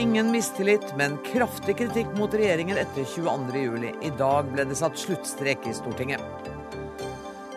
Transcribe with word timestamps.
Ingen 0.00 0.30
mistillit, 0.30 0.94
men 0.96 1.18
kraftig 1.24 1.74
kritikk 1.76 2.14
mot 2.16 2.32
regjeringen 2.32 2.78
etter 2.80 3.04
22.07. 3.04 3.90
I 4.00 4.10
dag 4.16 4.46
ble 4.48 4.64
det 4.64 4.78
satt 4.78 4.96
sluttstrek 4.96 5.66
i 5.68 5.74
Stortinget. 5.76 6.22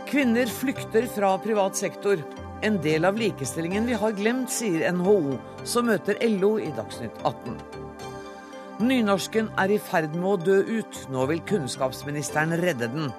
Kvinner 0.10 0.52
flykter 0.52 1.08
fra 1.08 1.38
privat 1.40 1.80
sektor. 1.80 2.20
En 2.68 2.82
del 2.84 3.08
av 3.08 3.16
likestillingen 3.16 3.88
vi 3.88 3.96
har 4.02 4.12
glemt, 4.18 4.52
sier 4.52 4.84
NHO, 4.92 5.38
som 5.64 5.88
møter 5.88 6.20
LO 6.34 6.58
i 6.60 6.68
Dagsnytt 6.76 7.24
18. 7.24 7.56
Nynorsken 8.92 9.48
er 9.64 9.72
i 9.72 9.80
ferd 9.80 10.12
med 10.18 10.30
å 10.34 10.36
dø 10.44 10.60
ut. 10.82 11.02
Nå 11.16 11.30
vil 11.32 11.40
kunnskapsministeren 11.48 12.60
redde 12.60 12.92
den. 12.92 13.12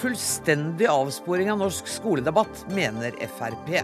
Fullstendig 0.00 0.88
avsporing 0.88 1.52
av 1.52 1.60
norsk 1.60 1.92
skoledebatt, 1.98 2.64
mener 2.72 3.20
Frp. 3.36 3.82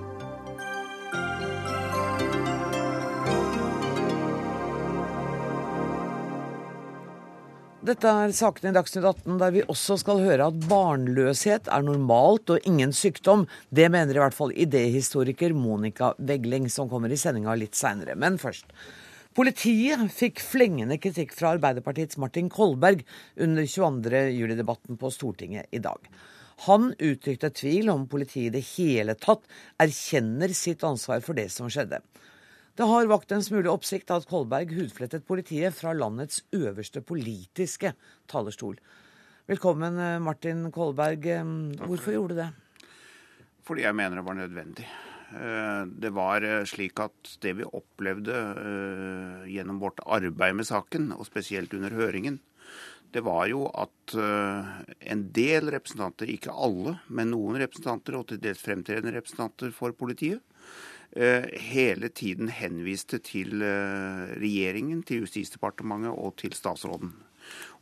Dette 7.82 8.06
er 8.06 8.30
sakene 8.30 8.70
i 8.70 8.74
Dagsnytt 8.76 9.02
18, 9.08 9.38
der 9.40 9.50
vi 9.50 9.62
også 9.66 9.96
skal 9.98 10.20
høre 10.22 10.44
at 10.52 10.58
barnløshet 10.70 11.66
er 11.66 11.82
normalt 11.82 12.52
og 12.54 12.68
ingen 12.68 12.92
sykdom. 12.94 13.48
Det 13.74 13.88
mener 13.90 14.14
i 14.14 14.20
hvert 14.22 14.36
fall 14.36 14.54
idéhistoriker 14.54 15.50
Monica 15.58 16.12
Wegling, 16.22 16.68
som 16.70 16.86
kommer 16.86 17.10
i 17.10 17.18
sendinga 17.18 17.56
litt 17.58 17.74
seinere. 17.74 18.14
Men 18.14 18.38
først. 18.38 18.70
Politiet 19.34 20.04
fikk 20.14 20.44
flengende 20.46 21.00
kritikk 21.02 21.34
fra 21.34 21.56
Arbeiderpartiets 21.56 22.20
Martin 22.22 22.52
Kolberg 22.54 23.02
under 23.34 23.66
22. 23.66 24.22
juli-debatten 24.36 25.00
på 25.00 25.10
Stortinget 25.10 25.74
i 25.74 25.82
dag. 25.82 26.06
Han 26.68 26.92
uttrykte 27.02 27.50
tvil 27.50 27.90
om 27.90 28.06
politiet 28.06 28.52
i 28.52 28.60
det 28.60 28.66
hele 28.76 29.18
tatt 29.18 29.42
erkjenner 29.82 30.54
sitt 30.54 30.86
ansvar 30.86 31.18
for 31.26 31.34
det 31.34 31.48
som 31.50 31.66
skjedde. 31.66 31.98
Det 32.72 32.86
har 32.88 33.04
vakt 33.04 33.32
en 33.36 33.42
smule 33.44 33.68
oppsikt 33.68 34.08
at 34.14 34.24
Kolberg 34.30 34.70
hudflettet 34.72 35.26
politiet 35.28 35.74
fra 35.76 35.90
landets 35.92 36.38
øverste 36.56 37.02
politiske 37.04 37.90
talerstol. 38.32 38.78
Velkommen, 39.50 39.98
eh, 40.00 40.18
Martin 40.18 40.70
Kolberg. 40.72 41.26
Eh, 41.26 41.44
hvorfor 41.84 42.14
gjorde 42.14 42.32
du 42.32 42.40
det? 42.40 42.52
Fordi 43.62 43.82
jeg 43.82 43.94
mener 43.94 44.16
det 44.16 44.24
var 44.24 44.34
nødvendig. 44.40 44.86
Eh, 45.36 45.84
det 46.00 46.14
var 46.14 46.40
slik 46.64 46.98
at 46.98 47.36
det 47.42 47.58
vi 47.58 47.64
opplevde 47.64 48.40
gjennom 49.52 49.78
vårt 49.78 50.00
arbeid 50.06 50.56
med 50.56 50.64
saken, 50.64 51.12
og 51.12 51.26
spesielt 51.26 51.74
under 51.74 51.90
høringen, 51.90 52.40
det 53.12 53.20
var 53.22 53.48
jo 53.48 53.68
at 53.68 54.16
en 54.16 55.28
del 55.32 55.68
representanter, 55.68 56.24
ikke 56.24 56.48
alle, 56.48 57.00
men 57.08 57.32
noen 57.32 57.60
representanter, 57.60 58.16
og 58.16 58.28
til 58.28 58.38
dels 58.38 58.62
fremtredende 58.64 59.12
representanter 59.12 59.70
for 59.70 59.92
politiet, 59.92 60.40
hele 61.12 62.08
tiden 62.08 62.48
henviste 62.48 63.18
til 63.20 63.60
eh, 63.60 64.32
regjeringen, 64.40 65.02
til 65.04 65.26
Justisdepartementet 65.26 66.14
og 66.14 66.38
til 66.40 66.54
statsråden. 66.56 67.12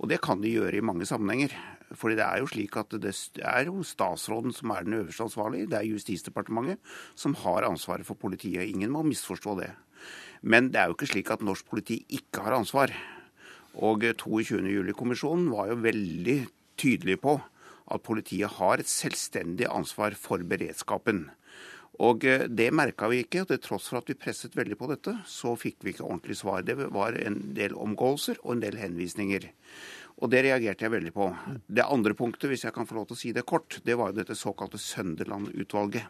Og 0.01 0.09
det 0.11 0.19
kan 0.25 0.41
de 0.43 0.51
gjøre 0.51 0.81
i 0.81 0.85
mange 0.85 1.07
sammenhenger. 1.07 1.55
Fordi 1.95 2.17
det 2.19 2.25
er 2.25 2.41
jo 2.41 2.49
slik 2.51 2.77
at 2.79 2.95
det 3.03 3.13
er 3.43 3.69
jo 3.69 3.85
statsråden 3.87 4.55
som 4.55 4.73
er 4.75 4.87
den 4.87 4.99
øverste 5.01 5.27
ansvarlige. 5.27 5.69
Det 5.71 5.79
er 5.79 5.91
Justisdepartementet 5.91 6.79
som 7.15 7.35
har 7.45 7.67
ansvaret 7.69 8.07
for 8.07 8.19
politiet. 8.19 8.71
Ingen 8.71 8.91
må 8.95 9.03
misforstå 9.07 9.57
det. 9.61 9.71
Men 10.43 10.71
det 10.73 10.81
er 10.81 10.89
jo 10.89 10.97
ikke 10.97 11.11
slik 11.11 11.31
at 11.31 11.43
norsk 11.45 11.67
politi 11.69 12.01
ikke 12.09 12.47
har 12.47 12.57
ansvar. 12.57 12.95
Og 13.75 14.03
22.07-kommisjonen 14.03 15.51
var 15.53 15.71
jo 15.71 15.83
veldig 15.85 16.39
tydelig 16.81 17.21
på 17.23 17.37
at 17.91 18.03
politiet 18.07 18.59
har 18.59 18.81
et 18.81 18.89
selvstendig 18.89 19.67
ansvar 19.71 20.15
for 20.19 20.43
beredskapen. 20.47 21.29
Og 21.99 22.25
eh, 22.25 22.47
Det 22.49 22.71
merka 22.73 23.09
vi 23.11 23.25
ikke. 23.25 23.43
og 23.43 23.51
Til 23.51 23.63
tross 23.65 23.89
for 23.91 24.01
at 24.01 24.11
vi 24.11 24.19
presset 24.19 24.57
veldig 24.57 24.79
på 24.79 24.91
dette, 24.93 25.17
så 25.27 25.57
fikk 25.59 25.83
vi 25.83 25.95
ikke 25.95 26.07
ordentlig 26.07 26.39
svar. 26.41 26.63
Det 26.63 26.77
var 26.79 27.19
en 27.19 27.41
del 27.57 27.75
omgåelser 27.75 28.41
og 28.45 28.57
en 28.57 28.65
del 28.65 28.79
henvisninger. 28.81 29.51
Og 30.21 30.31
Det 30.31 30.45
reagerte 30.45 30.85
jeg 30.85 30.95
veldig 30.95 31.15
på. 31.17 31.31
Det 31.67 31.87
andre 31.87 32.15
punktet, 32.15 32.51
hvis 32.53 32.65
jeg 32.67 32.77
kan 32.77 32.87
få 32.87 32.99
lov 32.99 33.09
til 33.11 33.17
å 33.17 33.21
si 33.21 33.33
det 33.33 33.47
kort, 33.49 33.81
det 33.85 33.97
var 33.99 34.13
jo 34.13 34.21
dette 34.21 34.37
såkalte 34.39 34.81
Sønderland-utvalget. 34.81 36.07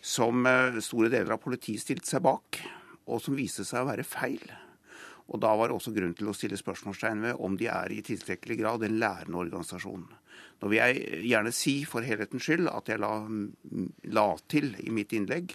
Som 0.00 0.46
eh, 0.46 0.80
store 0.84 1.12
deler 1.12 1.36
av 1.36 1.42
politiet 1.42 1.82
stilte 1.82 2.08
seg 2.08 2.24
bak, 2.24 2.62
og 3.08 3.22
som 3.22 3.36
viste 3.36 3.66
seg 3.66 3.84
å 3.84 3.90
være 3.90 4.06
feil. 4.06 4.42
Og 5.28 5.40
Da 5.42 5.50
var 5.56 5.68
det 5.68 5.76
også 5.76 5.92
grunn 5.92 6.14
til 6.16 6.30
å 6.30 6.36
stille 6.36 6.56
spørsmålstegn 6.56 7.26
ved 7.26 7.42
om 7.44 7.56
de 7.60 7.68
er 7.68 7.92
i 7.92 8.00
tilstrekkelig 8.04 8.56
grad 8.62 8.84
en 8.86 8.96
lærende 9.00 9.40
organisasjon. 9.42 10.06
Nå 10.58 10.70
vil 10.70 10.80
jeg 10.80 11.24
gjerne 11.28 11.52
si 11.54 11.74
for 11.88 12.06
helhetens 12.06 12.46
skyld 12.46 12.70
at 12.72 12.88
jeg 12.88 13.02
la, 13.02 13.12
la 14.16 14.26
til 14.48 14.72
i 14.80 14.94
mitt 14.94 15.12
innlegg 15.16 15.52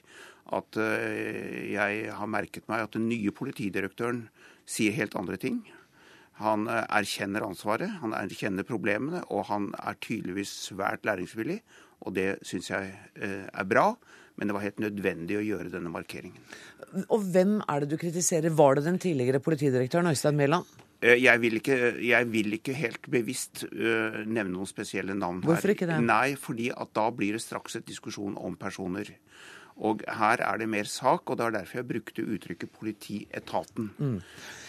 at 0.53 0.78
eh, 0.79 1.72
jeg 1.73 2.09
har 2.13 2.29
merket 2.29 2.67
meg 2.69 2.85
at 2.85 2.97
den 2.97 3.07
nye 3.09 3.31
politidirektøren 3.35 4.28
sier 4.69 4.95
helt 4.95 5.16
andre 5.19 5.39
ting. 5.41 5.62
Han 6.41 6.67
eh, 6.67 6.83
erkjenner 7.00 7.45
ansvaret, 7.47 7.91
han 8.01 8.16
erkjenner 8.17 8.67
problemene, 8.67 9.23
og 9.31 9.47
han 9.50 9.72
er 9.79 10.00
tydeligvis 10.03 10.51
svært 10.69 11.07
læringsvillig. 11.07 11.62
Og 12.03 12.16
det 12.17 12.28
syns 12.45 12.69
jeg 12.72 12.91
eh, 13.16 13.45
er 13.47 13.69
bra, 13.69 13.94
men 14.38 14.49
det 14.49 14.55
var 14.55 14.66
helt 14.66 14.81
nødvendig 14.81 15.38
å 15.39 15.44
gjøre 15.45 15.71
denne 15.73 15.91
markeringen. 15.94 16.41
Og 17.07 17.27
hvem 17.33 17.59
er 17.69 17.83
det 17.83 17.91
du 17.94 17.99
kritiserer? 18.01 18.53
Var 18.53 18.79
det 18.79 18.88
den 18.88 18.97
tidligere 19.01 19.41
politidirektøren 19.44 20.09
Øystein 20.09 20.39
Mæland? 20.39 20.69
Eh, 21.03 21.19
jeg 21.19 21.41
vil, 21.44 21.59
ikke, 21.59 21.77
jeg 22.05 22.29
vil 22.31 22.57
ikke, 22.57 22.75
helt 22.77 23.09
bevisst 23.11 23.66
uh, 23.67 24.23
nevne 24.23 24.53
noen 24.53 24.69
spesielle 24.69 25.16
navn 25.17 25.41
her. 25.41 25.51
Hvorfor 25.51 25.73
ikke 25.73 25.89
det? 25.89 25.99
Nei, 26.05 26.35
fordi 26.39 26.69
at 26.71 26.94
da 26.95 27.09
blir 27.11 27.35
det 27.35 27.44
straks 27.44 27.79
et 27.79 27.88
diskusjon 27.89 28.38
om 28.39 28.55
personer. 28.59 29.11
Og 29.81 30.03
her 30.06 30.44
er 30.45 30.61
det 30.61 30.69
mer 30.69 30.89
sak, 30.89 31.25
og 31.25 31.38
det 31.38 31.47
var 31.47 31.56
derfor 31.56 31.79
jeg 31.79 31.89
brukte 31.89 32.25
uttrykket 32.35 32.73
politietaten. 32.78 33.89
Mm. 33.97 34.16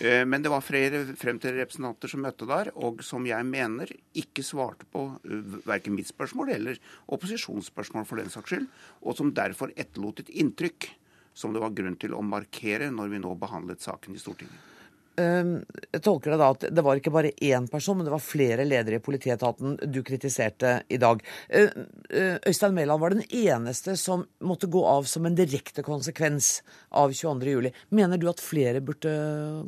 Uh, 0.01 0.25
men 0.29 0.45
det 0.45 0.53
var 0.53 0.65
flere 0.65 1.05
fremtidige 1.21 1.65
representanter 1.65 2.11
som 2.11 2.25
møtte 2.25 2.49
der, 2.49 2.73
og 2.75 3.05
som 3.05 3.29
jeg 3.29 3.49
mener 3.49 3.93
ikke 4.17 4.47
svarte 4.47 4.89
på 4.93 5.07
uh, 5.13 5.57
verken 5.69 5.97
mitt 5.97 6.11
spørsmål 6.11 6.55
eller 6.57 6.83
opposisjonsspørsmål 7.15 8.09
for 8.09 8.23
den 8.23 8.33
saks 8.33 8.55
skyld, 8.55 8.69
og 9.05 9.19
som 9.19 9.35
derfor 9.37 9.75
etterlot 9.77 10.25
et 10.25 10.33
inntrykk 10.33 10.91
som 11.35 11.53
det 11.53 11.63
var 11.63 11.75
grunn 11.75 11.99
til 11.99 12.15
å 12.15 12.23
markere 12.23 12.93
når 12.95 13.11
vi 13.11 13.21
nå 13.25 13.35
behandlet 13.39 13.83
saken 13.83 14.15
i 14.15 14.23
Stortinget. 14.23 14.74
Ehm, 15.21 15.61
jeg 15.93 16.03
tolker 16.03 16.35
det 16.35 16.39
da 16.41 16.51
at 16.55 16.65
det 16.75 16.85
var 16.85 16.99
ikke 16.99 17.13
bare 17.15 17.33
én 17.45 17.69
person, 17.71 17.99
men 17.99 18.09
det 18.09 18.15
var 18.15 18.23
flere 18.23 18.67
ledere 18.67 18.99
i 18.99 19.05
politietaten 19.05 19.77
du 19.87 20.01
kritiserte 20.07 20.81
i 20.89 20.99
dag. 20.99 21.23
Ehm, 21.49 21.87
eh, 22.11 22.39
Øystein 22.47 22.75
Mæland 22.75 23.01
var 23.01 23.15
den 23.15 23.27
eneste 23.31 23.97
som 23.97 24.27
måtte 24.43 24.71
gå 24.71 24.85
av 24.87 25.07
som 25.11 25.27
en 25.27 25.39
direkte 25.39 25.83
konsekvens 25.87 26.63
av 26.91 27.15
22.07. 27.15 27.73
Mener 27.91 28.19
du 28.19 28.29
at 28.29 28.43
flere 28.43 28.83
burde 28.83 29.15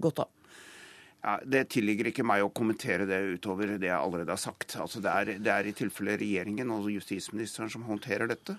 gått 0.03 0.25
av? 0.25 0.31
Ja, 1.27 1.41
det 1.43 1.65
tilligger 1.75 2.07
ikke 2.07 2.23
meg 2.23 2.45
å 2.45 2.53
kommentere 2.55 3.03
det 3.09 3.17
utover 3.35 3.73
det 3.83 3.89
jeg 3.89 3.99
allerede 3.99 4.31
har 4.31 4.39
sagt. 4.39 4.77
Altså 4.79 5.01
det, 5.03 5.11
er, 5.11 5.41
det 5.43 5.51
er 5.51 5.67
i 5.67 5.73
tilfelle 5.75 6.15
regjeringen 6.21 6.71
og 6.71 6.87
justisministeren 6.93 7.73
som 7.73 7.83
håndterer 7.89 8.31
dette. 8.31 8.55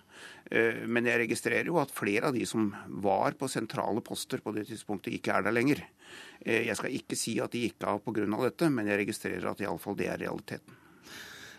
Eh, 0.51 0.81
men 0.83 1.07
jeg 1.07 1.21
registrerer 1.21 1.71
jo 1.71 1.79
at 1.79 1.95
flere 1.95 2.27
av 2.27 2.35
de 2.35 2.43
som 2.49 2.67
var 3.05 3.39
på 3.39 3.47
sentrale 3.47 4.03
poster 4.03 4.43
på 4.43 4.51
det 4.57 4.65
tidspunktet, 4.67 5.15
ikke 5.15 5.37
er 5.37 5.47
der 5.47 5.55
lenger. 5.55 5.85
Eh, 6.43 6.67
jeg 6.67 6.75
skal 6.75 6.99
ikke 6.99 7.21
si 7.23 7.37
at 7.39 7.55
de 7.55 7.63
gikk 7.69 7.87
av 7.87 8.03
pga. 8.03 8.27
dette, 8.43 8.67
men 8.67 8.91
jeg 8.91 8.99
registrerer 9.05 9.47
at 9.47 9.63
iallfall 9.63 9.95
det 9.95 10.11
er 10.11 10.25
realiteten. 10.27 10.83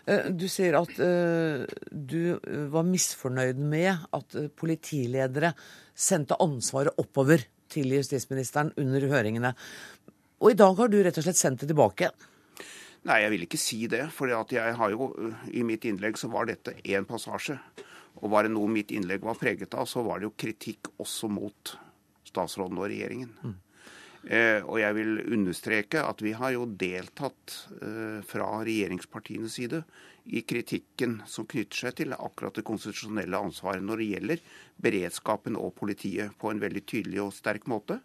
Eh, 0.05 0.29
du 0.29 0.45
sier 0.45 0.77
at 0.77 0.93
du 1.89 2.21
var 2.69 2.85
misfornøyd 2.85 3.57
med 3.57 3.95
at 4.13 4.43
politiledere 4.53 5.55
sendte 5.97 6.37
ansvaret 6.37 7.01
oppover 7.01 7.49
til 7.69 7.93
justisministeren 7.93 8.71
under 8.79 9.05
høringene. 9.11 9.53
Og 10.39 10.53
i 10.53 10.57
dag 10.57 10.75
har 10.79 10.91
du 10.91 10.99
rett 11.03 11.17
og 11.19 11.25
slett 11.25 11.39
sendt 11.39 11.63
det 11.63 11.69
tilbake? 11.71 12.11
Nei, 13.07 13.21
jeg 13.23 13.31
vil 13.33 13.45
ikke 13.45 13.59
si 13.59 13.79
det. 13.91 14.05
For 14.15 14.31
jeg 14.31 14.75
har 14.79 14.95
jo, 14.95 15.11
i 15.51 15.63
mitt 15.67 15.87
innlegg 15.87 16.19
så 16.19 16.31
var 16.31 16.49
dette 16.49 16.75
én 16.83 17.07
passasje. 17.07 17.57
Og 18.19 18.31
var 18.33 18.45
det 18.45 18.53
noe 18.53 18.71
mitt 18.71 18.91
innlegg 18.91 19.23
var 19.23 19.39
preget 19.39 19.75
av, 19.77 19.87
så 19.87 20.03
var 20.03 20.19
det 20.19 20.29
jo 20.29 20.37
kritikk 20.39 20.91
også 20.99 21.29
mot 21.31 21.75
statsråden 22.27 22.79
og 22.79 22.89
regjeringen. 22.91 23.33
Mm. 23.43 23.57
Eh, 24.19 24.65
og 24.67 24.81
jeg 24.81 24.95
vil 24.97 25.21
understreke 25.31 26.01
at 26.03 26.19
vi 26.21 26.33
har 26.35 26.51
jo 26.51 26.65
deltatt 26.67 27.53
eh, 27.79 28.19
fra 28.27 28.49
regjeringspartienes 28.67 29.55
side 29.55 29.79
i 30.35 30.43
kritikken 30.43 31.21
som 31.29 31.47
knytter 31.49 31.85
seg 31.85 31.95
til 32.01 32.15
akkurat 32.17 32.59
det 32.59 32.65
konstitusjonelle 32.67 33.39
ansvaret 33.39 33.85
når 33.85 34.03
det 34.03 34.09
gjelder 34.09 34.43
beredskapen 34.83 35.55
og 35.57 35.71
politiet, 35.79 36.35
på 36.35 36.51
en 36.51 36.59
veldig 36.61 36.83
tydelig 36.83 37.23
og 37.23 37.33
sterk 37.37 37.69
måte. 37.71 38.01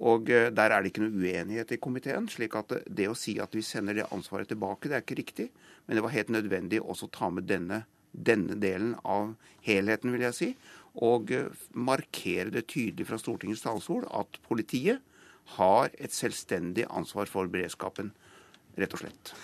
Og 0.00 0.30
eh, 0.32 0.48
Der 0.50 0.72
er 0.72 0.80
det 0.80 0.92
ikke 0.92 1.04
noe 1.04 1.20
uenighet 1.20 1.72
i 1.76 1.80
komiteen. 1.80 2.28
slik 2.28 2.56
at 2.56 2.72
det 2.86 3.08
å 3.08 3.16
si 3.16 3.38
at 3.40 3.54
vi 3.54 3.62
sender 3.62 3.94
det 3.94 4.08
ansvaret 4.12 4.48
tilbake, 4.48 4.88
det 4.88 4.96
er 4.96 5.04
ikke 5.04 5.20
riktig. 5.20 5.50
Men 5.86 5.96
det 5.96 6.04
var 6.04 6.16
helt 6.16 6.32
nødvendig 6.32 6.80
også 6.80 7.08
å 7.08 7.14
ta 7.18 7.30
med 7.30 7.48
denne, 7.50 7.84
denne 8.12 8.56
delen 8.60 8.96
av 9.04 9.34
helheten, 9.66 10.12
vil 10.12 10.26
jeg 10.28 10.34
si. 10.38 10.50
Og 10.96 11.30
eh, 11.30 11.52
markere 11.72 12.50
det 12.50 12.66
tydelig 12.72 13.06
fra 13.10 13.20
Stortingets 13.20 13.64
talerstol 13.66 14.08
at 14.08 14.40
politiet 14.48 15.04
har 15.56 15.90
et 15.98 16.14
selvstendig 16.14 16.86
ansvar 16.88 17.26
for 17.26 17.50
beredskapen, 17.50 18.12
rett 18.78 18.94
og 18.94 19.02
slett. 19.02 19.34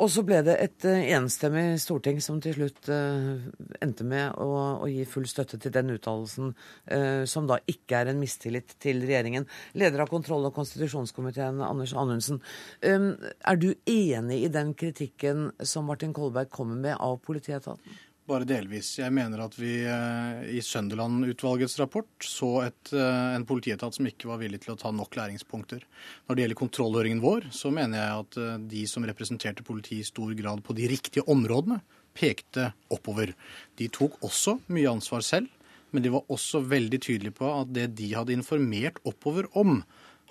Og 0.00 0.08
så 0.08 0.22
ble 0.24 0.38
det 0.46 0.54
et 0.62 0.86
uh, 0.88 1.00
enstemmig 1.16 1.76
storting 1.82 2.20
som 2.24 2.38
til 2.42 2.54
slutt 2.56 2.88
uh, 2.88 3.42
endte 3.84 4.06
med 4.08 4.38
å, 4.40 4.86
gi 4.88 5.04
full 5.08 5.26
støtte 5.28 5.58
til 5.60 5.74
den 5.74 5.92
uttalelsen, 5.94 6.54
uh, 6.92 7.24
som 7.28 7.48
da 7.50 7.58
ikke 7.68 8.00
er 8.00 8.12
en 8.12 8.22
mistillit 8.22 8.76
til 8.82 9.02
regjeringen. 9.04 9.46
Leder 9.76 10.04
av 10.04 10.12
kontroll- 10.12 10.48
og 10.48 10.56
konstitusjonskomiteen, 10.56 11.60
Anders 11.64 11.92
Anundsen. 11.98 12.40
Er 12.82 13.60
du 13.60 13.72
enig 13.88 14.42
i 14.46 14.52
den 14.52 14.72
kritikken 14.78 15.50
som 15.60 15.86
Martin 15.90 16.14
Kolberg 16.16 16.50
kommer 16.52 16.80
med 16.80 16.96
av 16.96 17.20
politietaten? 17.26 18.00
Bare 18.30 18.46
delvis. 18.46 19.00
Jeg 19.00 19.10
mener 19.10 19.40
at 19.42 19.56
vi 19.58 19.80
eh, 19.82 20.42
i 20.54 20.60
Sønderland-utvalgets 20.62 21.74
rapport 21.80 22.06
så 22.22 22.50
et, 22.68 22.92
eh, 22.94 23.30
en 23.34 23.46
politietat 23.46 23.96
som 23.96 24.06
ikke 24.06 24.28
var 24.30 24.38
villig 24.38 24.60
til 24.62 24.76
å 24.76 24.78
ta 24.78 24.92
nok 24.94 25.18
læringspunkter. 25.18 25.82
Når 26.28 26.38
det 26.38 26.44
gjelder 26.44 26.60
kontrollhøringen 26.60 27.22
vår, 27.24 27.48
så 27.50 27.72
mener 27.74 27.98
jeg 27.98 28.20
at 28.20 28.38
eh, 28.38 28.60
de 28.76 28.84
som 28.86 29.08
representerte 29.08 29.66
politiet 29.66 30.04
i 30.04 30.10
stor 30.12 30.30
grad 30.38 30.62
på 30.62 30.76
de 30.78 30.86
riktige 30.92 31.26
områdene, 31.26 31.80
pekte 32.14 32.68
oppover. 32.94 33.32
De 33.80 33.90
tok 33.90 34.20
også 34.22 34.60
mye 34.70 34.92
ansvar 34.92 35.26
selv, 35.26 35.50
men 35.90 36.06
de 36.06 36.14
var 36.14 36.30
også 36.30 36.62
veldig 36.62 37.02
tydelige 37.02 37.40
på 37.40 37.50
at 37.50 37.74
det 37.74 37.90
de 37.98 38.12
hadde 38.14 38.36
informert 38.36 39.02
oppover 39.08 39.50
om, 39.58 39.80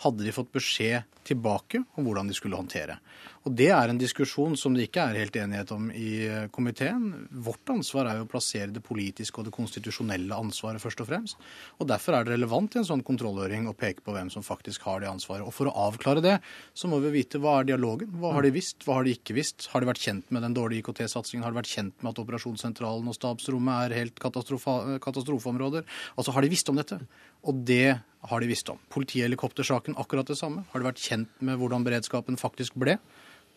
hadde 0.05 0.23
de 0.25 0.33
fått 0.33 0.53
beskjed 0.55 1.03
tilbake 1.27 1.83
om 1.99 2.07
hvordan 2.07 2.31
de 2.31 2.37
skulle 2.37 2.57
håndtere. 2.57 3.01
Og 3.41 3.55
Det 3.57 3.71
er 3.73 3.89
en 3.89 3.97
diskusjon 3.97 4.53
som 4.59 4.75
det 4.77 4.83
ikke 4.85 5.01
er 5.01 5.17
helt 5.17 5.37
enighet 5.39 5.71
om 5.73 5.87
i 5.97 6.27
eh, 6.27 6.43
komiteen. 6.53 7.07
Vårt 7.41 7.71
ansvar 7.73 8.05
er 8.05 8.19
jo 8.19 8.27
å 8.27 8.29
plassere 8.29 8.69
det 8.69 8.83
politiske 8.85 9.41
og 9.41 9.47
det 9.47 9.53
konstitusjonelle 9.55 10.37
ansvaret 10.37 10.81
først 10.83 11.01
og 11.01 11.07
fremst. 11.09 11.47
Og 11.81 11.89
Derfor 11.89 12.13
er 12.13 12.27
det 12.27 12.35
relevant 12.35 12.77
i 12.77 12.81
en 12.83 12.85
sånn 12.85 13.01
kontrollhøring 13.05 13.65
å 13.65 13.73
peke 13.73 14.05
på 14.05 14.13
hvem 14.13 14.29
som 14.29 14.45
faktisk 14.45 14.85
har 14.85 15.01
det 15.01 15.09
ansvaret. 15.09 15.41
Og 15.41 15.55
For 15.57 15.71
å 15.71 15.73
avklare 15.87 16.21
det, 16.21 16.35
så 16.77 16.91
må 16.91 16.99
vi 17.01 17.15
vite 17.15 17.41
hva 17.41 17.55
er 17.59 17.71
dialogen. 17.71 18.11
Hva 18.21 18.35
har 18.35 18.45
de 18.45 18.53
visst, 18.53 18.85
hva 18.85 18.99
har 18.99 19.09
de 19.09 19.15
ikke 19.17 19.33
visst? 19.39 19.71
Har 19.73 19.81
de 19.81 19.89
vært 19.89 20.03
kjent 20.05 20.29
med 20.29 20.45
den 20.45 20.53
dårlige 20.59 20.85
IKT-satsingen? 20.85 21.41
Har 21.41 21.55
de 21.55 21.61
vært 21.63 21.73
kjent 21.73 21.97
med 21.97 22.13
at 22.13 22.21
operasjonssentralen 22.21 23.09
og 23.09 23.17
stabsrommet 23.17 23.87
er 23.87 23.97
helt 24.03 24.21
katastrofeområder? 24.21 25.89
Altså, 26.13 26.37
har 26.37 26.45
de 26.45 26.53
visst 26.53 26.69
om 26.69 26.77
dette? 26.77 27.01
Og 27.49 27.65
det 27.65 27.97
har 28.29 28.45
de 28.45 28.53
visst 28.53 28.69
om. 28.69 28.77
Politihelikoptersaken 28.93 29.97
akkurat 29.97 30.29
det 30.29 30.37
samme. 30.37 30.61
Har 30.69 30.77
de 30.81 30.91
vært 30.91 31.01
kjent 31.01 31.41
med 31.41 31.57
hvordan 31.57 31.89
beredskapen 31.89 32.37
faktisk 32.37 32.77
ble? 32.77 32.99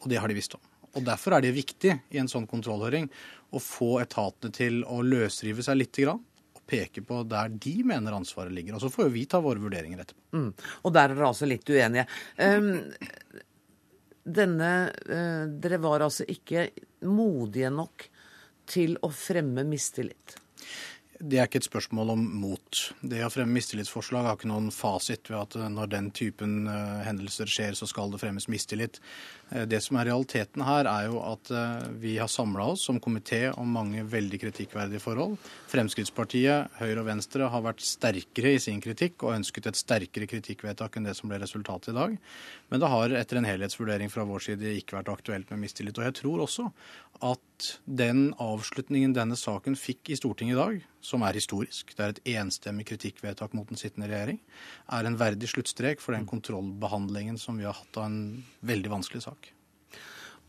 Og 0.04 0.12
det 0.12 0.20
har 0.20 0.30
de 0.30 0.36
visst 0.36 0.54
om. 0.56 0.62
Og 0.94 1.02
Derfor 1.02 1.34
er 1.34 1.42
det 1.42 1.56
viktig 1.56 1.96
i 2.14 2.20
en 2.20 2.30
sånn 2.30 2.46
kontrollhøring 2.46 3.08
å 3.54 3.62
få 3.62 3.96
etatene 4.02 4.54
til 4.54 4.84
å 4.86 5.00
løsrive 5.02 5.64
seg 5.64 5.80
litt 5.80 5.98
og 6.06 6.22
peke 6.66 7.02
på 7.04 7.20
der 7.28 7.50
de 7.60 7.74
mener 7.84 8.16
ansvaret 8.16 8.54
ligger. 8.54 8.76
Og 8.76 8.84
Så 8.84 8.92
får 8.92 9.08
jo 9.08 9.14
vi 9.16 9.26
ta 9.28 9.40
våre 9.44 9.60
vurderinger 9.60 10.00
etterpå. 10.04 10.22
Mm. 10.36 10.50
Og 10.84 10.94
der 10.94 11.10
er 11.10 11.16
dere 11.16 11.28
altså 11.28 11.48
litt 11.50 11.68
uenige. 11.68 12.06
Um, 12.38 12.70
denne, 14.24 14.70
uh, 15.10 15.44
dere 15.60 15.82
var 15.82 16.06
altså 16.06 16.24
ikke 16.30 16.70
modige 17.04 17.72
nok 17.74 18.08
til 18.70 18.96
å 19.04 19.10
fremme 19.12 19.66
mistillit? 19.68 20.38
Det 21.20 21.38
er 21.38 21.46
ikke 21.46 21.60
et 21.62 21.68
spørsmål 21.68 22.10
om 22.16 22.22
mot. 22.42 22.80
Det 23.00 23.20
å 23.22 23.30
fremme 23.30 23.54
mistillitsforslag 23.54 24.26
har 24.26 24.38
ikke 24.38 24.50
noen 24.50 24.72
fasit 24.74 25.30
ved 25.30 25.38
at 25.38 25.70
når 25.70 25.92
den 25.92 26.10
typen 26.16 26.64
uh, 26.66 27.04
hendelser 27.06 27.50
skjer, 27.50 27.76
så 27.78 27.86
skal 27.86 28.10
det 28.10 28.18
fremmes 28.22 28.48
mistillit. 28.50 28.98
Eh, 29.50 29.64
det 29.70 29.80
som 29.84 29.98
er 29.98 30.08
realiteten 30.08 30.64
her, 30.66 30.88
er 30.90 31.08
jo 31.10 31.20
at 31.22 31.50
eh, 31.54 31.86
vi 32.02 32.16
har 32.18 32.30
samla 32.30 32.66
oss 32.72 32.86
som 32.88 33.00
komité 33.02 33.46
om 33.52 33.70
mange 33.76 34.02
veldig 34.10 34.40
kritikkverdige 34.46 35.02
forhold. 35.02 35.36
Fremskrittspartiet, 35.70 36.74
Høyre 36.80 37.04
og 37.04 37.08
Venstre 37.10 37.48
har 37.52 37.64
vært 37.64 37.84
sterkere 37.84 38.56
i 38.56 38.62
sin 38.62 38.82
kritikk 38.84 39.22
og 39.22 39.36
ønsket 39.36 39.70
et 39.70 39.80
sterkere 39.80 40.28
kritikkvedtak 40.30 40.98
enn 40.98 41.08
det 41.08 41.16
som 41.18 41.30
ble 41.30 41.38
resultatet 41.42 41.92
i 41.92 41.98
dag. 41.98 42.18
Men 42.72 42.82
det 42.82 42.90
har 42.90 43.16
etter 43.20 43.40
en 43.40 43.48
helhetsvurdering 43.48 44.12
fra 44.12 44.26
vår 44.28 44.48
side 44.48 44.76
ikke 44.80 44.98
vært 44.98 45.12
aktuelt 45.14 45.52
med 45.52 45.62
mistillit. 45.66 45.98
Og 46.00 46.08
jeg 46.08 46.18
tror 46.22 46.46
også 46.48 46.70
at 47.24 47.53
den 47.86 48.32
avslutningen 48.42 49.14
denne 49.16 49.36
saken 49.38 49.76
fikk 49.78 50.10
i 50.10 50.18
Stortinget 50.18 50.56
i 50.56 50.60
dag, 50.60 50.84
som 51.04 51.24
er 51.24 51.38
historisk, 51.38 51.94
det 51.96 52.04
er 52.04 52.14
et 52.14 52.22
enstemmig 52.36 52.88
kritikkvedtak 52.90 53.54
mot 53.56 53.68
den 53.70 53.80
sittende 53.80 54.10
regjering, 54.10 54.40
er 54.92 55.08
en 55.08 55.18
verdig 55.20 55.52
sluttstrek 55.52 56.02
for 56.02 56.16
den 56.16 56.26
kontrollbehandlingen 56.28 57.38
som 57.40 57.60
vi 57.60 57.68
har 57.68 57.78
hatt 57.78 58.00
av 58.00 58.10
en 58.10 58.22
veldig 58.66 58.92
vanskelig 58.98 59.24
sak. 59.28 59.53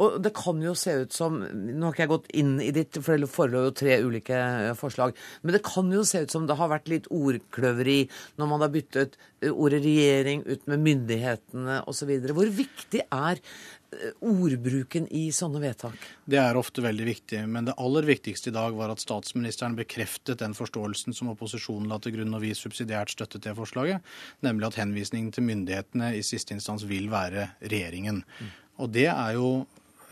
Og 0.03 0.17
det 0.23 0.33
kan 0.35 0.59
jo 0.63 0.73
se 0.77 0.95
ut 1.05 1.15
som 1.15 1.37
Nå 1.39 1.85
har 1.85 1.93
ikke 1.93 2.03
jeg 2.03 2.11
gått 2.11 2.33
inn 2.35 2.55
i 2.63 2.71
ditt, 2.75 2.97
for 3.03 3.19
det 3.19 3.31
forelå 3.31 3.67
jo 3.67 3.75
tre 3.79 3.99
ulike 4.03 4.35
eh, 4.35 4.73
forslag. 4.77 5.15
Men 5.43 5.55
det 5.55 5.63
kan 5.65 5.91
jo 5.93 6.03
se 6.07 6.25
ut 6.25 6.33
som 6.33 6.47
det 6.49 6.57
har 6.59 6.71
vært 6.71 6.91
litt 6.91 7.07
ordkløveri 7.13 8.01
når 8.39 8.51
man 8.51 8.65
har 8.65 8.73
byttet 8.73 9.15
eh, 9.41 9.53
ordet 9.53 9.83
regjering 9.85 10.43
ut 10.47 10.67
med 10.71 10.83
myndighetene 10.83 11.81
osv. 11.87 12.11
Hvor 12.35 12.51
viktig 12.57 13.05
er 13.05 13.39
eh, 13.39 14.17
ordbruken 14.19 15.07
i 15.15 15.29
sånne 15.35 15.63
vedtak? 15.63 16.09
Det 16.27 16.41
er 16.41 16.59
ofte 16.59 16.83
veldig 16.83 17.07
viktig. 17.07 17.45
Men 17.51 17.69
det 17.69 17.77
aller 17.79 18.09
viktigste 18.09 18.51
i 18.51 18.57
dag 18.57 18.75
var 18.75 18.91
at 18.91 19.03
statsministeren 19.03 19.79
bekreftet 19.79 20.43
den 20.43 20.57
forståelsen 20.57 21.15
som 21.15 21.31
opposisjonen 21.31 21.87
la 21.91 22.01
til 22.03 22.17
grunn 22.17 22.35
når 22.35 22.43
vi 22.43 22.51
subsidiært 22.59 23.15
støttet 23.15 23.47
det 23.47 23.55
forslaget, 23.55 24.03
nemlig 24.43 24.73
at 24.73 24.81
henvisningen 24.83 25.31
til 25.31 25.47
myndighetene 25.47 26.11
i 26.19 26.23
siste 26.25 26.57
instans 26.57 26.83
vil 26.89 27.07
være 27.13 27.47
regjeringen. 27.63 28.25
Mm. 28.43 28.53
Og 28.83 28.91
det 28.91 29.07
er 29.07 29.37
jo 29.37 29.49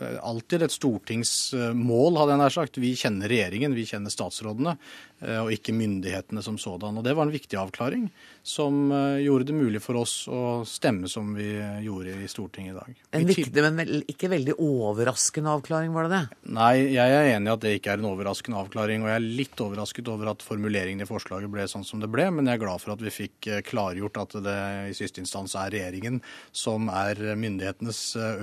alltid 0.02 0.64
et 0.66 0.74
stortingsmål, 0.74 2.18
hadde 2.18 2.34
jeg 2.34 2.42
nær 2.42 2.56
sagt. 2.56 2.80
Vi 2.82 2.94
kjenner 2.98 3.30
regjeringen, 3.32 3.76
vi 3.78 3.86
kjenner 3.90 4.14
statsrådene, 4.14 4.74
eh, 4.76 5.13
og 5.24 5.52
ikke 5.54 5.74
myndighetene 5.76 6.44
som 6.44 6.58
sådan. 6.60 6.98
Og 7.00 7.04
Det 7.04 7.14
var 7.16 7.28
en 7.28 7.34
viktig 7.34 7.58
avklaring 7.60 8.10
som 8.44 8.92
eh, 8.92 9.24
gjorde 9.24 9.48
det 9.48 9.56
mulig 9.56 9.82
for 9.84 9.98
oss 10.02 10.28
å 10.28 10.64
stemme 10.68 11.08
som 11.12 11.32
vi 11.38 11.56
gjorde 11.86 12.18
i 12.20 12.28
Stortinget 12.28 12.74
i 12.74 12.78
dag. 12.78 12.98
En 13.16 13.28
viktig, 13.30 13.64
men 13.64 14.04
ikke 14.12 14.32
veldig 14.34 14.58
overraskende 14.60 15.54
avklaring, 15.56 15.94
var 15.96 16.10
det 16.10 16.18
det? 16.18 16.40
Nei, 16.58 16.74
jeg 16.92 17.16
er 17.16 17.32
enig 17.38 17.50
i 17.50 17.54
at 17.54 17.64
det 17.64 17.74
ikke 17.78 17.94
er 17.94 18.04
en 18.04 18.10
overraskende 18.12 18.60
avklaring. 18.60 19.06
Og 19.06 19.12
jeg 19.12 19.22
er 19.22 19.28
litt 19.42 19.64
overrasket 19.64 20.12
over 20.12 20.34
at 20.34 20.44
formuleringen 20.44 21.06
i 21.06 21.08
forslaget 21.08 21.52
ble 21.54 21.68
sånn 21.72 21.88
som 21.88 22.04
det 22.04 22.12
ble, 22.12 22.28
men 22.36 22.50
jeg 22.50 22.60
er 22.60 22.64
glad 22.66 22.84
for 22.84 22.96
at 22.96 23.04
vi 23.04 23.14
fikk 23.14 23.50
klargjort 23.70 24.20
at 24.26 24.38
det 24.44 24.60
i 24.92 24.98
siste 24.98 25.24
instans 25.24 25.56
er 25.60 25.72
regjeringen 25.74 26.20
som 26.52 26.92
er 26.92 27.20
myndighetenes 27.40 28.02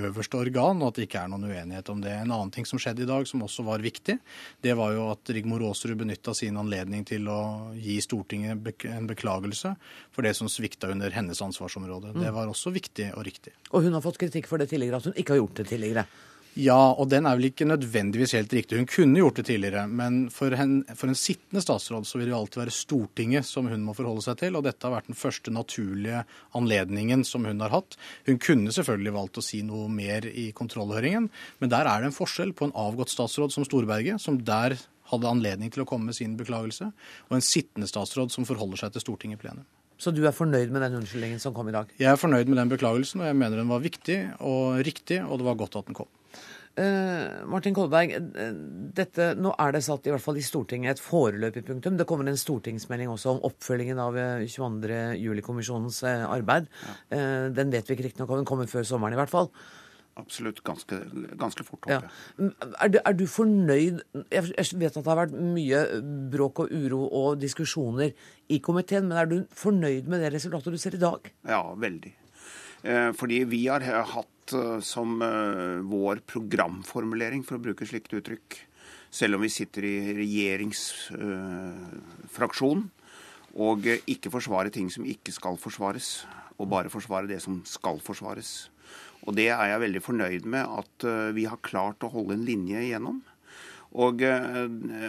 øverste 0.09 0.41
organ, 0.41 0.81
og 0.81 0.93
at 0.93 1.01
det 1.01 1.09
ikke 1.09 1.27
er 1.27 1.33
noen 1.33 1.49
uenighet 1.51 1.93
om 1.93 2.01
det. 2.01 2.17
En 2.17 2.33
annen 2.33 2.55
ting 2.55 2.69
som 2.69 2.81
skjedde 2.81 3.05
i 3.05 3.11
dag, 3.11 3.29
som 3.29 3.45
også 3.45 3.67
var 3.69 3.85
viktig, 3.85 4.17
det 4.65 4.77
var 4.79 4.97
jo 4.97 5.11
at 5.13 5.35
Rigmor 5.35 5.69
Aasrud 5.69 5.99
benytta 6.01 6.33
sin 6.37 6.57
anledning 6.57 6.70
til 7.09 7.29
å 7.29 7.41
gi 7.77 7.99
Stortinget 8.05 8.85
en 8.91 9.07
beklagelse 9.11 9.75
for 10.15 10.27
det 10.27 10.35
som 10.39 10.49
svikta 10.49 10.91
under 10.91 11.11
hennes 11.11 11.43
ansvarsområde. 11.43 12.15
Det 12.17 12.31
mm. 12.31 12.35
var 12.35 12.51
også 12.51 12.73
viktig 12.75 13.13
og 13.15 13.25
riktig. 13.27 13.55
Og 13.71 13.87
hun 13.87 13.95
har 13.97 14.05
fått 14.05 14.21
kritikk 14.21 14.49
for 14.51 14.59
det 14.59 14.71
tidligere, 14.71 15.01
at 15.01 15.11
hun 15.11 15.17
ikke 15.17 15.37
har 15.37 15.43
gjort 15.43 15.63
det 15.63 15.71
tidligere? 15.71 16.07
Ja, 16.59 16.91
og 16.99 17.07
den 17.13 17.29
er 17.31 17.37
vel 17.39 17.47
ikke 17.53 17.69
nødvendigvis 17.69 18.33
helt 18.35 18.53
riktig. 18.53 18.81
Hun 18.81 18.89
kunne 18.91 19.21
gjort 19.21 19.39
det 19.39 19.45
tidligere, 19.47 19.85
men 19.87 20.25
for 20.35 20.51
en, 20.51 20.81
for 20.99 21.07
en, 21.07 21.19
sittende 21.19 21.63
statsråd 21.63 22.09
så 22.09 22.19
vil 22.19 22.27
det 22.27 22.35
jo 22.35 22.41
alltid 22.41 22.63
være 22.65 22.75
Stortinget 22.75 23.47
som 23.47 23.69
hun 23.71 23.85
må 23.87 23.95
forholde 23.95 24.25
seg 24.25 24.41
til, 24.41 24.59
og 24.59 24.67
dette 24.67 24.83
har 24.87 24.97
vært 24.97 25.13
den 25.13 25.19
første 25.19 25.55
naturlige 25.55 26.25
anledningen 26.59 27.23
som 27.27 27.47
hun 27.47 27.63
har 27.63 27.71
hatt. 27.77 27.95
Hun 28.27 28.43
kunne 28.43 28.75
selvfølgelig 28.75 29.15
valgt 29.15 29.39
å 29.39 29.47
si 29.47 29.63
noe 29.67 29.87
mer 29.95 30.27
i 30.27 30.49
kontrollhøringen, 30.57 31.31
men 31.63 31.73
der 31.73 31.87
er 31.87 32.03
det 32.03 32.11
en 32.11 32.19
forskjell 32.19 32.51
på 32.59 32.67
en 32.67 32.79
avgått 32.83 33.15
statsråd 33.15 33.55
som 33.55 33.69
Storberget, 33.69 34.19
som 34.23 34.43
der 34.43 34.75
hadde 35.11 35.31
anledning 35.31 35.73
til 35.75 35.85
å 35.85 35.89
komme 35.89 36.11
med 36.11 36.19
sin 36.19 36.37
beklagelse, 36.39 36.91
og 37.29 37.37
en 37.37 37.45
sittende 37.45 37.91
statsråd 37.91 38.33
som 38.35 38.49
forholder 38.49 38.85
seg 38.85 38.95
til 38.95 39.05
Stortinget 39.05 39.41
i 39.41 39.45
plenum. 39.45 39.69
Så 40.01 40.15
du 40.17 40.23
er 40.25 40.33
fornøyd 40.33 40.73
med 40.73 40.81
den 40.87 40.97
unnskyldningen 41.03 41.43
som 41.43 41.53
kom 41.57 41.69
i 41.69 41.75
dag? 41.77 41.91
Jeg 42.01 42.09
er 42.09 42.21
fornøyd 42.21 42.49
med 42.49 42.57
den 42.63 42.73
beklagelsen, 42.73 43.21
og 43.21 43.29
jeg 43.29 43.37
mener 43.37 43.61
den 43.61 43.69
var 43.69 43.85
viktig 43.85 44.19
og 44.39 44.81
riktig, 44.87 45.21
og 45.27 45.43
det 45.43 45.49
var 45.51 45.61
godt 45.61 45.77
at 45.77 45.91
den 45.91 45.99
kom. 45.99 46.09
Uh, 46.79 47.43
Martin 47.51 47.75
Kolberg, 47.75 48.13
uh, 48.15 48.53
dette, 48.97 49.33
nå 49.37 49.51
er 49.59 49.75
det 49.75 49.83
satt 49.85 50.07
i 50.07 50.13
hvert 50.15 50.23
fall 50.23 50.39
i 50.39 50.45
Stortinget 50.47 50.95
et 50.95 51.03
foreløpig 51.03 51.65
punktum. 51.67 51.99
Det 51.99 52.07
kommer 52.09 52.31
en 52.31 52.39
stortingsmelding 52.39 53.11
også 53.11 53.35
om 53.35 53.43
oppfølgingen 53.51 54.01
av 54.01 54.17
uh, 54.17 54.23
eh, 54.39 54.47
22. 54.49 55.01
juli-kommisjonens 55.21 56.01
arbeid. 56.07 56.71
Ja. 57.11 57.27
Den 57.53 57.75
vet 57.75 57.91
vi 57.91 57.99
ikke 57.99 58.07
riktignok 58.07 58.31
om, 58.31 58.41
den 58.41 58.49
kommer 58.49 58.71
før 58.71 58.87
sommeren 58.87 59.19
i 59.19 59.21
hvert 59.21 59.33
fall. 59.33 59.51
Absolutt. 60.21 60.63
Ganske, 60.67 61.01
ganske 61.41 61.67
fort, 61.67 61.87
håper 61.87 61.97
jeg. 61.97 62.03
Ja. 62.39 62.71
Er, 62.85 62.89
er, 63.01 63.17
du 63.17 63.27
fornøyd 63.31 64.03
Jeg 64.31 64.53
vet 64.53 64.95
at 64.95 65.01
det 65.01 65.09
har 65.09 65.23
vært 65.25 65.37
mye 65.37 65.85
bråk 66.33 66.65
og 66.65 66.73
uro 66.73 67.03
og 67.09 67.41
diskusjoner 67.41 68.13
i 68.51 68.61
komiteen, 68.63 69.09
men 69.09 69.19
er 69.19 69.31
du 69.31 69.39
fornøyd 69.57 70.11
med 70.11 70.25
det 70.25 70.35
resultatet 70.37 70.75
du 70.75 70.81
ser 70.81 70.99
i 70.99 71.03
dag? 71.03 71.21
Ja, 71.49 71.63
veldig. 71.79 72.17
Fordi 72.81 73.43
vi 73.45 73.67
har 73.69 73.85
hatt 73.85 74.41
Eh, 74.55 74.81
som 74.81 75.23
eh, 75.23 75.81
vår 75.87 76.17
programformulering, 76.27 77.45
for 77.47 77.55
å 77.57 77.61
bruke 77.63 77.87
slikt 77.87 78.13
uttrykk, 78.17 78.67
selv 79.11 79.35
om 79.37 79.41
vi 79.45 79.49
sitter 79.53 79.85
i 79.87 80.15
regjeringsfraksjonen, 80.19 82.91
og 83.61 83.87
ikke 84.07 84.31
forsvare 84.31 84.71
ting 84.71 84.91
som 84.95 85.05
ikke 85.09 85.33
skal 85.35 85.57
forsvares, 85.59 86.27
og 86.59 86.69
bare 86.71 86.89
forsvare 86.93 87.27
det 87.31 87.41
som 87.43 87.63
skal 87.67 88.01
forsvares. 88.05 88.71
Og 89.29 89.37
det 89.37 89.51
er 89.53 89.73
jeg 89.73 89.83
veldig 89.85 90.03
fornøyd 90.05 90.49
med 90.49 90.79
at 90.81 91.09
eh, 91.09 91.35
vi 91.37 91.49
har 91.51 91.61
klart 91.67 92.05
å 92.07 92.13
holde 92.13 92.39
en 92.39 92.47
linje 92.47 92.81
igjennom. 92.87 93.21
Og 94.01 94.23
eh, 94.23 94.59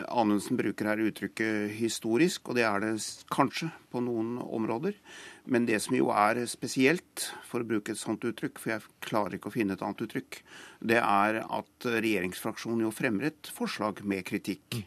Anundsen 0.10 0.58
bruker 0.58 0.89
her 0.89 1.03
uttrykket 1.06 1.75
historisk, 1.77 2.50
og 2.50 2.58
det 2.58 2.65
er 2.65 2.82
det 2.82 2.96
kanskje 3.34 3.70
på 3.94 4.01
noen 4.01 4.39
områder. 4.41 4.98
Men 5.46 5.68
det 5.70 5.80
som 5.86 5.96
jo 5.98 6.10
er 6.13 6.41
spesielt, 6.50 7.30
for 7.46 7.62
å 7.62 7.70
bruke 7.70 7.94
et 7.94 8.01
sånt 8.01 8.25
uttrykk, 8.25 8.58
for 8.62 8.75
jeg 8.75 8.88
klarer 9.06 9.38
ikke 9.38 9.51
å 9.51 9.56
finne 9.56 9.77
et 9.77 9.86
annet 9.86 10.01
uttrykk, 10.08 10.41
det 10.91 11.00
er 11.01 11.41
at 11.46 11.89
regjeringsfraksjonen 11.94 12.88
jo 12.88 12.96
fremmer 12.96 13.30
et 13.30 13.53
forslag 13.53 14.01
med 14.08 14.25
kritikk. 14.27 14.84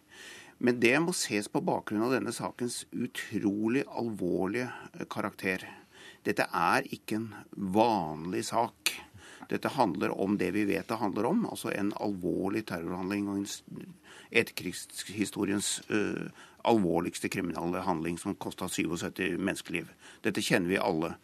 Men 0.64 0.78
det 0.83 0.95
må 1.02 1.14
ses 1.14 1.49
på 1.50 1.62
bakgrunn 1.64 2.07
av 2.07 2.14
denne 2.14 2.35
sakens 2.35 2.85
utrolig 2.93 3.83
alvorlige 3.90 5.07
karakter. 5.12 5.66
Dette 6.25 6.47
er 6.50 6.87
ikke 6.95 7.19
en 7.21 7.33
vanlig 7.75 8.47
sak. 8.49 8.95
Dette 9.50 9.72
handler 9.76 10.14
om 10.20 10.38
det 10.40 10.50
vi 10.54 10.64
vet 10.68 10.88
det 10.88 11.00
handler 11.00 11.28
om, 11.28 11.44
altså 11.50 11.72
en 11.74 11.92
alvorlig 12.02 12.64
terrorhandling 12.70 13.28
og 13.30 13.46
etterkrigshistoriens 14.34 15.76
uh, 15.90 16.28
alvorligste 16.64 17.30
kriminelle 17.32 17.84
handling 17.84 18.18
som 18.20 18.36
kosta 18.40 18.68
77 18.70 19.36
menneskeliv. 19.38 19.90
Dette 20.24 20.44
kjenner 20.44 20.72
vi 20.72 20.80
alle. 20.80 21.14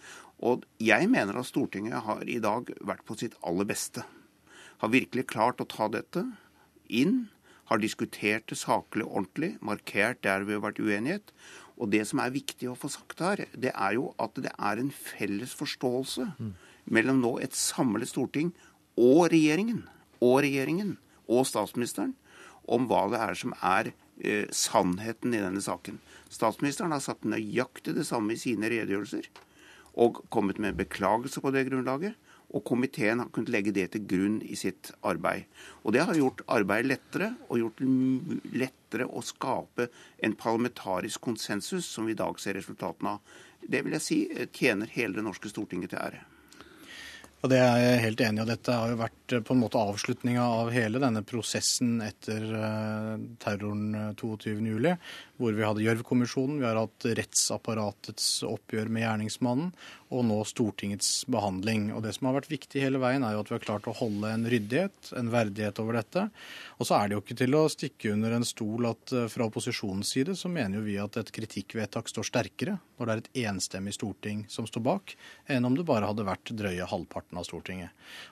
Og 0.40 0.64
jeg 0.80 1.08
mener 1.12 1.36
at 1.36 1.48
Stortinget 1.48 2.04
har 2.06 2.24
i 2.28 2.38
dag 2.42 2.70
vært 2.86 3.04
på 3.08 3.16
sitt 3.20 3.36
aller 3.46 3.68
beste. 3.68 4.04
Har 4.80 4.92
virkelig 4.92 5.28
klart 5.32 5.60
å 5.60 5.68
ta 5.68 5.88
dette 5.92 6.24
inn, 6.88 7.28
har 7.70 7.80
diskutert 7.80 8.48
det 8.50 8.58
saklig 8.58 9.04
og 9.06 9.20
ordentlig, 9.20 9.52
markert 9.62 10.24
der 10.26 10.46
vi 10.46 10.56
har 10.56 10.64
vært 10.64 10.80
uenighet. 10.82 11.34
Og 11.80 11.92
det 11.92 12.02
som 12.08 12.20
er 12.20 12.32
viktig 12.34 12.68
å 12.68 12.76
få 12.76 12.90
sagt 12.92 13.22
her, 13.24 13.44
det 13.56 13.70
er 13.72 13.94
jo 13.96 14.10
at 14.20 14.36
det 14.42 14.52
er 14.56 14.80
en 14.80 14.90
felles 14.92 15.54
forståelse. 15.56 16.32
Mm 16.40 16.56
mellom 16.90 17.22
nå 17.22 17.36
et 17.40 17.56
samlet 17.56 18.10
storting 18.10 18.52
og 19.00 19.30
regjeringen, 19.32 19.84
og 20.20 20.42
regjeringen 20.44 20.96
og 21.30 21.46
statsministeren 21.48 22.16
om 22.70 22.86
hva 22.90 23.06
det 23.10 23.20
er 23.24 23.38
som 23.38 23.54
er 23.56 23.92
eh, 24.20 24.46
sannheten 24.52 25.34
i 25.34 25.42
denne 25.42 25.62
saken. 25.64 25.98
Statsministeren 26.30 26.92
har 26.94 27.02
sagt 27.02 27.26
nøyaktig 27.26 27.96
det 27.96 28.06
samme 28.08 28.36
i 28.36 28.42
sine 28.42 28.70
redegjørelser 28.70 29.30
og 29.98 30.22
kommet 30.30 30.60
med 30.60 30.74
en 30.74 30.82
beklagelse 30.84 31.42
på 31.42 31.52
det 31.54 31.66
grunnlaget. 31.68 32.18
Og 32.50 32.64
komiteen 32.66 33.20
har 33.22 33.28
kunnet 33.30 33.52
legge 33.54 33.70
det 33.74 33.92
til 33.92 34.06
grunn 34.10 34.40
i 34.42 34.56
sitt 34.58 34.90
arbeid. 35.06 35.46
Og 35.84 35.94
det 35.94 36.02
har 36.02 36.18
gjort 36.18 36.42
arbeidet 36.50 36.88
lettere, 36.90 37.28
og 37.46 37.60
gjort 37.60 37.78
det 37.78 38.40
lettere 38.58 39.06
å 39.06 39.22
skape 39.22 39.86
en 40.18 40.34
parlamentarisk 40.34 41.22
konsensus, 41.22 41.86
som 41.86 42.10
vi 42.10 42.16
i 42.16 42.18
dag 42.18 42.42
ser 42.42 42.58
resultatene 42.58 43.14
av. 43.14 43.38
Det 43.62 43.84
vil 43.86 43.94
jeg 43.94 44.06
si 44.06 44.20
tjener 44.56 44.90
hele 44.96 45.20
det 45.20 45.26
norske 45.28 45.52
Stortinget 45.52 45.94
til 45.94 46.02
ære. 46.02 46.24
Og 47.40 47.48
Det 47.48 47.56
er 47.56 47.78
jeg 47.80 48.00
helt 48.02 48.20
enig 48.20 48.42
i. 48.42 48.48
Dette 48.50 48.74
har 48.76 48.90
jo 48.92 48.98
vært 49.00 49.32
eh, 49.32 49.40
på 49.44 49.54
en 49.54 49.62
måte 49.62 49.80
avslutninga 49.80 50.42
av 50.60 50.72
hele 50.74 51.00
denne 51.00 51.22
prosessen 51.24 51.94
etter 52.04 52.44
uh, 52.52 53.14
terroren 53.40 54.12
22.07. 54.20 54.90
Eh, 54.90 55.14
hvor 55.40 55.56
vi 55.56 55.64
hadde 55.64 55.86
Gjørv-kommisjonen, 55.86 56.58
vi 56.60 56.68
har 56.68 56.76
hatt 56.76 57.08
rettsapparatets 57.16 58.28
oppgjør 58.44 58.92
med 58.92 59.06
gjerningsmannen, 59.06 59.72
og 60.10 60.24
nå 60.26 60.40
Stortingets 60.48 61.24
behandling. 61.30 61.90
Og 61.94 62.02
Det 62.04 62.14
som 62.16 62.28
har 62.28 62.38
vært 62.40 62.50
viktig 62.52 62.82
hele 62.82 63.00
veien, 63.02 63.24
er 63.26 63.36
jo 63.36 63.44
at 63.44 63.52
vi 63.52 63.56
har 63.56 63.64
klart 63.64 63.88
å 63.90 63.96
holde 63.96 64.30
en 64.30 64.46
ryddighet, 64.50 65.12
en 65.18 65.32
verdighet 65.32 65.80
over 65.82 66.00
dette. 66.00 66.26
Og 66.78 66.88
så 66.88 66.98
er 66.98 67.08
det 67.08 67.18
jo 67.18 67.24
ikke 67.24 67.38
til 67.42 67.58
å 67.58 67.64
stikke 67.70 68.14
under 68.14 68.36
en 68.36 68.46
stol 68.46 68.90
at 68.90 69.14
fra 69.30 69.46
opposisjonens 69.46 70.10
side 70.16 70.36
så 70.38 70.50
mener 70.52 70.80
jo 70.80 70.86
vi 70.88 70.98
at 71.00 71.18
et 71.20 71.32
kritikkvedtak 71.34 72.10
står 72.10 72.30
sterkere 72.30 72.78
når 72.98 73.06
det 73.06 73.12
er 73.12 73.22
et 73.22 73.44
enstemmig 73.48 73.94
storting 73.96 74.44
som 74.52 74.66
står 74.68 74.84
bak, 74.84 75.14
enn 75.48 75.64
om 75.64 75.76
det 75.78 75.86
bare 75.88 76.10
hadde 76.10 76.26
vært 76.26 76.52
drøye 76.52 76.84
halvparten 76.90 77.00
halvparten 77.10 77.38
av 77.38 77.44
Stortinget. 77.44 77.90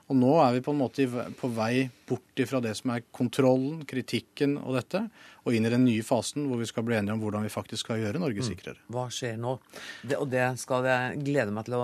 Og 0.09 0.17
nå 0.17 0.31
er 0.43 0.57
vi 0.57 0.63
på 0.65 0.73
en 0.73 0.81
måte 0.81 1.07
på 1.39 1.49
vei 1.49 1.89
bort 2.09 2.41
ifra 2.41 2.61
det 2.61 2.75
som 2.77 2.91
er 2.95 3.05
kontrollen, 3.13 3.85
kritikken 3.87 4.59
og 4.59 4.77
dette, 4.77 5.09
og 5.45 5.55
inn 5.55 5.65
i 5.65 5.73
den 5.73 5.85
nye 5.85 6.03
fasen 6.05 6.49
hvor 6.49 6.61
vi 6.61 6.67
skal 6.69 6.85
bli 6.85 6.97
enige 6.99 7.15
om 7.15 7.23
hvordan 7.23 7.45
vi 7.47 7.53
faktisk 7.53 7.87
skal 7.87 8.03
gjøre 8.03 8.21
Norge 8.21 8.43
mm. 8.43 8.47
sikrere. 8.47 8.83
Hva 8.93 9.09
skjer 9.13 9.39
nå? 9.41 9.59
Det, 10.03 10.19
og 10.19 10.29
det 10.33 10.45
skal 10.61 10.89
jeg 10.89 11.23
glede 11.25 11.55
meg 11.55 11.65
til 11.67 11.68
å 11.77 11.83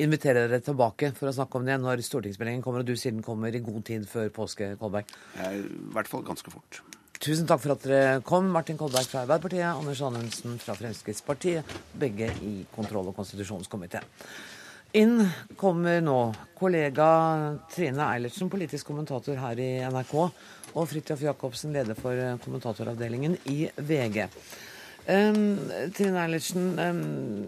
invitere 0.00 0.46
dere 0.46 0.62
tilbake 0.64 1.12
for 1.18 1.30
å 1.30 1.36
snakke 1.36 1.58
om 1.60 1.68
det 1.68 1.78
når 1.82 2.02
stortingsmeldingen 2.06 2.64
kommer, 2.64 2.82
og 2.82 2.88
du 2.90 2.96
sier 2.96 3.14
den 3.14 3.26
kommer 3.26 3.54
i 3.54 3.62
god 3.62 3.84
tid 3.88 4.08
før 4.10 4.32
påske, 4.34 4.74
Kolberg. 4.80 5.12
I 5.38 5.62
hvert 5.94 6.10
fall 6.10 6.26
ganske 6.26 6.54
fort. 6.54 6.82
Tusen 7.22 7.46
takk 7.46 7.60
for 7.62 7.76
at 7.76 7.84
dere 7.86 8.22
kom. 8.26 8.48
Martin 8.50 8.78
Kolberg 8.80 9.06
fra 9.06 9.20
Arbeiderpartiet, 9.22 9.68
Anders 9.68 10.00
Anundsen 10.02 10.56
fra 10.58 10.74
Fremskrittspartiet, 10.74 11.76
begge 11.94 12.32
i 12.42 12.64
kontroll- 12.74 13.12
og 13.12 13.14
konstitusjonskomiteen. 13.20 14.08
Inn 14.98 15.22
kommer 15.56 16.02
nå 16.04 16.16
kollega 16.58 17.06
Trine 17.72 18.08
Eilertsen, 18.10 18.50
politisk 18.52 18.90
kommentator 18.90 19.38
her 19.40 19.60
i 19.62 19.70
NRK, 19.86 20.12
og 20.74 20.88
Fridtjof 20.90 21.22
Jacobsen, 21.24 21.72
leder 21.72 21.96
for 21.96 22.18
kommentatoravdelingen 22.44 23.38
i 23.48 23.70
VG. 23.72 24.26
Um, 25.06 25.38
Trine 25.96 26.26
Eilertsen, 26.26 26.66
um, 26.76 27.46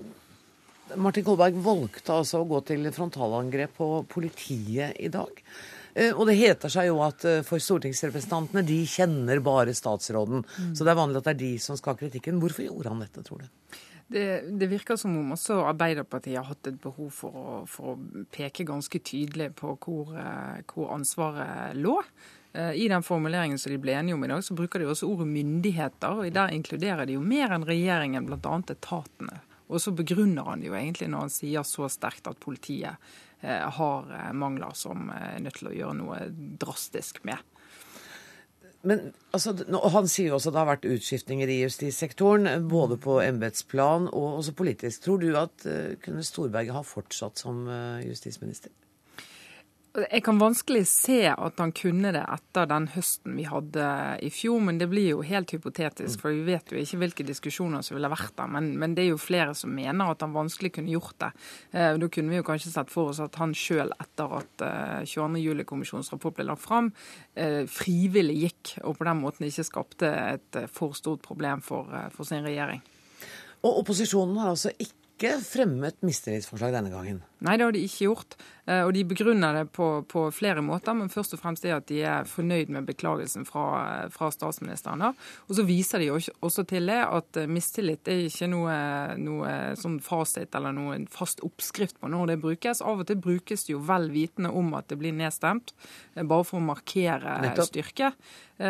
Martin 0.97 1.27
Kolberg 1.27 1.57
valgte 1.65 2.15
altså 2.15 2.43
å 2.43 2.49
gå 2.49 2.61
til 2.69 2.91
frontalangrep 2.95 3.79
på 3.79 3.89
politiet 4.11 4.99
i 5.01 5.11
dag. 5.13 5.41
Uh, 5.95 6.11
og 6.11 6.27
det 6.27 6.39
heter 6.41 6.73
seg 6.73 6.89
jo 6.91 7.01
at 7.07 7.23
uh, 7.29 7.41
for 7.47 7.63
stortingsrepresentantene, 7.63 8.65
de 8.67 8.81
kjenner 8.89 9.43
bare 9.45 9.75
statsråden. 9.77 10.43
Mm. 10.43 10.73
Så 10.75 10.87
det 10.87 10.95
er 10.95 10.99
vanlig 10.99 11.21
at 11.21 11.29
det 11.29 11.35
er 11.37 11.43
de 11.45 11.53
som 11.63 11.79
skal 11.79 11.95
ha 11.95 12.03
kritikken. 12.03 12.41
Hvorfor 12.43 12.67
gjorde 12.67 12.95
han 12.95 13.05
dette, 13.05 13.23
tror 13.27 13.45
du? 13.45 13.79
Det, 14.07 14.41
det, 14.61 14.67
virker 14.67 14.97
som 15.01 15.17
om 15.17 15.33
også 15.33 15.63
Arbeiderpartiet 15.65 16.37
har 16.37 16.49
hatt 16.51 16.69
et 16.69 16.81
behov 16.81 17.09
for 17.15 17.35
å, 17.35 17.55
for 17.69 17.95
å 17.95 18.25
peke 18.33 18.67
ganske 18.69 19.01
tydelig 19.01 19.55
på 19.57 19.73
hvor, 19.81 20.13
eh, 20.21 20.61
hvor, 20.69 20.91
ansvaret 20.95 21.79
lå. 21.79 21.97
Eh, 22.53 22.75
I 22.85 22.91
den 22.93 23.03
formuleringen 23.07 23.59
som 23.59 23.73
de 23.73 23.81
ble 23.81 23.97
enige 23.97 24.19
om 24.19 24.27
i 24.27 24.31
dag, 24.31 24.45
så 24.45 24.57
bruker 24.57 24.83
de 24.83 24.91
også 24.93 25.09
ordet 25.09 25.31
myndigheter. 25.31 26.21
og 26.21 26.37
Der 26.37 26.53
inkluderer 26.53 27.09
de 27.09 27.17
jo 27.17 27.25
mer 27.25 27.57
enn 27.57 27.65
regjeringen, 27.65 28.29
bl.a. 28.29 28.61
etatene. 28.77 29.41
Og 29.71 29.81
så 29.81 29.95
begrunner 29.97 30.51
han 30.51 30.65
jo 30.65 30.75
egentlig 30.77 31.09
når 31.13 31.27
han 31.27 31.33
sier 31.33 31.67
så 31.67 31.89
sterkt 31.93 32.29
at 32.29 32.41
politiet 32.43 33.01
eh, 33.41 33.65
har 33.79 34.13
mangler 34.37 34.77
som 34.77 35.09
er 35.15 35.41
nødt 35.45 35.61
til 35.63 35.71
å 35.71 35.75
gjøre 35.79 35.99
noe 36.03 36.21
drastisk 36.61 37.23
med. 37.25 37.41
Men 38.85 39.15
altså, 39.33 39.55
Han 39.95 40.09
sier 40.13 40.29
jo 40.29 40.37
også 40.37 40.51
at 40.51 40.55
det 40.55 40.61
har 40.61 40.73
vært 40.75 40.91
utskiftninger 40.93 41.49
i 41.49 41.63
justissektoren, 41.63 42.69
både 42.69 42.99
på 43.01 43.17
embetsplan 43.25 44.11
og 44.11 44.43
også 44.43 44.53
politisk. 44.59 45.07
Tror 45.07 45.23
du 45.23 45.31
at 45.41 45.65
kunne 46.05 46.27
Storberget 46.27 46.77
ha 46.77 46.83
fortsatt 46.85 47.41
som 47.41 47.65
justisminister? 48.05 48.69
Jeg 49.95 50.25
kan 50.27 50.41
vanskelig 50.43 50.89
se 50.91 51.21
at 51.31 51.61
han 51.63 51.71
kunne 51.71 52.11
det 52.17 52.23
etter 52.27 52.67
den 52.67 52.89
høsten 52.97 53.37
vi 53.39 53.45
hadde 53.47 53.85
i 54.27 54.31
fjor, 54.35 54.59
men 54.67 54.81
det 54.81 54.89
blir 54.91 55.13
jo 55.13 55.21
helt 55.23 55.53
hypotetisk, 55.55 56.19
for 56.19 56.35
vi 56.35 56.43
vet 56.49 56.73
jo 56.73 56.81
ikke 56.81 56.99
hvilke 56.99 57.27
diskusjoner 57.29 57.85
som 57.87 57.95
ville 57.95 58.11
vært 58.11 58.33
der. 58.35 58.49
Men, 58.51 58.73
men 58.81 58.97
det 58.97 59.05
er 59.05 59.13
jo 59.13 59.21
flere 59.23 59.55
som 59.55 59.71
mener 59.71 60.11
at 60.11 60.25
han 60.27 60.35
vanskelig 60.35 60.73
kunne 60.75 60.91
gjort 60.91 61.15
det. 61.23 61.29
Eh, 61.71 61.93
da 62.03 62.09
kunne 62.11 62.35
vi 62.35 62.41
jo 62.41 62.47
kanskje 62.49 62.73
sett 62.75 62.91
for 62.91 63.13
oss 63.13 63.23
at 63.23 63.39
han 63.39 63.55
sjøl, 63.55 63.95
etter 64.03 64.35
at 64.41 64.67
eh, 64.67 65.07
22.07-kommisjonens 65.13 66.11
rapport 66.17 66.35
ble 66.41 66.49
lagt 66.51 66.65
fram, 66.67 66.91
eh, 67.39 67.63
frivillig 67.71 68.41
gikk, 68.49 68.75
og 68.83 68.99
på 68.99 69.07
den 69.07 69.23
måten 69.23 69.47
ikke 69.47 69.69
skapte 69.71 70.11
et 70.11 70.59
eh, 70.59 70.67
for 70.75 70.99
stort 70.99 71.23
problem 71.23 71.63
for, 71.63 71.95
eh, 71.95 72.11
for 72.11 72.27
sin 72.27 72.43
regjering. 72.43 72.83
Og 73.63 73.85
opposisjonen 73.85 74.43
har 74.43 74.57
altså 74.57 74.75
ikke 74.75 75.04
ikke 75.15 75.37
fremmet 75.47 76.01
mistillitsforslag 76.03 76.73
denne 76.75 76.91
gangen. 76.91 77.21
Nei, 77.45 77.55
det 77.55 77.67
har 77.67 77.75
de 77.75 77.83
ikke 77.87 78.09
gjort. 78.09 78.35
Eh, 78.67 78.81
og 78.83 78.91
de 78.97 79.05
begrunner 79.07 79.55
det 79.61 79.65
på, 79.77 79.87
på 80.11 80.25
flere 80.35 80.63
måter, 80.65 80.97
men 80.97 81.13
først 81.13 81.37
og 81.37 81.41
fremst 81.43 81.63
det 81.63 81.75
at 81.77 81.87
de 81.87 82.01
er 82.03 82.27
fornøyd 82.27 82.73
med 82.75 82.89
beklagelsen 82.89 83.47
fra, 83.47 84.09
fra 84.11 84.31
statsministeren. 84.35 85.05
Da. 85.05 85.13
Og 85.47 85.59
så 85.59 85.67
viser 85.69 86.03
de 86.03 86.11
også 86.15 86.67
til 86.67 86.91
det 86.91 86.99
at 87.05 87.41
eh, 87.41 87.51
mistillit 87.51 88.11
er 88.11 88.25
ikke 88.27 88.51
noe, 88.51 88.77
noe 89.21 89.55
sånn 89.79 90.01
fasit 90.03 90.57
eller 90.59 90.75
noe 90.75 90.99
fast 91.15 91.45
oppskrift 91.47 92.01
på 92.01 92.11
når 92.11 92.35
det 92.35 92.41
brukes. 92.43 92.83
Av 92.83 93.05
og 93.05 93.07
til 93.11 93.21
brukes 93.23 93.69
det 93.69 93.77
jo 93.77 93.85
vel 93.87 94.11
vitende 94.15 94.51
om 94.51 94.75
at 94.75 94.91
det 94.91 94.99
blir 94.99 95.15
nedstemt, 95.15 95.77
eh, 96.17 96.27
bare 96.27 96.49
for 96.49 96.59
å 96.59 96.69
markere 96.73 97.55
styrke. 97.65 98.11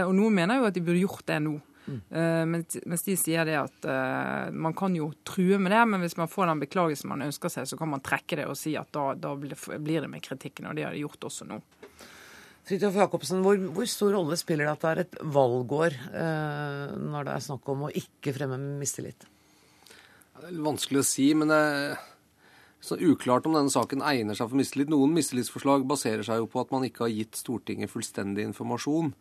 Og 0.05 0.13
noen 0.17 0.33
mener 0.33 0.61
jo 0.61 0.69
at 0.69 0.77
de 0.77 0.81
burde 0.85 1.03
gjort 1.03 1.27
det 1.29 1.43
nå. 1.45 1.59
Mm. 1.85 2.63
Mens 2.89 3.05
de 3.05 3.15
sier 3.21 3.45
det 3.45 3.59
at 3.61 3.87
uh, 3.89 4.49
man 4.57 4.73
kan 4.77 4.95
jo 4.97 5.11
true 5.27 5.59
med 5.61 5.75
det, 5.75 5.83
men 5.91 6.01
hvis 6.05 6.17
man 6.17 6.31
får 6.33 6.49
den 6.49 6.63
beklagelsen 6.63 7.11
man 7.13 7.27
ønsker 7.27 7.53
seg, 7.53 7.69
så 7.69 7.77
kan 7.81 7.91
man 7.93 8.05
trekke 8.05 8.39
det 8.41 8.47
og 8.49 8.57
si 8.57 8.73
at 8.81 8.89
da, 8.95 9.11
da 9.19 9.35
blir 9.37 10.07
det 10.07 10.09
med 10.11 10.25
kritikken. 10.25 10.71
Og 10.71 10.79
det 10.79 10.87
har 10.87 10.97
de 10.97 11.05
gjort 11.05 11.29
også 11.29 11.49
nå. 11.51 11.61
Fridtjof 12.65 12.97
Jacobsen, 12.97 13.43
hvor, 13.45 13.61
hvor, 13.77 13.85
stor 13.91 14.15
rolle 14.17 14.39
spiller 14.41 14.65
det 14.65 14.73
at 14.73 14.85
det 14.85 14.91
er 14.91 15.03
et 15.03 15.19
valgår 15.37 15.99
uh, 16.15 16.97
når 16.97 17.29
det 17.29 17.35
er 17.35 17.47
snakk 17.51 17.69
om 17.75 17.85
å 17.85 17.93
ikke 17.93 18.33
fremme 18.37 18.57
mistillit? 18.81 19.29
Det 20.41 20.49
er 20.49 20.65
vanskelig 20.65 21.03
å 21.03 21.07
si, 21.07 21.29
men 21.37 21.53
det 21.53 21.59
er 21.61 21.99
så 22.85 22.97
uklart 23.01 23.47
om 23.49 23.55
denne 23.57 23.73
saken 23.73 24.03
egner 24.05 24.37
seg 24.37 24.49
for 24.49 24.61
mistillit. 24.61 24.91
Noen 24.93 25.13
mistillitsforslag 25.17 25.85
baserer 25.89 26.25
seg 26.25 26.41
jo 26.41 26.49
på 26.49 26.61
at 26.61 26.73
man 26.73 26.85
ikke 26.89 27.07
har 27.07 27.13
gitt 27.13 27.37
Stortinget 27.41 27.93
fullstendig 27.93 28.45
informasjon. 28.49 29.13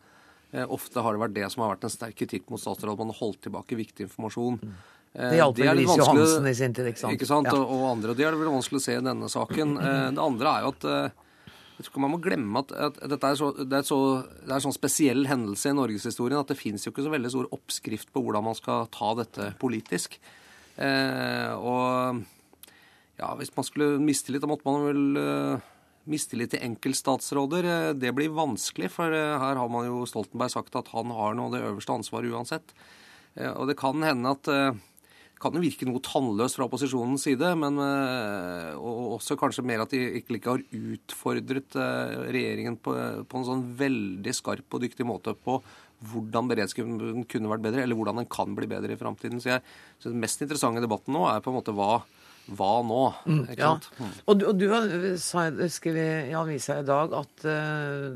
Eh, 0.54 0.66
ofte 0.70 1.02
har 1.02 1.16
det 1.16 1.22
vært 1.24 1.34
det 1.34 1.48
som 1.50 1.64
har 1.64 1.74
vært 1.74 1.88
en 1.88 1.92
sterk 1.92 2.14
kritikk 2.20 2.46
mot 2.52 2.62
statsråd, 2.62 2.94
at 2.94 3.02
man 3.02 3.10
har 3.10 3.18
holdt 3.18 3.42
tilbake 3.48 3.78
viktig 3.78 4.06
informasjon. 4.06 4.60
Mm. 4.62 4.76
Eh, 5.14 5.32
det 5.32 5.40
hjalp 5.40 5.58
vel 5.58 5.80
Lise 5.80 5.98
Johansen 5.98 6.46
i 6.46 6.54
sin 6.54 6.76
tid, 6.76 6.90
ikke 6.92 7.02
sant? 7.02 7.16
Ikke 7.18 7.28
sant? 7.30 7.50
Ja. 7.50 7.58
Og, 7.58 7.84
andre. 7.90 8.12
Og 8.14 8.20
det 8.20 8.28
er 8.28 8.36
det 8.36 8.40
vel 8.42 8.54
vanskelig 8.54 8.82
å 8.82 8.86
se 8.86 8.94
i 8.94 9.02
denne 9.02 9.30
saken. 9.32 9.76
Eh, 9.84 10.08
det 10.14 10.22
andre 10.22 10.54
er 10.54 10.66
jo 10.66 10.72
at 10.76 10.88
jeg 11.74 11.82
tror 11.82 11.90
ikke 11.90 12.02
man 12.04 12.12
må 12.12 12.20
glemme 12.22 12.60
at, 12.62 12.70
at 12.86 12.98
dette 13.10 13.30
er, 13.32 13.38
så, 13.40 13.48
det, 13.58 13.80
er 13.80 13.86
så, 13.88 13.98
det 14.22 14.46
er 14.46 14.60
en 14.60 14.64
sånn 14.68 14.76
spesiell 14.76 15.24
hendelse 15.26 15.72
i 15.72 15.74
norgeshistorien 15.74 16.38
at 16.38 16.52
det 16.52 16.56
fins 16.60 16.86
jo 16.86 16.92
ikke 16.92 17.02
så 17.02 17.10
veldig 17.10 17.32
stor 17.34 17.48
oppskrift 17.56 18.12
på 18.14 18.22
hvordan 18.22 18.46
man 18.46 18.54
skal 18.54 18.86
ta 18.94 19.10
dette 19.18 19.48
politisk. 19.58 20.14
Eh, 20.78 21.50
og 21.58 22.22
ja, 23.18 23.32
hvis 23.38 23.50
man 23.56 23.66
skulle 23.66 23.98
mistillit, 24.02 24.42
da 24.42 24.50
måtte 24.50 24.66
man 24.66 24.86
vel 24.86 25.02
uh, 25.18 25.66
mistillit 26.10 26.54
til 26.54 26.64
enkeltstatsråder. 26.66 27.68
Uh, 27.68 27.90
det 27.98 28.14
blir 28.16 28.34
vanskelig, 28.34 28.90
for 28.94 29.12
uh, 29.12 29.36
her 29.42 29.60
har 29.60 29.70
man 29.72 29.88
jo 29.88 30.02
Stoltenberg 30.08 30.52
sagt 30.54 30.76
at 30.78 30.90
han 30.94 31.12
har 31.14 31.36
noe 31.36 31.50
av 31.50 31.56
det 31.56 31.62
øverste 31.68 31.96
ansvaret 31.98 32.32
uansett. 32.32 32.76
og 33.34 33.66
det 33.66 33.74
kan 33.74 33.98
hende 34.06 34.30
at 34.30 34.46
det 34.46 35.40
kan 35.42 35.56
jo 35.56 35.62
virke 35.64 35.86
noe 35.88 35.98
tannløst 35.98 36.54
fra 36.54 36.68
opposisjonens 36.68 37.24
side, 37.26 37.48
men 37.58 37.80
og 38.78 39.16
også 39.16 39.34
kanskje 39.36 39.64
mer 39.66 39.82
at 39.82 39.90
de 39.90 40.20
ikke 40.20 40.38
har 40.46 40.62
utfordret 40.62 41.74
regjeringen 41.74 42.78
på, 42.78 42.94
på 43.26 43.40
en 43.40 43.48
sånn 43.48 43.64
veldig 43.74 44.34
skarp 44.38 44.70
og 44.70 44.84
dyktig 44.86 45.08
måte 45.08 45.34
på 45.34 45.58
hvordan 46.10 46.50
beredskapen 46.50 47.24
kunne 47.30 47.50
vært 47.50 47.64
bedre, 47.64 47.82
eller 47.84 47.98
hvordan 47.98 48.22
den 48.22 48.30
kan 48.30 48.54
bli 48.56 48.68
bedre 48.70 48.94
i 48.94 49.00
framtiden. 49.00 49.40
Så 49.42 49.56
jeg 49.56 49.64
synes 49.98 50.12
Den 50.12 50.22
mest 50.22 50.42
interessante 50.42 50.84
debatten 50.84 51.14
nå 51.16 51.26
er 51.30 51.42
på 51.42 51.52
en 51.52 51.58
måte 51.58 51.74
hva 51.74 52.04
hva 52.52 52.72
nå? 52.84 53.02
Mm, 53.24 53.44
ja. 53.56 53.70
Mm. 53.98 54.10
Og, 54.24 54.34
du, 54.36 54.44
og 54.50 54.58
du 54.60 54.66
har 54.72 54.88
skrev 55.72 55.96
i 56.00 56.34
avisa 56.36 56.80
i 56.82 56.86
dag 56.86 57.14
at 57.16 57.46
uh, 57.48 58.10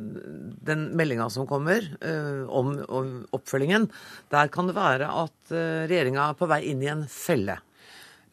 den 0.69 0.89
meldinga 0.99 1.31
som 1.33 1.49
kommer 1.49 1.87
uh, 2.03 2.45
om, 2.49 2.75
om, 2.89 3.15
oppfølgingen, 3.37 3.89
der 4.35 4.53
kan 4.53 4.69
det 4.69 4.77
være 4.77 5.09
at 5.09 5.55
uh, 5.55 5.87
regjeringa 5.89 6.29
er 6.29 6.39
på 6.39 6.51
vei 6.51 6.61
inn 6.73 6.85
i 6.85 6.93
en 6.93 7.07
felle. 7.09 7.57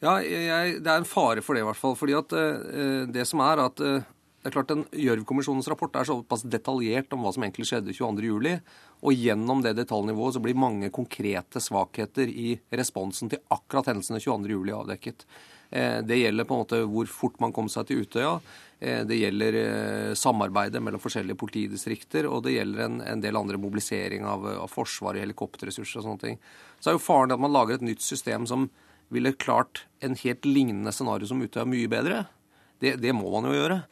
Ja, 0.03 0.19
jeg, 0.19 0.81
det 0.83 0.91
er 0.91 0.99
en 0.99 1.07
fare 1.07 1.41
for 1.45 1.55
det 1.55 1.63
i 1.63 1.69
hvert 1.69 1.79
fall. 1.79 1.95
fordi 1.95 2.17
at 2.19 2.35
uh, 2.35 3.07
det 3.07 3.23
som 3.29 3.43
er 3.45 3.63
at 3.63 3.81
uh, 3.83 4.11
det 4.45 4.51
er 4.51 4.53
klart 4.59 4.69
den 4.69 4.83
Gjørv-kommisjonens 4.93 5.65
rapport 5.71 5.95
er 5.97 6.05
såpass 6.05 6.43
detaljert 6.45 7.13
om 7.15 7.23
hva 7.25 7.31
som 7.33 7.41
egentlig 7.41 7.65
skjedde 7.65 7.95
22.07. 7.97 8.59
Og 9.01 9.17
gjennom 9.17 9.63
det 9.65 9.71
detaljnivået 9.79 10.35
så 10.35 10.41
blir 10.43 10.59
mange 10.61 10.91
konkrete 10.93 11.57
svakheter 11.57 12.29
i 12.29 12.51
responsen 12.77 13.31
til 13.31 13.41
akkurat 13.49 13.89
hendelsene 13.89 14.21
22.07. 14.21 14.69
avdekket. 14.75 15.25
Eh, 15.75 16.01
det 16.07 16.21
gjelder 16.21 16.47
på 16.47 16.55
en 16.55 16.61
måte 16.63 16.77
hvor 16.87 17.09
fort 17.11 17.41
man 17.43 17.51
kom 17.55 17.67
seg 17.71 17.89
til 17.89 18.05
Utøya. 18.05 18.37
Eh, 18.79 19.01
det 19.07 19.17
gjelder 19.19 19.57
eh, 19.59 20.13
samarbeidet 20.15 20.79
mellom 20.83 21.01
forskjellige 21.03 21.39
politidistrikter, 21.41 22.29
og 22.31 22.45
det 22.45 22.55
gjelder 22.55 22.85
en, 22.85 23.01
en 23.03 23.23
del 23.23 23.35
andre 23.35 23.59
mobilisering 23.59 24.23
av, 24.29 24.47
av 24.55 24.71
Forsvaret, 24.71 25.25
helikopterressurser 25.25 25.99
og 25.99 26.07
sånne 26.07 26.23
ting. 26.23 26.39
Så 26.79 26.91
er 26.91 26.95
jo 26.95 27.03
faren 27.03 27.35
at 27.35 27.43
man 27.43 27.51
lager 27.55 27.75
et 27.75 27.83
nytt 27.83 28.05
system 28.05 28.47
som 28.47 28.69
ville 29.11 29.35
klart 29.35 29.83
en 30.05 30.15
helt 30.21 30.47
lignende 30.47 30.95
scenario 30.95 31.27
som 31.27 31.43
Utøya 31.43 31.67
mye 31.67 31.91
bedre. 31.91 32.23
Det, 32.79 32.95
det 33.03 33.11
må 33.15 33.27
man 33.33 33.51
jo 33.51 33.57
gjøre 33.57 33.83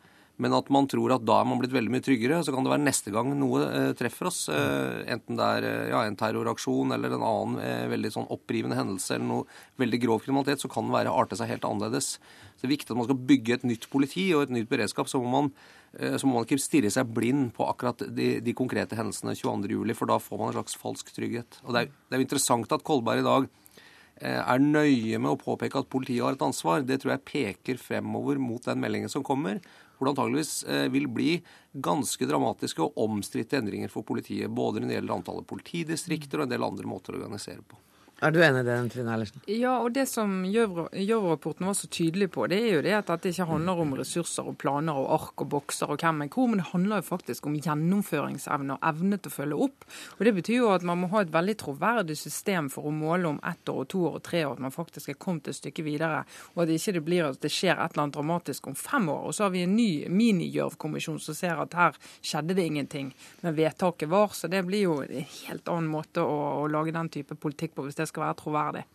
men 0.41 0.53
at 0.57 0.69
man 0.73 0.87
tror 0.89 1.13
at 1.13 1.25
da 1.27 1.35
er 1.39 1.45
man 1.45 1.59
blitt 1.61 1.73
veldig 1.75 1.91
mye 1.93 2.03
tryggere. 2.03 2.39
Så 2.45 2.53
kan 2.53 2.65
det 2.65 2.71
være 2.73 2.83
neste 2.83 3.13
gang 3.13 3.29
noe 3.37 3.61
eh, 3.67 3.91
treffer 3.97 4.31
oss, 4.31 4.47
eh, 4.49 5.03
enten 5.13 5.37
det 5.37 5.49
er 5.59 5.67
eh, 5.69 5.91
ja, 5.91 6.01
en 6.07 6.17
terroraksjon 6.17 6.95
eller 6.95 7.13
en 7.13 7.25
annen 7.27 7.59
eh, 7.61 7.85
veldig 7.91 8.11
sånn 8.15 8.31
opprivende 8.33 8.77
hendelse 8.79 9.13
eller 9.13 9.29
noe 9.29 9.61
veldig 9.81 10.01
grov 10.01 10.23
kriminalitet, 10.25 10.63
så 10.63 10.71
kan 10.73 10.89
det 10.89 10.97
være 10.97 11.13
arte 11.13 11.37
seg 11.37 11.53
helt 11.53 11.67
annerledes. 11.69 12.15
Så 12.17 12.65
det 12.65 12.69
er 12.69 12.73
viktig 12.73 12.95
at 12.95 13.01
man 13.03 13.09
skal 13.09 13.23
bygge 13.29 13.57
et 13.59 13.67
nytt 13.69 13.87
politi 13.93 14.27
og 14.33 14.47
et 14.47 14.55
nytt 14.57 14.71
beredskap. 14.71 15.11
så 15.11 15.21
må 15.21 15.29
man 15.29 15.51
eh, 15.99 16.17
så 16.17 16.25
må 16.25 16.39
man 16.39 16.49
ikke 16.49 16.61
stirre 16.65 16.89
seg 16.93 17.13
blind 17.13 17.51
på 17.53 17.69
akkurat 17.69 18.01
de, 18.09 18.39
de 18.41 18.57
konkrete 18.57 18.97
hendelsene 18.97 19.37
22.07, 19.37 19.93
for 19.99 20.09
da 20.09 20.17
får 20.17 20.41
man 20.41 20.49
en 20.49 20.57
slags 20.57 20.79
falsk 20.81 21.13
trygghet. 21.13 21.61
Og 21.61 21.77
Det 21.77 21.85
er, 21.85 21.93
det 22.09 22.17
er 22.17 22.25
interessant 22.25 22.73
at 22.73 22.85
Kolberg 22.87 23.21
i 23.21 23.29
dag 23.29 23.51
er 24.23 24.61
nøye 24.63 25.19
med 25.19 25.33
å 25.33 25.39
påpeke 25.39 25.81
at 25.81 25.89
politiet 25.91 26.23
har 26.23 26.37
et 26.37 26.45
ansvar. 26.45 26.85
Det 26.87 27.01
tror 27.01 27.15
jeg 27.15 27.27
peker 27.27 27.81
fremover 27.81 28.39
mot 28.39 28.63
den 28.63 28.79
meldingen 28.83 29.11
som 29.11 29.25
kommer 29.25 29.59
hvor 29.97 30.07
det 30.07 30.13
antageligvis 30.13 30.53
eh, 30.67 30.87
vil 30.91 31.07
bli 31.07 31.37
ganske 31.73 32.27
dramatiske 32.27 32.83
og 32.83 32.97
omstridte 33.05 33.59
endringer 33.59 33.91
for 33.93 34.05
politiet. 34.07 34.51
Både 34.51 34.81
når 34.81 34.89
det 34.89 34.97
gjelder 34.97 35.15
antallet 35.15 35.49
politidistrikter 35.49 36.41
og 36.41 36.47
en 36.47 36.53
del 36.53 36.67
andre 36.67 36.89
måter 36.89 37.15
å 37.15 37.21
organisere 37.21 37.63
på. 37.63 37.79
Er 38.23 38.31
du 38.31 38.37
enig 38.39 38.61
i 38.61 38.67
det, 38.69 38.75
Trine 38.93 39.11
Eilertsen? 39.11 39.41
Ja, 39.51 39.73
og 39.83 39.89
det 39.97 40.05
som 40.07 40.45
Gjørv-rapporten 40.47 41.67
var 41.67 41.73
så 41.75 41.89
tydelig 41.91 42.29
på, 42.31 42.45
det 42.47 42.55
er 42.55 42.77
jo 42.77 42.83
det 42.85 42.93
at 42.95 43.09
dette 43.09 43.33
ikke 43.33 43.49
handler 43.49 43.81
om 43.83 43.89
ressurser 43.99 44.47
og 44.47 44.55
planer 44.61 44.95
og 44.95 45.09
ark 45.17 45.43
og 45.43 45.49
bokser 45.51 45.91
og 45.91 45.99
hvem 45.99 46.21
er 46.23 46.29
hvor, 46.31 46.47
men 46.47 46.61
det 46.61 46.69
handler 46.69 47.01
jo 47.01 47.07
faktisk 47.09 47.49
om 47.49 47.57
gjennomføringsevne 47.57 48.77
og 48.77 48.87
evne 48.87 49.19
til 49.19 49.27
å 49.27 49.33
følge 49.33 49.57
opp. 49.65 49.87
Og 50.15 50.23
Det 50.23 50.33
betyr 50.37 50.55
jo 50.61 50.69
at 50.71 50.85
man 50.87 51.01
må 51.01 51.09
ha 51.11 51.23
et 51.25 51.33
veldig 51.33 51.55
troverdig 51.65 52.15
system 52.15 52.69
for 52.71 52.87
å 52.87 52.93
måle 52.95 53.33
om 53.33 53.41
ett 53.43 53.73
år 53.73 53.81
og 53.83 53.89
to 53.91 54.05
år 54.07 54.15
og 54.21 54.23
tre 54.29 54.45
år 54.47 54.55
at 54.55 54.63
man 54.69 54.75
faktisk 54.77 55.11
er 55.11 55.19
kommet 55.19 55.51
et 55.51 55.59
stykke 55.59 55.83
videre, 55.83 56.23
og 56.55 56.63
at 56.63 56.71
det 56.71 56.79
ikke 56.79 57.03
blir 57.03 57.27
at 57.27 57.43
det 57.43 57.51
skjer 57.51 57.75
et 57.75 57.91
eller 57.91 58.05
annet 58.05 58.15
dramatisk 58.21 58.71
om 58.71 58.79
fem 58.79 59.11
år. 59.11 59.27
Og 59.27 59.35
så 59.35 59.49
har 59.49 59.53
vi 59.57 59.65
en 59.67 59.75
ny 59.75 60.07
mini-Gjørv-kommisjon 60.07 61.19
som 61.19 61.35
ser 61.35 61.59
at 61.59 61.75
her 61.75 61.99
skjedde 62.23 62.55
det 62.55 62.69
ingenting, 62.71 63.11
men 63.43 63.59
vedtaket 63.59 64.07
var. 64.07 64.31
Så 64.31 64.47
det 64.47 64.63
blir 64.63 64.87
jo 64.87 64.97
en 65.03 65.27
helt 65.27 65.67
annen 65.75 65.91
måte 65.91 66.23
å, 66.23 66.63
å 66.63 66.71
lage 66.71 66.95
den 66.95 67.11
type 67.11 67.35
politikk 67.35 67.75
på 67.75 67.83
hvis 67.83 67.99
det 67.99 68.07
skal 68.07 68.12
være 68.21 68.37
troverdig. 68.37 68.85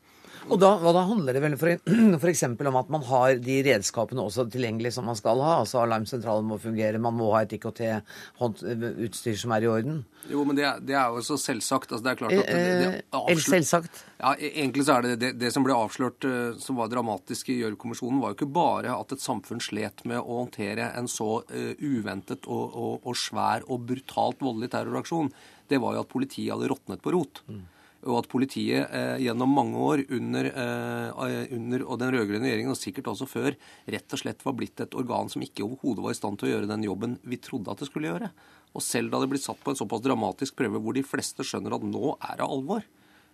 Og 0.46 0.60
da, 0.60 0.70
da, 0.80 1.02
handler 1.08 1.36
det 1.36 1.42
vel 1.42 1.56
f.eks. 1.58 2.44
om 2.70 2.78
at 2.80 2.92
man 2.92 3.04
har 3.08 3.40
de 3.42 3.56
redskapene 3.66 4.22
også 4.22 4.46
tilgjengelig 4.52 4.94
som 4.96 5.08
man 5.08 5.18
skal 5.18 5.42
ha. 5.44 5.58
altså 5.62 5.82
Alarmsentralen 5.82 6.46
må 6.48 6.58
fungere, 6.62 7.00
man 7.02 7.16
må 7.18 7.32
ha 7.34 7.42
et 7.44 7.54
IKT-utstyr 7.58 9.38
som 9.40 9.54
er 9.56 9.66
i 9.66 9.70
orden. 9.70 10.02
Jo, 10.28 10.44
men 10.48 10.58
det, 10.58 10.68
det 10.88 10.96
er 10.98 11.12
jo 11.14 11.24
så 11.24 11.38
selvsagt. 11.40 11.92
altså 11.92 12.04
det 12.04 12.12
er 12.12 12.20
klart 12.20 12.36
at 12.36 12.50
det, 12.50 12.64
det 12.82 12.88
eh, 12.90 12.98
avslørt... 13.20 13.46
Selvsagt? 13.48 14.02
Ja, 14.18 14.34
e- 14.34 14.52
egentlig 14.54 14.86
så 14.88 14.98
er 14.98 15.08
det 15.08 15.14
det, 15.22 15.32
det 15.42 15.52
som 15.54 15.66
ble 15.66 15.76
avslørt 15.76 16.28
eh, 16.28 16.50
som 16.62 16.80
var 16.80 16.92
dramatisk 16.92 17.52
i 17.52 17.60
Gjørv-kommisjonen, 17.62 18.22
var 18.22 18.32
jo 18.32 18.40
ikke 18.40 18.52
bare 18.58 18.96
at 18.96 19.16
et 19.16 19.24
samfunn 19.24 19.62
slet 19.64 20.04
med 20.08 20.20
å 20.20 20.42
håndtere 20.44 20.92
en 20.98 21.08
så 21.10 21.40
uh, 21.48 21.72
uventet 21.80 22.46
og, 22.48 22.64
og, 22.72 22.92
og, 23.02 23.16
svær 23.18 23.64
og 23.68 23.86
brutalt 23.88 24.42
voldelig 24.44 24.72
terroraksjon. 24.74 25.32
Det 25.68 25.80
var 25.82 25.96
jo 25.96 26.04
at 26.04 26.10
politiet 26.12 26.54
hadde 26.54 26.70
råtnet 26.70 27.02
på 27.04 27.12
rot. 27.14 27.42
Mm 27.48 27.66
og 28.08 28.22
at 28.22 28.28
politiet 28.30 28.94
eh, 28.94 29.16
gjennom 29.22 29.52
mange 29.54 29.80
år 29.84 30.02
under, 30.16 30.48
eh, 30.50 31.48
under 31.54 31.84
den 32.00 32.14
rød-grønne 32.14 32.48
regjeringen, 32.48 32.74
og 32.74 32.80
sikkert 32.80 33.10
også 33.12 33.28
før, 33.28 33.56
rett 33.88 34.14
og 34.14 34.22
slett 34.22 34.44
var 34.46 34.56
blitt 34.58 34.82
et 34.84 34.96
organ 34.98 35.30
som 35.32 35.44
ikke 35.44 35.66
overhodet 35.66 36.04
var 36.04 36.16
i 36.16 36.20
stand 36.20 36.40
til 36.40 36.48
å 36.48 36.52
gjøre 36.54 36.70
den 36.70 36.86
jobben 36.88 37.18
vi 37.28 37.40
trodde 37.42 37.72
at 37.72 37.82
det 37.82 37.90
skulle 37.90 38.10
gjøre. 38.10 38.30
Og 38.76 38.84
selv 38.84 39.12
da 39.12 39.22
det 39.22 39.30
ble 39.32 39.40
satt 39.40 39.60
på 39.64 39.72
en 39.72 39.80
såpass 39.80 40.04
dramatisk 40.04 40.56
prøve 40.58 40.80
hvor 40.82 40.96
de 40.96 41.04
fleste 41.06 41.46
skjønner 41.46 41.76
at 41.76 41.86
nå 41.86 42.14
er 42.16 42.40
det 42.40 42.48
alvor, 42.48 42.86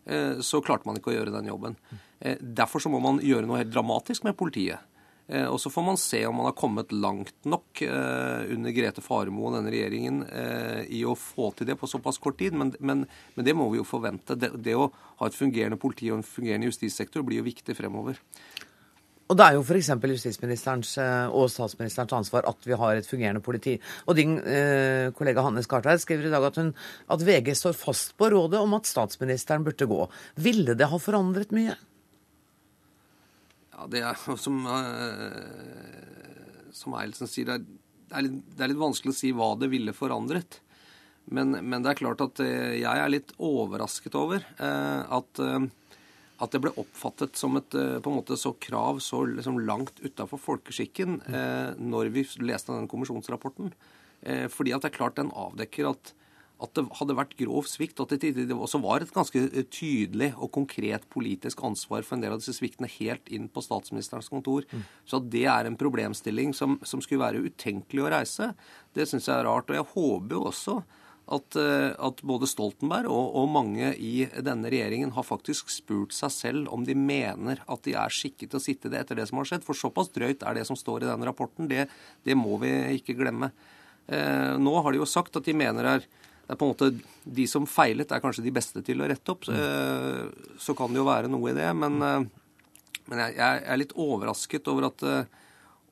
eh, 0.06 0.40
så 0.44 0.62
klarte 0.64 0.88
man 0.88 0.98
ikke 1.00 1.12
å 1.12 1.18
gjøre 1.18 1.34
den 1.34 1.50
jobben. 1.50 1.78
Eh, 2.20 2.38
derfor 2.40 2.82
så 2.82 2.92
må 2.92 3.02
man 3.02 3.22
gjøre 3.24 3.48
noe 3.48 3.62
helt 3.62 3.74
dramatisk 3.74 4.26
med 4.26 4.38
politiet. 4.38 4.82
Eh, 5.26 5.46
og 5.48 5.56
så 5.60 5.70
får 5.72 5.84
man 5.86 5.96
se 6.00 6.20
om 6.28 6.36
man 6.36 6.50
har 6.50 6.56
kommet 6.58 6.92
langt 6.92 7.46
nok 7.48 7.80
eh, 7.86 8.42
under 8.52 8.74
Grete 8.76 9.04
Faremo 9.04 9.46
og 9.48 9.56
denne 9.56 9.72
regjeringen 9.72 10.20
eh, 10.28 10.82
i 10.92 11.00
å 11.08 11.16
få 11.16 11.48
til 11.56 11.70
det 11.70 11.78
på 11.80 11.88
såpass 11.88 12.20
kort 12.20 12.36
tid, 12.42 12.56
men, 12.56 12.74
men, 12.80 13.06
men 13.36 13.46
det 13.46 13.56
må 13.56 13.70
vi 13.72 13.80
jo 13.80 13.88
forvente. 13.88 14.36
Det, 14.36 14.52
det, 14.60 14.76
å 14.76 14.90
ha 14.92 15.30
et 15.30 15.38
fungerende 15.38 15.80
politi 15.80 16.10
og 16.12 16.20
en 16.20 16.28
fungerende 16.28 16.68
justissektor 16.68 17.24
blir 17.24 17.40
jo 17.40 17.48
viktig 17.48 17.76
fremover. 17.78 18.20
Og 19.32 19.38
det 19.40 19.46
er 19.46 19.56
jo 19.56 19.62
f.eks. 19.64 19.88
justisministerens 20.12 20.90
og 21.32 21.46
statsministerens 21.48 22.12
ansvar 22.12 22.44
at 22.50 22.66
vi 22.68 22.76
har 22.76 22.98
et 23.00 23.08
fungerende 23.08 23.40
politi. 23.40 23.78
Og 24.04 24.18
din 24.18 24.36
eh, 24.36 25.08
kollega 25.16 25.46
Hanne 25.46 25.64
Skartveit 25.64 26.02
skriver 26.02 26.28
i 26.28 26.34
dag 26.34 26.44
at, 26.50 26.60
hun, 26.60 26.74
at 27.08 27.24
VG 27.24 27.54
står 27.56 27.78
fast 27.80 28.12
på 28.20 28.28
rådet 28.34 28.60
om 28.60 28.76
at 28.76 28.90
statsministeren 28.90 29.64
burde 29.64 29.88
gå. 29.88 30.04
Ville 30.44 30.76
det 30.76 30.92
ha 30.92 31.00
forandret 31.00 31.56
mye? 31.56 31.78
Ja, 33.74 33.88
det 33.90 34.02
er 34.06 34.18
som, 34.38 34.60
uh, 34.66 36.04
som 36.74 36.94
Eilsen 36.98 37.30
sier, 37.30 37.48
det 37.50 37.56
er, 38.14 38.26
litt, 38.26 38.36
det 38.54 38.62
er, 38.62 38.70
litt, 38.70 38.82
vanskelig 38.82 39.14
å 39.14 39.18
si 39.18 39.32
hva 39.34 39.54
det 39.58 39.70
ville 39.72 39.94
forandret. 39.96 40.60
Men, 41.24 41.56
men 41.64 41.82
det 41.82 41.94
er 41.94 42.00
klart 42.02 42.22
at 42.22 42.42
uh, 42.44 42.74
jeg 42.76 42.86
er 42.86 43.10
litt 43.10 43.34
overrasket 43.42 44.14
over 44.20 44.44
uh, 44.60 45.02
at, 45.18 45.42
at, 45.42 46.50
det 46.54 46.62
ble 46.62 46.74
oppfattet 46.80 47.40
som 47.40 47.58
et 47.58 47.74
på 47.74 48.12
en 48.12 48.18
måte 48.20 48.38
så 48.38 48.54
krav 48.62 49.02
så 49.02 49.24
liksom, 49.32 49.58
langt 49.66 49.98
utafor 50.04 50.38
folkeskikken 50.42 51.22
når 51.80 52.10
vi 52.14 52.26
leste 52.44 52.74
den 52.74 52.90
kommisjonsrapporten. 52.90 53.72
fordi 54.50 54.74
at 54.74 54.84
det 54.84 54.90
er 54.90 54.98
klart 54.98 55.16
den 55.16 55.32
avdekker 55.32 55.88
at 55.94 56.12
at 56.64 56.74
det 56.76 56.84
hadde 56.98 57.16
vært 57.18 57.36
grov 57.38 57.68
svikt, 57.70 58.00
og 58.00 58.12
at 58.12 58.24
det 58.24 58.56
også 58.56 58.80
var 58.82 59.04
et 59.04 59.14
ganske 59.14 59.44
eh, 59.46 59.68
tydelig 59.70 60.32
og 60.34 60.52
konkret 60.56 61.06
politisk 61.12 61.62
ansvar 61.66 62.06
for 62.06 62.16
en 62.16 62.24
del 62.24 62.34
av 62.34 62.42
disse 62.42 62.56
sviktene 62.58 62.90
helt 62.96 63.30
inn 63.32 63.46
på 63.52 63.62
statsministerens 63.64 64.32
kontor. 64.32 64.66
Mm. 64.72 64.84
Så 65.08 65.20
at 65.20 65.30
det 65.32 65.46
er 65.50 65.68
en 65.68 65.78
problemstilling 65.80 66.56
som, 66.56 66.78
som 66.86 67.02
skulle 67.04 67.24
være 67.24 67.44
utenkelig 67.46 68.04
å 68.04 68.12
reise, 68.16 68.52
det 68.96 69.08
syns 69.10 69.30
jeg 69.30 69.36
er 69.36 69.48
rart. 69.48 69.70
Og 69.70 69.78
jeg 69.78 69.90
håper 69.94 70.38
jo 70.38 70.44
også 70.50 70.78
at, 71.32 71.56
eh, 71.56 71.92
at 71.96 72.20
både 72.26 72.48
Stoltenberg 72.48 73.08
og, 73.08 73.30
og, 73.38 73.46
mange 73.52 73.92
i 73.96 74.26
denne 74.44 74.68
regjeringen 74.72 75.14
har 75.16 75.24
faktisk 75.24 75.70
spurt 75.72 76.12
seg 76.16 76.32
selv 76.34 76.72
om 76.74 76.84
de 76.84 76.96
mener 76.98 77.62
at 77.64 77.84
de 77.86 77.94
er 77.96 78.12
skikket 78.12 78.52
til 78.52 78.60
å 78.60 78.64
sitte 78.64 78.92
det 78.92 79.00
etter 79.00 79.20
det 79.20 79.28
som 79.30 79.40
har 79.40 79.48
skjedd. 79.48 79.64
For 79.64 79.78
såpass 79.78 80.12
drøyt 80.14 80.44
er 80.44 80.58
det 80.58 80.66
som 80.68 80.78
står 80.78 81.04
i 81.04 81.08
den 81.08 81.24
rapporten. 81.26 81.70
Det, 81.70 81.86
det 82.26 82.36
må 82.36 82.58
vi 82.62 82.74
ikke 82.98 83.16
glemme. 83.16 83.52
Eh, 84.06 84.52
nå 84.60 84.76
har 84.84 84.92
de 84.92 85.00
jo 85.00 85.08
sagt 85.08 85.36
at 85.40 85.48
de 85.48 85.56
mener 85.56 85.88
er 85.96 86.06
det 86.44 86.52
er 86.52 86.60
på 86.60 86.66
en 86.66 86.74
måte 86.74 86.90
De 87.24 87.46
som 87.48 87.68
feilet, 87.68 88.10
er 88.12 88.20
kanskje 88.20 88.44
de 88.44 88.52
beste 88.54 88.82
til 88.84 89.00
å 89.00 89.08
rette 89.08 89.32
opp. 89.32 89.46
Så, 89.48 89.54
mm. 89.54 90.58
så 90.60 90.74
kan 90.76 90.92
det 90.92 91.00
jo 91.00 91.08
være 91.08 91.30
noe 91.32 91.54
i 91.54 91.56
det. 91.56 91.70
Men, 91.80 91.96
eh, 92.04 92.26
men 93.08 93.24
jeg, 93.24 93.38
jeg, 93.38 93.64
er 93.64 93.80
litt 93.80 93.94
overrasket 94.04 94.68
over 94.68 94.90
at, 94.90 95.04
eh, 95.08 95.46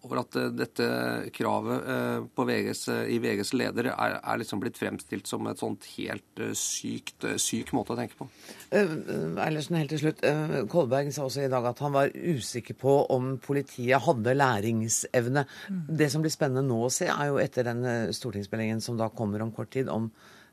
over 0.05 0.21
at 0.21 0.37
dette 0.53 0.89
kravet 1.33 2.35
VGs, 2.37 2.83
i 3.15 3.17
VGs 3.23 3.53
leder 3.55 3.89
er, 3.95 4.17
er, 4.19 4.41
liksom 4.43 4.61
blitt 4.61 4.77
fremstilt 4.77 5.31
som 5.31 5.47
et 5.49 5.63
sånt 5.63 5.87
helt 5.95 6.43
sykt, 6.59 7.25
syk 7.41 7.73
måte 7.73 7.95
å 7.95 7.99
tenke 8.01 8.19
på. 8.19 8.27
Eilertsen, 8.75 9.79
helt 9.79 9.95
til 9.95 10.03
slutt. 10.03 10.21
Kolberg 10.75 11.09
sa 11.15 11.25
også 11.31 11.47
i 11.47 11.53
dag 11.55 11.71
at 11.71 11.81
han 11.87 11.97
var 11.97 12.13
usikker 12.13 12.77
på 12.83 12.97
om 13.15 13.39
politiet 13.41 14.05
hadde 14.05 14.37
læringsevne. 14.37 15.47
Mm. 15.71 15.81
Det 16.03 16.11
som 16.13 16.27
blir 16.27 16.35
spennende 16.35 16.67
nå 16.67 16.83
å 16.91 16.93
se, 16.93 17.09
er 17.09 17.33
jo 17.33 17.41
etter 17.41 17.71
den 17.71 17.87
stortingsmeldingen 18.13 18.85
som 18.85 19.01
da 19.01 19.09
kommer 19.09 19.47
om 19.47 19.55
kort 19.55 19.73
tid, 19.79 19.89
om 19.89 20.11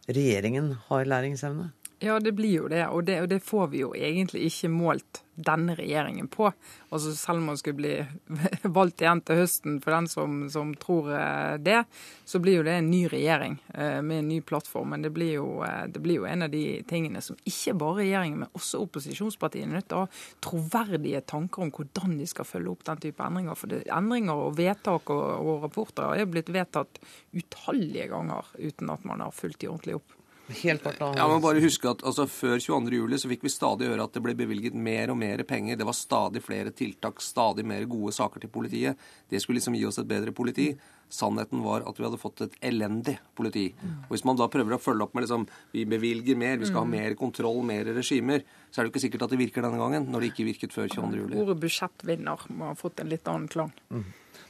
regjeringen 0.10 0.74
har 0.88 1.04
læringsevne. 1.06 1.70
Ja, 2.02 2.20
det 2.20 2.32
blir 2.32 2.54
jo 2.54 2.68
det. 2.72 2.86
Og, 2.88 3.04
det. 3.04 3.22
og 3.22 3.28
det 3.28 3.42
får 3.44 3.68
vi 3.74 3.82
jo 3.84 3.90
egentlig 3.96 4.46
ikke 4.48 4.70
målt 4.72 5.20
denne 5.40 5.74
regjeringen 5.76 6.28
på. 6.32 6.48
Altså 6.90 7.12
Selv 7.16 7.42
om 7.42 7.50
man 7.52 7.58
skulle 7.60 7.80
bli 7.80 7.96
valgt 8.78 9.02
igjen 9.04 9.20
til 9.28 9.42
høsten 9.42 9.80
for 9.84 9.96
den 9.96 10.08
som, 10.12 10.38
som, 10.52 10.72
tror 10.80 11.10
eh, 11.16 11.58
det, 11.60 11.82
så 12.28 12.40
blir 12.40 12.60
jo 12.60 12.66
det 12.68 12.78
en 12.80 12.88
ny 12.92 13.02
regjering 13.12 13.58
eh, 13.74 14.00
med 14.00 14.22
en 14.22 14.30
ny 14.32 14.40
plattform. 14.42 14.94
Men 14.96 15.04
det 15.04 15.12
blir, 15.16 15.34
jo, 15.42 15.48
eh, 15.68 15.90
det 15.92 16.00
blir 16.04 16.22
jo 16.22 16.28
en 16.30 16.48
av 16.48 16.54
de 16.54 16.64
tingene 16.88 17.24
som 17.24 17.40
ikke 17.44 17.76
bare 17.80 17.98
regjeringen, 18.00 18.46
men 18.46 18.60
også 18.60 18.84
opposisjonspartiene 18.86 19.68
er 19.74 19.82
nødt 19.82 19.90
til 19.92 20.00
å 20.00 20.06
ha 20.06 20.12
troverdige 20.48 21.24
tanker 21.28 21.66
om 21.66 21.74
hvordan 21.76 22.16
de 22.20 22.30
skal 22.32 22.48
følge 22.48 22.78
opp 22.78 22.86
den 22.88 23.04
type 23.08 23.28
endringer. 23.28 23.60
For 23.60 23.72
det, 23.76 23.82
endringer 23.96 24.46
og 24.46 24.56
vedtak 24.60 25.12
og, 25.16 25.26
og 25.44 25.68
rapporter 25.68 26.16
er 26.16 26.32
blitt 26.32 26.52
vedtatt 26.56 27.04
utallige 27.36 28.08
ganger 28.12 28.48
uten 28.56 28.96
at 28.96 29.04
man 29.08 29.28
har 29.28 29.36
fulgt 29.36 29.60
de 29.66 29.72
ordentlig 29.72 30.00
opp. 30.00 30.16
Helt 30.50 30.84
kort, 30.84 30.98
da. 31.00 31.14
Ja, 31.18 31.28
men 31.30 31.42
bare 31.44 31.62
huske 31.62 31.92
at 31.92 32.04
altså, 32.08 32.26
Før 32.30 32.58
22.07 32.58 33.18
så 33.22 33.30
fikk 33.32 33.44
vi 33.46 33.52
stadig 33.54 33.90
høre 33.90 34.06
at 34.06 34.16
det 34.16 34.24
ble 34.26 34.36
bevilget 34.38 34.78
mer 34.78 35.14
og 35.14 35.20
mer 35.22 35.44
penger. 35.48 35.78
Det 35.78 35.88
var 35.88 35.98
stadig 35.98 36.42
flere 36.46 36.74
tiltak, 36.76 37.22
stadig 37.22 37.66
mer 37.68 37.86
gode 37.90 38.14
saker 38.16 38.44
til 38.44 38.52
politiet. 38.54 39.10
Det 39.30 39.42
skulle 39.42 39.60
liksom 39.60 39.78
gi 39.78 39.86
oss 39.90 40.02
et 40.02 40.10
bedre 40.10 40.34
politi. 40.36 40.72
Sannheten 41.10 41.64
var 41.66 41.86
at 41.90 41.98
vi 41.98 42.06
hadde 42.06 42.22
fått 42.22 42.44
et 42.46 42.58
elendig 42.70 43.16
politi. 43.38 43.68
Og 44.06 44.14
Hvis 44.14 44.26
man 44.30 44.38
da 44.38 44.46
prøver 44.52 44.78
å 44.78 44.82
følge 44.82 45.08
opp 45.08 45.16
med 45.18 45.26
liksom, 45.26 45.48
vi 45.74 45.86
bevilger 45.90 46.38
mer, 46.38 46.60
vi 46.62 46.70
skal 46.70 46.84
ha 46.84 46.90
mer 46.90 47.18
kontroll, 47.18 47.64
mer 47.66 47.90
regimer, 47.98 48.46
så 48.70 48.80
er 48.80 48.86
det 48.86 48.90
jo 48.90 48.94
ikke 48.94 49.06
sikkert 49.08 49.26
at 49.26 49.34
det 49.34 49.42
virker 49.42 49.66
denne 49.66 49.82
gangen, 49.82 50.10
når 50.14 50.22
det 50.22 50.32
ikke 50.34 50.50
virket 50.52 50.76
før 50.76 50.90
22.07. 50.90 51.38
Ordet 51.42 51.58
budsjettvinner 51.66 52.50
må 52.54 52.70
ha 52.70 52.78
fått 52.78 53.02
en 53.02 53.10
litt 53.10 53.30
annen 53.30 53.50
klang. 53.50 53.74
Mm. 53.90 54.06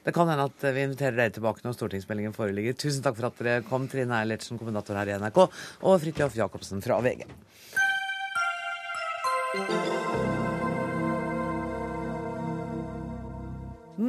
Det 0.09 0.15
kan 0.15 0.25
hende 0.25 0.47
at 0.49 0.63
vi 0.73 0.81
inviterer 0.81 1.13
dere 1.13 1.29
tilbake 1.35 1.61
når 1.61 1.75
stortingsmeldingen 1.75 2.33
foreligger. 2.33 2.73
Tusen 2.81 3.03
takk 3.05 3.13
for 3.19 3.27
at 3.27 3.41
dere 3.45 3.61
kom, 3.67 3.83
Trine 3.85 4.15
Eilertsen, 4.17 4.57
kommentator 4.57 4.97
her 4.97 5.11
i 5.11 5.17
NRK, 5.21 5.37
og 5.85 5.99
Fridtjof 6.01 6.33
Jacobsen 6.33 6.81
fra 6.81 6.97
VG. 7.05 7.27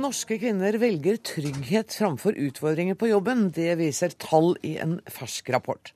Norske 0.01 0.41
kvinner 0.41 0.81
velger 0.81 1.21
trygghet 1.21 1.93
framfor 2.01 2.41
utfordringer 2.49 2.97
på 2.97 3.13
jobben. 3.13 3.51
Det 3.53 3.75
viser 3.83 4.17
tall 4.17 4.55
i 4.65 4.79
en 4.81 5.03
fersk 5.05 5.53
rapport. 5.53 5.93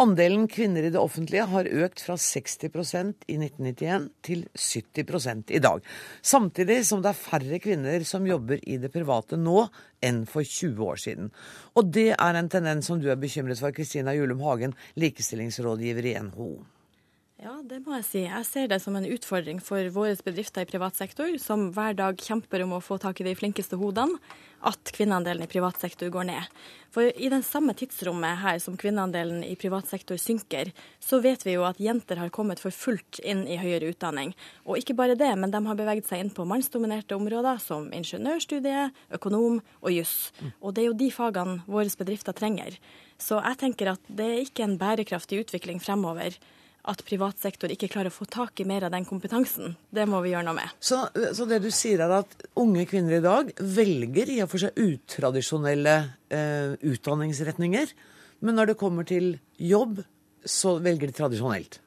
Andelen 0.00 0.46
kvinner 0.48 0.86
i 0.86 0.90
det 0.94 1.00
offentlige 1.00 1.44
har 1.50 1.66
økt 1.84 2.00
fra 2.00 2.14
60% 2.16 3.26
i 3.28 3.34
1991 3.36 4.06
til 4.24 4.46
70 4.56 5.52
i 5.52 5.60
dag. 5.60 5.84
Samtidig 6.24 6.78
som 6.88 7.02
det 7.04 7.10
er 7.10 7.18
færre 7.20 7.58
kvinner 7.60 8.06
som 8.08 8.24
jobber 8.24 8.62
i 8.64 8.78
det 8.80 8.88
private 8.94 9.36
nå 9.36 9.66
enn 10.00 10.22
for 10.30 10.40
20 10.40 10.80
år 10.88 11.02
siden. 11.04 11.28
Og 11.76 11.92
det 11.92 12.14
er 12.16 12.40
en 12.40 12.48
tendens 12.48 12.88
som 12.88 13.02
du 13.02 13.10
er 13.12 13.20
bekymret 13.20 13.60
for, 13.60 13.76
Kristina 13.76 14.16
Julum 14.16 14.40
Hagen, 14.46 14.72
likestillingsrådgiver 14.96 16.08
i 16.08 16.16
NHO. 16.30 16.52
Ja, 17.40 17.54
det 17.64 17.78
må 17.86 17.94
jeg 17.96 18.04
si. 18.04 18.20
Jeg 18.26 18.44
ser 18.44 18.66
det 18.68 18.76
som 18.84 18.98
en 18.98 19.06
utfordring 19.08 19.62
for 19.64 19.86
våre 19.94 20.12
bedrifter 20.26 20.66
i 20.66 20.68
privat 20.68 20.98
sektor, 20.98 21.30
som 21.40 21.70
hver 21.72 21.94
dag 21.96 22.18
kjemper 22.20 22.60
om 22.66 22.74
å 22.76 22.80
få 22.84 22.98
tak 23.00 23.22
i 23.22 23.24
de 23.24 23.32
flinkeste 23.32 23.78
hodene, 23.80 24.18
at 24.60 24.92
kvinneandelen 24.92 25.46
i 25.46 25.48
privat 25.48 25.80
sektor 25.80 26.10
går 26.12 26.26
ned. 26.28 26.58
For 26.92 27.08
i 27.08 27.30
den 27.32 27.40
samme 27.40 27.72
tidsrommet 27.72 28.42
her 28.42 28.60
som 28.60 28.76
kvinneandelen 28.76 29.40
i 29.46 29.54
privat 29.56 29.88
sektor 29.88 30.20
synker, 30.20 30.68
så 31.00 31.22
vet 31.24 31.46
vi 31.48 31.54
jo 31.54 31.64
at 31.64 31.80
jenter 31.80 32.20
har 32.20 32.34
kommet 32.34 32.60
for 32.60 32.76
fullt 32.76 33.22
inn 33.24 33.46
i 33.48 33.56
høyere 33.56 33.94
utdanning. 33.94 34.36
Og 34.68 34.76
ikke 34.76 34.98
bare 35.00 35.16
det, 35.16 35.32
men 35.40 35.48
de 35.48 35.64
har 35.64 35.80
beveget 35.80 36.12
seg 36.12 36.20
inn 36.20 36.34
på 36.36 36.44
mannsdominerte 36.44 37.16
områder 37.16 37.64
som 37.64 37.88
ingeniørstudiet, 37.88 38.92
økonom 39.16 39.62
og 39.80 39.96
juss. 39.96 40.34
Og 40.60 40.76
det 40.76 40.84
er 40.84 40.90
jo 40.90 41.00
de 41.06 41.08
fagene 41.16 41.62
våre 41.64 41.88
bedrifter 42.04 42.36
trenger. 42.36 42.76
Så 43.16 43.40
jeg 43.40 43.64
tenker 43.64 43.94
at 43.96 44.08
det 44.12 44.28
er 44.28 44.44
ikke 44.44 44.68
en 44.68 44.80
bærekraftig 44.80 45.46
utvikling 45.46 45.80
fremover 45.80 46.36
at 46.88 47.02
privat 47.04 47.40
sektor 47.40 47.72
ikke 47.72 47.90
klarer 47.92 48.12
å 48.12 48.14
få 48.14 48.26
tak 48.30 48.62
i 48.62 48.66
mer 48.68 48.86
av 48.86 48.94
den 48.94 49.04
kompetansen. 49.08 49.74
Det 49.92 50.06
må 50.08 50.22
vi 50.24 50.32
gjøre 50.32 50.46
noe 50.48 50.56
med. 50.56 50.72
Så, 50.80 51.02
så 51.36 51.46
det 51.48 51.60
du 51.64 51.68
sier 51.74 52.00
er 52.04 52.14
at 52.20 52.32
unge 52.60 52.86
kvinner 52.88 53.18
i 53.18 53.24
dag 53.24 53.52
velger 53.60 54.32
i 54.32 54.40
og 54.44 54.50
for 54.52 54.64
seg 54.64 54.80
utradisjonelle 54.80 55.96
eh, 56.32 56.78
utdanningsretninger, 56.80 57.92
men 58.40 58.56
når 58.56 58.72
det 58.72 58.80
kommer 58.80 59.04
til 59.08 59.34
jobb, 59.60 60.00
så 60.48 60.78
velger 60.80 61.10
de 61.10 61.16
tradisjonelt? 61.18 61.80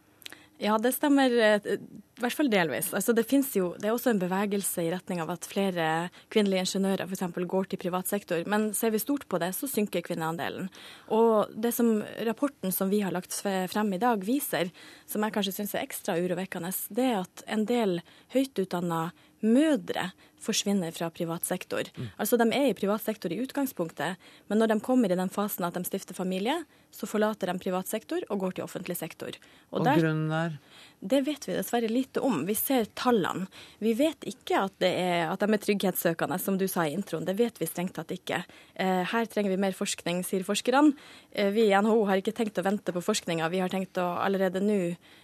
Ja, 0.63 0.77
det 0.79 0.93
stemmer 0.95 1.33
eh, 1.43 1.65
i 1.75 2.21
hvert 2.23 2.37
fall 2.37 2.47
delvis. 2.51 2.93
Altså, 2.95 3.11
det, 3.15 3.25
jo, 3.51 3.73
det 3.75 3.89
er 3.89 3.95
også 3.95 4.13
en 4.13 4.21
bevegelse 4.21 4.85
i 4.85 4.91
retning 4.93 5.19
av 5.19 5.33
at 5.33 5.47
flere 5.49 5.87
kvinnelige 6.31 6.63
ingeniører 6.63 7.03
f.eks. 7.03 7.25
går 7.51 7.67
til 7.67 7.81
privat 7.81 8.07
sektor. 8.07 8.45
Men 8.47 8.69
ser 8.77 8.93
vi 8.93 9.01
stort 9.03 9.27
på 9.27 9.41
det, 9.43 9.51
så 9.57 9.67
synker 9.67 10.05
kvinneandelen. 10.05 10.69
Og 11.11 11.51
det 11.51 11.73
som 11.75 11.97
rapporten 12.29 12.71
som 12.71 12.93
vi 12.93 13.01
har 13.03 13.11
lagt 13.11 13.35
frem 13.35 13.91
i 13.91 13.99
dag 13.99 14.23
viser, 14.23 14.71
som 15.09 15.25
jeg 15.25 15.35
kanskje 15.35 15.55
syns 15.57 15.75
er 15.75 15.83
ekstra 15.83 16.15
urovekkende, 16.21 16.71
det 16.95 17.09
er 17.11 17.21
at 17.25 17.45
en 17.51 17.67
del 17.67 17.99
høyt 18.31 18.63
utdanna 18.63 19.09
mødre 19.43 20.11
forsvinner 20.43 20.91
fra 20.95 21.09
privat 21.13 21.45
sektor. 21.47 21.87
Mm. 21.95 22.09
Altså 22.19 22.39
De 22.39 22.47
er 22.51 22.69
i 22.69 22.77
privat 22.77 23.03
sektor 23.03 23.31
i 23.31 23.39
utgangspunktet, 23.43 24.19
men 24.49 24.59
når 24.59 24.73
de 24.73 24.79
kommer 24.83 25.11
i 25.11 25.19
den 25.19 25.31
fasen 25.31 25.67
at 25.67 25.77
de 25.77 25.83
stifter 25.87 26.17
familie, 26.17 26.63
så 26.93 27.07
forlater 27.09 27.49
de 27.49 27.57
privat 27.57 27.89
sektor 27.89 28.21
og 28.29 28.43
går 28.43 28.57
til 28.57 28.65
offentlig 28.67 28.95
sektor. 28.99 29.33
Og, 29.71 29.79
og 29.79 29.87
der, 29.87 30.01
grunnen 30.03 30.33
er? 30.37 30.57
Det 31.01 31.23
vet 31.25 31.47
vi 31.47 31.55
dessverre 31.55 31.89
lite 31.89 32.21
om. 32.23 32.43
Vi 32.45 32.53
ser 32.55 32.85
tallene. 32.99 33.47
Vi 33.81 33.95
vet 33.97 34.27
ikke 34.29 34.61
at, 34.67 34.85
er, 34.85 35.25
at, 35.31 35.41
de 35.41 35.57
er 35.57 35.63
trygghetssøkende, 35.63 36.37
som 36.39 36.59
du 36.59 36.67
sa 36.69 36.85
i 36.85 36.93
introen. 36.93 37.25
Det 37.25 37.35
vet 37.39 37.57
vi 37.59 37.69
strengt 37.69 37.95
tatt 37.97 38.13
ikke. 38.13 38.43
Eh, 38.75 39.01
her 39.09 39.31
trenger 39.31 39.55
vi 39.55 39.59
mer 39.65 39.75
forskning, 39.75 40.21
sier 40.27 40.45
forskerne. 40.45 40.93
Eh, 41.31 41.49
vi 41.55 41.65
i 41.65 41.73
NHO 41.73 42.05
har 42.09 42.21
ikke 42.21 42.35
tenkt 42.37 42.61
å 42.61 42.67
vente 42.67 42.93
på 42.93 43.03
forskninga. 43.03 43.49
Vi 43.51 43.63
har 43.63 43.73
tenkt 43.73 43.97
å 43.97 44.05
allerede 44.21 44.61
nå 44.63 44.79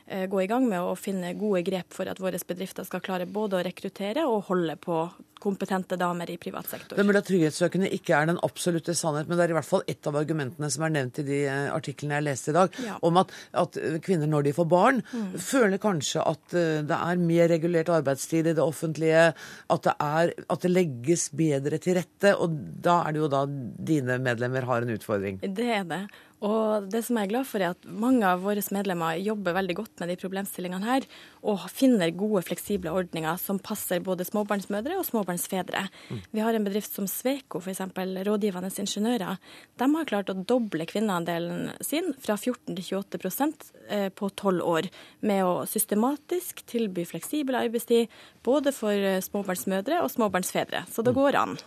gå 0.10 0.42
i 0.42 0.48
gang 0.50 0.64
med 0.70 0.82
å 0.82 0.96
finne 0.98 1.36
gode 1.38 1.62
grep 1.68 1.94
for 1.94 2.10
at 2.10 2.22
våre 2.22 2.40
bedrifter 2.48 2.88
skal 2.88 3.04
klare 3.06 3.28
både 3.30 3.60
å 3.60 3.66
rekruttere 3.66 4.24
og 4.26 4.48
holde 4.50 4.78
på 4.82 5.04
kompetente 5.40 5.96
damer 5.96 6.30
i 6.32 6.38
privat 6.38 6.68
sektor. 6.68 6.98
Det 6.98 7.06
mulig 7.08 7.22
at 7.22 7.28
trygghetssøkende 7.30 7.90
ikke 7.96 8.16
er 8.18 8.30
den 8.30 8.40
absolutte 8.46 8.96
sannhet, 8.98 9.30
men 9.30 9.40
det 9.40 9.46
er 9.46 9.54
i 9.54 9.58
hvert 9.58 9.68
fall 9.68 9.86
ett 9.90 10.08
av 10.10 10.18
argumentene 10.20 10.70
som 10.72 10.86
er 10.86 10.94
nevnt 10.96 11.22
i 11.24 11.26
de 11.28 11.40
eh, 11.48 11.70
artiklene 11.72 12.20
jeg 12.20 12.28
leste 12.28 12.52
i 12.52 12.58
dag, 12.58 12.80
ja. 12.86 12.98
om 13.08 13.20
at, 13.22 13.34
at, 13.64 13.80
kvinner 14.06 14.30
når 14.30 14.50
de 14.50 14.56
får 14.58 14.70
barn, 14.72 15.02
mm. 15.08 15.32
føler 15.50 15.82
kanskje 15.82 16.26
at 16.34 16.58
eh, 16.60 16.82
det 16.90 17.00
er 17.00 17.24
mer 17.24 17.52
regulert 17.54 17.92
arbeidstid 18.00 18.52
i 18.52 18.56
det 18.58 18.66
offentlige, 18.66 19.30
at 19.76 19.88
det, 19.88 19.96
er, 20.10 20.34
at 20.52 20.66
det 20.66 20.74
legges 20.74 21.30
bedre 21.36 21.80
til 21.82 22.00
rette. 22.00 22.36
Og 22.36 22.56
da 22.84 23.02
er 23.06 23.16
det 23.16 23.24
jo 23.24 23.32
da 23.32 23.46
dine 23.48 24.20
medlemmer 24.24 24.68
har 24.68 24.84
en 24.84 24.96
utfordring. 24.96 25.40
Det 25.44 25.72
er 25.80 25.88
det. 25.88 26.04
Og 26.46 26.86
det 26.88 27.02
som 27.04 27.18
jeg 27.20 27.28
er 27.28 27.32
glad 27.34 27.48
for, 27.50 27.60
er 27.60 27.74
at 27.74 27.88
mange 27.92 28.24
av 28.24 28.44
våre 28.46 28.62
medlemmer 28.72 29.20
jobber 29.20 29.58
veldig 29.58 29.76
godt 29.76 30.00
med 30.00 30.12
de 30.12 30.16
problemstillingene 30.22 30.88
her, 30.88 31.08
og 31.44 31.66
finner 31.74 32.14
gode, 32.16 32.46
fleksible 32.48 32.94
ordninger 32.96 33.40
som 33.42 33.60
passer 33.60 34.00
både 34.04 34.28
småbarnsmødre 34.28 34.96
og 35.00 35.08
småbarnsfedre. 35.08 35.84
Mm. 36.10 36.22
Vi 36.32 36.44
har 36.46 36.56
en 36.56 36.68
bedrift 36.68 36.96
som 36.96 37.10
Sveko, 37.12 37.60
f.eks. 37.60 37.84
rådgivende 38.28 38.72
ingeniører. 38.72 39.40
De 39.80 39.90
har 39.96 40.10
klart 40.10 40.32
å 40.32 40.38
doble 40.40 40.88
kvinneandelen 40.88 41.74
sin 41.84 42.14
fra 42.24 42.38
14 42.40 42.72
til 42.72 42.86
28 43.04 43.48
eh, 43.90 44.08
på 44.08 44.32
tolv 44.40 44.64
år, 44.64 44.92
med 45.20 45.44
å 45.44 45.66
systematisk 45.68 46.64
tilby 46.72 47.04
fleksibel 47.10 47.60
arbeidstid 47.60 48.08
både 48.48 48.72
for 48.76 48.96
eh, 48.96 49.20
småbarnsmødre 49.26 50.00
og 50.06 50.14
småbarnsfedre. 50.16 50.86
Så 50.88 51.04
det 51.04 51.12
mm. 51.12 51.20
går 51.20 51.44
an. 51.44 51.60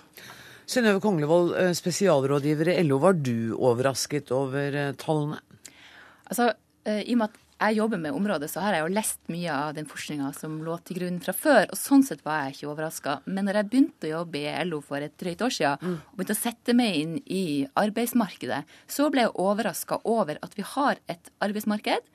Synnøve 0.73 1.03
Konglevold, 1.05 1.53
eh, 1.59 1.75
spesialrådgiver 1.77 2.71
i 2.73 2.83
LO. 2.87 2.97
Var 3.03 3.19
du 3.21 3.53
overrasket 3.59 4.31
over 4.33 4.73
eh, 4.73 4.93
tallene? 4.97 5.41
Altså, 6.31 6.55
eh, 6.87 7.03
I 7.05 7.13
og 7.13 7.19
med 7.21 7.29
at 7.29 7.41
jeg 7.63 7.77
jobber 7.77 8.01
med 8.01 8.17
området, 8.17 8.49
så 8.51 8.63
har 8.65 8.75
jeg 8.75 8.83
jo 8.83 8.95
lest 8.97 9.21
mye 9.31 9.53
av 9.53 9.75
den 9.77 9.87
forskninga 9.87 10.33
som 10.35 10.57
lå 10.65 10.79
til 10.83 10.99
grunn 10.99 11.21
fra 11.23 11.35
før. 11.37 11.69
og 11.69 11.79
Sånn 11.79 12.03
sett 12.03 12.25
var 12.25 12.47
jeg 12.47 12.57
ikke 12.57 12.71
overraska. 12.73 13.19
Men 13.27 13.47
når 13.47 13.61
jeg 13.61 13.69
begynte 13.71 14.09
å 14.09 14.15
jobbe 14.17 14.41
i 14.41 14.65
LO 14.65 14.81
for 14.81 15.05
et 15.05 15.15
drøyt 15.21 15.45
år 15.45 15.55
siden, 15.59 15.79
mm. 15.79 16.01
og 16.09 16.17
begynte 16.17 16.39
å 16.39 16.41
sette 16.41 16.75
meg 16.75 16.97
inn 17.03 17.15
i 17.27 17.45
arbeidsmarkedet, 17.85 18.65
så 18.89 19.11
ble 19.13 19.27
jeg 19.29 19.37
overraska 19.45 20.01
over 20.09 20.41
at 20.43 20.57
vi 20.59 20.67
har 20.73 20.99
et 21.13 21.31
arbeidsmarked 21.45 22.11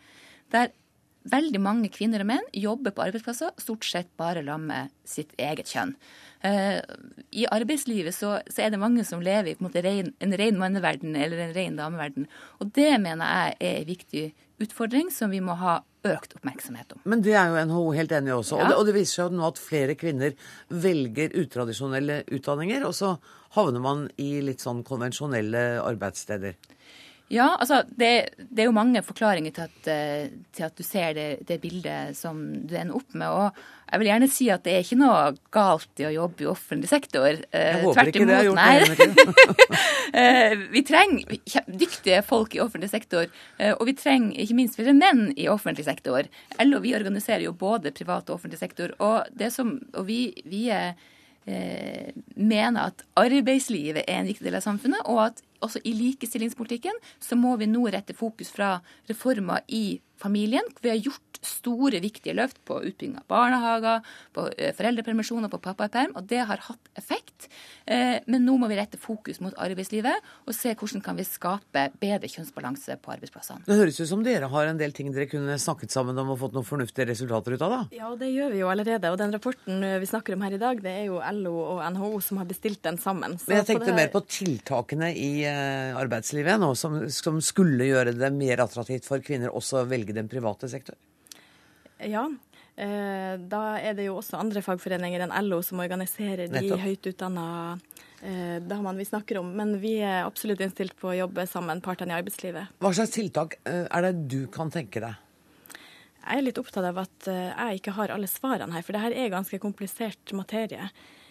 der 0.51 0.73
veldig 1.31 1.61
mange 1.63 1.91
kvinner 1.93 2.23
og 2.23 2.29
menn 2.31 2.47
jobber 2.55 2.95
på 2.95 3.05
arbeidsplasser 3.07 3.53
stort 3.61 3.85
sett 3.87 4.09
bare 4.19 4.43
sammen 4.45 4.71
med 4.71 4.95
sitt 5.07 5.35
eget 5.37 5.69
kjønn. 5.71 5.95
Uh, 6.45 6.79
I 7.33 7.47
arbeidslivet 7.49 8.13
så, 8.13 8.35
så, 8.45 8.61
er 8.61 8.73
det 8.73 8.81
mange 8.81 9.01
som 9.07 9.23
lever 9.25 9.51
i 9.51 9.55
en, 9.55 9.63
måte, 9.65 9.81
rein, 9.81 10.11
en 10.21 10.35
ren 10.37 10.59
manneverden 10.61 11.15
eller 11.17 11.47
en 11.47 11.55
ren 11.55 11.79
dameverden. 11.79 12.27
Og 12.61 12.69
det 12.77 12.91
mener 13.01 13.25
jeg 13.25 13.57
er 13.57 13.79
en 13.81 13.89
viktig 13.89 14.25
utfordring 14.61 15.09
som 15.13 15.33
vi 15.33 15.41
må 15.43 15.57
ha 15.57 15.79
økt 16.07 16.37
oppmerksomhet 16.37 16.93
om. 16.95 17.01
Men 17.09 17.23
det 17.25 17.33
er 17.37 17.49
jo 17.51 17.65
NHO 17.69 17.83
helt 17.97 18.13
enig 18.15 18.31
i 18.31 18.37
også. 18.37 18.57
Ja. 18.57 18.61
Og, 18.61 18.69
det, 18.69 18.77
og 18.77 18.87
det 18.87 18.95
viser 18.95 19.13
seg 19.13 19.25
jo 19.25 19.39
nå 19.39 19.49
at 19.49 19.61
flere 19.61 19.97
kvinner 19.99 20.37
velger 20.85 21.35
utradisjonelle 21.41 22.21
utdanninger, 22.37 22.85
og 22.87 22.95
så 22.95 23.15
havner 23.57 23.83
man 23.83 24.07
i 24.21 24.37
litt 24.45 24.63
sånn 24.63 24.83
konvensjonelle 24.87 25.65
arbeidssteder. 25.83 26.57
Ja, 27.27 27.47
altså 27.59 27.81
det, 27.87 28.29
det, 28.37 28.61
er 28.61 28.69
jo 28.69 28.75
mange 28.75 29.01
forklaringer 29.03 29.51
til 29.51 29.65
at, 29.65 29.87
eh, 29.91 30.29
til 30.55 30.63
at 30.63 30.77
du 30.77 30.83
ser 30.85 31.15
det, 31.17 31.25
det, 31.49 31.57
bildet 31.59 32.15
som 32.15 32.39
du 32.63 32.71
ender 32.71 32.95
opp 32.95 33.17
med. 33.19 33.27
Og 33.27 33.57
jeg 33.91 33.99
vil 33.99 34.09
gjerne 34.11 34.29
si 34.31 34.47
at 34.53 34.63
det 34.63 34.75
er 34.75 34.85
ikke 34.85 34.99
noe 35.01 35.33
galt 35.51 35.99
i 35.99 36.07
å 36.07 36.13
jobbe 36.13 36.45
i 36.45 36.47
offentlig 36.47 36.91
sektor. 36.91 37.27
Eh, 37.27 37.67
jeg 37.73 37.83
håper 37.83 38.11
ikke 38.13 38.29
det 38.29 38.37
har 38.37 38.47
gjort 38.47 39.03
det. 40.15 40.63
vi 40.77 40.85
trenger 40.87 41.67
dyktige 41.67 42.21
folk 42.27 42.55
i 42.55 42.63
offentlig 42.63 42.91
sektor, 42.93 43.27
eh, 43.59 43.73
og 43.75 43.83
vi 43.91 43.97
trenger 43.99 44.39
ikke 44.45 44.59
minst 44.61 44.79
flere 44.79 44.95
menn 44.95 45.27
i 45.35 45.49
offentlig 45.51 45.87
sektor. 45.89 46.31
LO 46.63 46.81
vi 46.85 46.95
organiserer 46.95 47.43
jo 47.43 47.51
både 47.59 47.91
privat 47.91 48.31
og 48.31 48.39
offentlig 48.39 48.63
sektor, 48.63 48.95
og, 49.03 49.27
som, 49.51 49.75
og 49.91 50.07
vi, 50.07 50.21
vi 50.47 50.69
er 50.71 50.95
Eh, 51.47 52.11
mener 52.35 52.89
at 52.89 53.05
arbeidslivet 53.15 54.03
er 54.03 54.17
en 54.19 54.27
viktig 54.27 54.43
del 54.43 54.57
av 54.57 54.65
samfunnet, 54.65 54.99
og 55.07 55.29
at 55.29 55.37
også 55.63 55.81
i 55.83 55.93
likestillingspolitikken 55.97 56.99
så 57.19 57.37
må 57.39 57.55
vi 57.57 57.69
nå 57.69 57.85
rette 57.93 58.15
fokus 58.17 58.51
fra 58.53 58.77
reformer 59.09 59.65
i 59.67 59.99
familien. 60.21 60.65
Vi 60.81 60.91
har 60.91 60.99
gjort 60.99 61.23
store, 61.45 61.99
viktige 62.01 62.35
løft 62.37 62.59
på 62.65 62.79
utbygging 62.81 63.17
av 63.19 63.25
barnehager, 63.29 64.05
på 64.35 64.47
eh, 64.57 64.73
foreldrepermisjoner, 64.77 65.51
på 65.51 65.59
pappaperm, 65.61 66.15
og 66.17 66.27
det 66.29 66.41
har 66.49 66.63
hatt 66.67 66.91
effekt. 66.97 67.49
Eh, 67.85 68.17
men 68.25 68.45
nå 68.45 68.57
må 68.59 68.69
vi 68.71 68.79
rette 68.79 68.99
fokus 68.99 69.41
mot 69.43 69.55
arbeidslivet 69.61 70.25
og 70.47 70.55
se 70.55 70.73
hvordan 70.73 71.03
kan 71.05 71.17
vi 71.19 71.27
skape 71.27 71.87
bedre 72.01 72.29
kjønnsbalanse 72.31 72.97
på 73.03 73.13
arbeidsplassene. 73.13 73.65
Det 73.67 73.77
høres 73.77 73.99
ut 74.01 74.09
som 74.09 74.25
dere 74.25 74.49
har 74.51 74.71
en 74.71 74.79
del 74.79 74.95
ting 74.97 75.11
dere 75.13 75.29
kunne 75.29 75.59
snakket 75.61 75.93
sammen 75.93 76.17
om 76.17 76.33
og 76.33 76.41
fått 76.41 76.57
noen 76.57 76.67
fornuftige 76.67 77.09
resultater 77.11 77.55
ut 77.55 77.65
av, 77.65 77.75
da? 77.75 77.81
Ja, 77.95 78.11
det 78.19 78.31
gjør 78.33 78.53
vi 78.53 78.63
jo 78.63 78.71
allerede. 78.71 79.11
Og 79.13 79.19
den 79.21 79.33
rapporten 79.35 79.85
vi 80.01 80.09
snakker 80.09 80.35
om 80.35 80.45
her 80.45 80.57
i 80.57 80.61
dag, 80.61 80.81
det 80.83 80.93
er 81.03 81.05
jo 81.07 81.21
LO 81.37 81.55
og 81.77 81.83
NHO 81.93 82.11
som 82.23 82.41
har 82.41 82.49
bestilt 82.49 82.81
den 82.85 82.99
sammen. 83.01 83.37
Så 83.39 83.51
Men 83.51 83.61
jeg 83.61 83.69
tenkte 83.71 83.91
her... 83.91 83.99
mer 84.01 84.11
på 84.13 84.23
tiltakene 84.25 85.11
i 85.13 85.31
eh, 85.47 85.97
arbeidslivet 85.97 86.59
nå, 86.61 86.73
som, 86.79 86.99
som 87.13 87.39
skulle 87.43 87.87
gjøre 87.89 88.15
det 88.17 88.31
mer 88.35 88.63
attraktivt 88.65 89.07
for 89.07 89.23
kvinner 89.23 89.53
også 89.53 89.83
å 89.83 89.87
velge 89.89 90.06
den 90.15 90.29
private 90.31 90.69
sektor. 90.69 90.95
Ja. 92.03 92.27
Eh, 92.77 93.35
da 93.49 93.61
er 93.81 93.95
det 93.97 94.05
jo 94.05 94.19
også 94.19 94.37
andre 94.37 94.61
fagforeninger 94.61 95.23
enn 95.25 95.33
LO 95.47 95.63
som 95.65 95.81
organiserer 95.81 96.45
de 96.45 96.59
Nettopp. 96.59 96.83
høyt 96.83 97.07
utdanna 97.09 97.45
eh, 98.21 98.59
damene 98.61 98.99
vi 99.01 99.07
snakker 99.09 99.39
om. 99.41 99.49
Men 99.57 99.79
vi 99.81 99.95
er 100.05 100.27
absolutt 100.27 100.61
innstilt 100.61 100.93
på 100.99 101.09
å 101.09 101.17
jobbe 101.23 101.47
sammen, 101.49 101.81
partene 101.81 102.13
i 102.13 102.19
arbeidslivet. 102.21 102.77
Hva 102.77 102.93
slags 102.93 103.15
tiltak 103.17 103.57
eh, 103.65 103.87
er 103.89 104.07
det 104.09 104.27
du 104.29 104.43
kan 104.53 104.69
tenke 104.73 105.01
deg? 105.01 105.23
Jeg 106.27 106.41
er 106.41 106.43
litt 106.43 106.59
opptatt 106.59 106.83
av 106.83 106.97
at 106.99 107.27
jeg 107.31 107.79
ikke 107.79 107.93
har 107.95 108.11
alle 108.11 108.27
svarene 108.27 108.75
her, 108.75 108.83
for 108.83 108.91
det 108.91 108.99
her 108.99 109.13
er 109.15 109.29
ganske 109.31 109.57
komplisert 109.63 110.33
materie. 110.35 110.89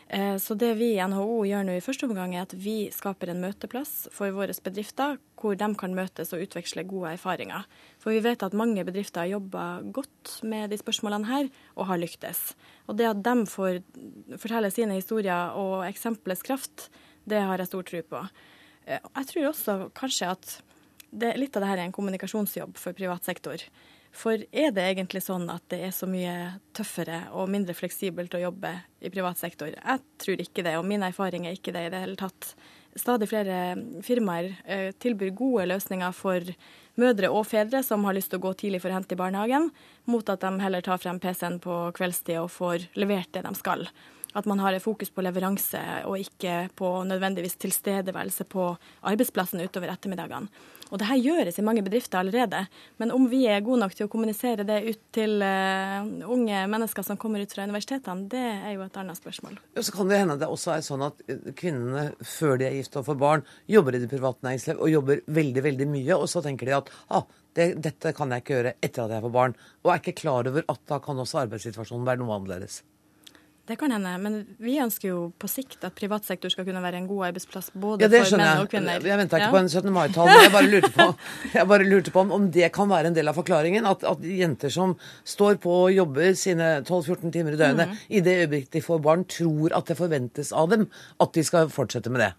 Eh, 0.08 0.36
så 0.38 0.54
det 0.54 0.74
vi 0.78 0.92
i 0.94 1.02
NHO 1.02 1.40
gjør 1.48 1.64
nå 1.66 1.76
i 1.76 1.82
første 1.82 2.06
omgang, 2.06 2.36
er 2.36 2.44
at 2.46 2.54
vi 2.54 2.86
skaper 2.94 3.32
en 3.32 3.40
møteplass 3.42 4.06
for 4.14 4.30
våre 4.36 4.54
bedrifter, 4.62 5.16
hvor 5.34 5.58
de 5.58 5.68
kan 5.78 5.96
møtes 5.98 6.30
og 6.34 6.44
utveksle 6.44 6.84
gode 6.86 7.16
erfaringer. 7.16 7.66
For 8.02 8.14
vi 8.14 8.22
vet 8.22 8.44
at 8.46 8.54
mange 8.54 8.84
bedrifter 8.86 9.24
har 9.24 9.34
jobba 9.34 9.64
godt 9.96 10.36
med 10.46 10.70
de 10.70 10.78
spørsmålene 10.78 11.30
her, 11.30 11.50
og 11.74 11.90
har 11.90 11.98
lyktes. 11.98 12.52
Og 12.86 13.00
det 13.00 13.10
at 13.10 13.24
de 13.26 13.34
får 13.50 13.82
fortelle 14.38 14.70
sine 14.70 15.00
historier 15.00 15.58
og 15.58 15.82
eksempelets 15.88 16.46
kraft, 16.46 16.88
det 17.26 17.42
har 17.42 17.58
jeg 17.58 17.72
stor 17.72 17.90
tro 17.90 18.04
på. 18.14 18.22
Eh, 18.86 19.02
jeg 19.02 19.30
tror 19.32 19.50
også 19.50 19.78
kanskje 19.96 20.30
at 20.36 20.56
det, 21.10 21.34
litt 21.38 21.56
av 21.56 21.64
dette 21.64 21.80
er 21.80 21.86
en 21.86 21.94
kommunikasjonsjobb 21.94 22.78
for 22.78 22.94
privat 22.94 23.26
sektor. 23.26 23.62
For 24.16 24.40
er 24.48 24.72
det 24.72 24.84
egentlig 24.94 25.20
sånn 25.26 25.44
at 25.52 25.66
det 25.72 25.82
er 25.84 25.92
så 25.92 26.08
mye 26.08 26.32
tøffere 26.76 27.26
og 27.36 27.50
mindre 27.52 27.76
fleksibelt 27.76 28.32
å 28.36 28.40
jobbe 28.46 28.72
i 29.04 29.12
privat 29.12 29.36
sektor? 29.36 29.74
Jeg 29.74 30.02
tror 30.22 30.40
ikke 30.40 30.64
det, 30.64 30.72
og 30.78 30.88
min 30.88 31.04
erfaring 31.04 31.44
er 31.44 31.58
ikke 31.58 31.74
det 31.76 31.86
i 31.86 31.92
det 31.92 32.00
hele 32.00 32.16
tatt. 32.20 32.54
Stadig 32.96 33.28
flere 33.28 33.76
firmaer 34.06 34.54
eh, 34.64 34.88
tilbyr 35.04 35.34
gode 35.36 35.66
løsninger 35.68 36.16
for 36.16 36.48
mødre 36.96 37.28
og 37.28 37.44
fedre 37.44 37.82
som 37.84 38.06
har 38.08 38.16
lyst 38.16 38.32
til 38.32 38.40
å 38.40 38.46
gå 38.46 38.54
tidlig 38.56 38.80
for 38.80 38.92
å 38.92 38.96
hente 38.96 39.12
i 39.12 39.20
barnehagen, 39.20 39.68
mot 40.08 40.32
at 40.32 40.40
de 40.40 40.64
heller 40.64 40.84
tar 40.86 41.02
frem 41.02 41.20
PC-en 41.20 41.60
på 41.60 41.76
kveldstid 41.98 42.40
og 42.40 42.54
får 42.54 42.88
levert 42.96 43.34
det 43.36 43.44
de 43.44 43.52
skal. 43.58 43.84
At 44.36 44.48
man 44.48 44.60
har 44.64 44.78
fokus 44.80 45.12
på 45.12 45.24
leveranse 45.24 45.82
og 46.08 46.16
ikke 46.20 46.70
på 46.76 46.88
nødvendigvis 47.08 47.60
tilstedeværelse 47.60 48.48
på 48.48 48.70
arbeidsplassen 49.12 49.60
utover 49.64 49.92
ettermiddagene. 49.92 50.48
Og 50.90 51.00
det 51.00 51.08
her 51.08 51.18
gjøres 51.18 51.58
i 51.58 51.64
mange 51.66 51.82
bedrifter 51.82 52.20
allerede. 52.20 52.62
Men 53.02 53.12
om 53.14 53.26
vi 53.30 53.42
er 53.50 53.64
gode 53.64 53.80
nok 53.82 53.96
til 53.96 54.06
å 54.06 54.10
kommunisere 54.12 54.66
det 54.66 54.78
ut 54.86 55.00
til 55.16 55.42
uh, 55.42 56.06
unge 56.30 56.62
mennesker 56.70 57.06
som 57.06 57.18
kommer 57.20 57.42
ut 57.42 57.52
fra 57.52 57.66
universitetene, 57.66 58.28
det 58.30 58.44
er 58.44 58.76
jo 58.76 58.84
et 58.86 59.00
annet 59.00 59.18
spørsmål. 59.18 59.58
Ja, 59.74 59.82
så 59.82 59.96
kan 59.96 60.12
det 60.12 60.20
hende 60.22 60.38
det 60.40 60.50
også 60.50 60.76
er 60.76 60.84
sånn 60.86 61.04
at 61.08 61.22
eh, 61.26 61.50
kvinnene 61.58 62.08
før 62.22 62.60
de 62.60 62.68
er 62.68 62.78
gift 62.78 62.98
og 63.00 63.08
får 63.08 63.20
barn, 63.20 63.46
jobber 63.70 63.98
i 63.98 64.02
det 64.04 64.10
private 64.12 64.46
næringsliv 64.46 64.82
og 64.82 64.92
jobber 64.92 65.24
veldig, 65.40 65.66
veldig 65.70 65.90
mye. 65.96 66.18
Og 66.20 66.28
så 66.30 66.44
tenker 66.44 66.70
de 66.70 66.78
at 66.78 66.92
ah, 67.18 67.26
det, 67.58 67.72
dette 67.82 68.14
kan 68.16 68.32
jeg 68.32 68.44
ikke 68.44 68.58
gjøre 68.58 68.76
etter 68.78 69.06
at 69.06 69.16
jeg 69.16 69.26
får 69.26 69.38
barn. 69.40 69.56
Og 69.82 69.92
er 69.92 70.02
ikke 70.02 70.20
klar 70.22 70.52
over 70.52 70.66
at 70.70 70.84
da 70.90 71.00
kan 71.02 71.24
også 71.24 71.42
arbeidssituasjonen 71.46 72.06
være 72.06 72.22
noe 72.22 72.38
annerledes. 72.38 72.82
Det 73.66 73.74
kan 73.80 73.90
hende, 73.90 74.12
men 74.22 74.34
vi 74.62 74.76
ønsker 74.78 75.08
jo 75.08 75.20
på 75.42 75.48
sikt 75.50 75.82
at 75.88 75.94
privat 75.98 76.26
sektor 76.28 76.52
skal 76.52 76.66
kunne 76.68 76.82
være 76.84 77.00
en 77.00 77.08
god 77.10 77.24
arbeidsplass 77.32 77.72
både 77.74 78.06
ja, 78.06 78.10
for 78.22 78.38
menn 78.38 78.62
og 78.62 78.70
kvinner. 78.70 79.02
Jeg 79.02 79.18
venta 79.18 79.40
ikke 79.40 79.48
ja. 79.48 79.54
på 79.56 79.62
en 79.62 79.70
17. 79.72 79.90
mai-tall, 79.96 80.30
jeg 80.30 80.52
bare 80.54 80.70
lurte 80.70 80.92
på, 80.94 81.08
bare 81.72 81.88
lurte 81.90 82.14
på 82.14 82.22
om, 82.22 82.32
om, 82.38 82.46
det 82.54 82.70
kan 82.76 82.86
være 82.92 83.10
en 83.10 83.18
del 83.18 83.32
av 83.32 83.34
forklaringen. 83.40 83.88
At, 83.90 84.06
at 84.06 84.22
jenter 84.22 84.70
som 84.70 84.94
står 85.26 85.58
på 85.66 85.74
og 85.88 85.92
jobber 85.96 86.38
sine 86.38 86.70
12-14 86.84 87.34
timer 87.34 87.58
i 87.58 87.62
døgnet, 87.64 87.90
mm. 87.90 88.06
i 88.06 88.22
det 88.22 88.38
øyeblikket 88.44 88.78
de 88.78 88.86
får 88.86 89.02
barn, 89.02 89.26
tror 89.26 89.74
at 89.74 89.90
det 89.90 89.98
forventes 89.98 90.54
av 90.54 90.70
dem 90.70 90.86
at 91.18 91.34
de 91.34 91.46
skal 91.50 91.72
fortsette 91.74 92.12
med 92.12 92.22
det. 92.22 92.34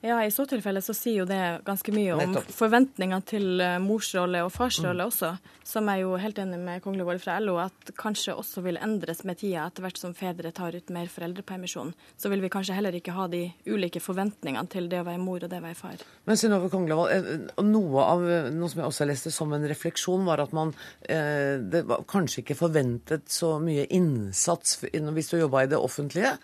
Ja, 0.00 0.24
I 0.24 0.30
så 0.30 0.44
tilfelle 0.46 0.78
så 0.84 0.94
sier 0.94 1.24
jo 1.24 1.26
det 1.26 1.40
ganske 1.66 1.90
mye 1.90 2.12
om 2.14 2.20
Nettopp. 2.22 2.52
forventninger 2.54 3.22
til 3.26 3.58
uh, 3.58 3.80
morsrolle 3.82 4.44
og 4.46 4.52
farsrolle 4.54 5.02
mm. 5.02 5.10
også, 5.10 5.30
som 5.66 5.90
jeg 5.90 6.04
jo 6.04 6.12
helt 6.22 6.38
enig 6.38 6.60
med 6.62 6.84
Konglevold 6.84 7.18
fra 7.24 7.40
LO 7.42 7.56
at 7.58 7.90
kanskje 7.98 8.36
også 8.38 8.62
vil 8.62 8.78
endres 8.78 9.24
med 9.26 9.40
tida 9.40 9.66
etter 9.66 9.82
hvert 9.82 9.98
som 9.98 10.14
fedre 10.14 10.52
tar 10.54 10.78
ut 10.78 10.94
mer 10.94 11.10
foreldrepermisjon. 11.10 11.90
Så 12.14 12.30
vil 12.30 12.46
vi 12.46 12.52
kanskje 12.54 12.78
heller 12.78 12.94
ikke 12.94 13.16
ha 13.18 13.26
de 13.32 13.42
ulike 13.66 14.02
forventningene 14.04 14.70
til 14.70 14.86
det 14.92 15.02
å 15.02 15.08
være 15.10 15.24
mor 15.24 15.42
og 15.42 15.50
det 15.50 15.58
å 15.58 15.66
være 15.66 15.80
far. 15.82 16.06
Men 16.30 16.38
Synnøve 16.38 16.70
Konglevold, 16.70 17.10
eh, 17.18 17.62
noe 17.66 18.06
av 18.06 18.26
noe 18.54 18.70
som 18.70 18.84
jeg 18.84 18.92
også 18.92 19.10
leste 19.10 19.34
som 19.34 19.50
en 19.56 19.66
refleksjon, 19.66 20.26
var 20.30 20.46
at 20.46 20.54
man 20.54 20.76
eh, 21.10 21.58
det 21.58 21.88
var 21.90 22.06
kanskje 22.06 22.44
ikke 22.44 22.62
forventet 22.62 23.26
så 23.34 23.56
mye 23.58 23.90
innsats 23.90 24.78
hvis 24.86 25.34
du 25.34 25.40
jobba 25.40 25.66
i 25.66 25.72
det 25.74 25.82
offentlige. 25.82 26.36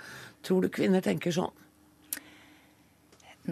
Tror 0.43 0.67
du 0.67 0.75
kvinner 0.75 1.05
tenker 1.05 1.31
sånn? 1.31 1.55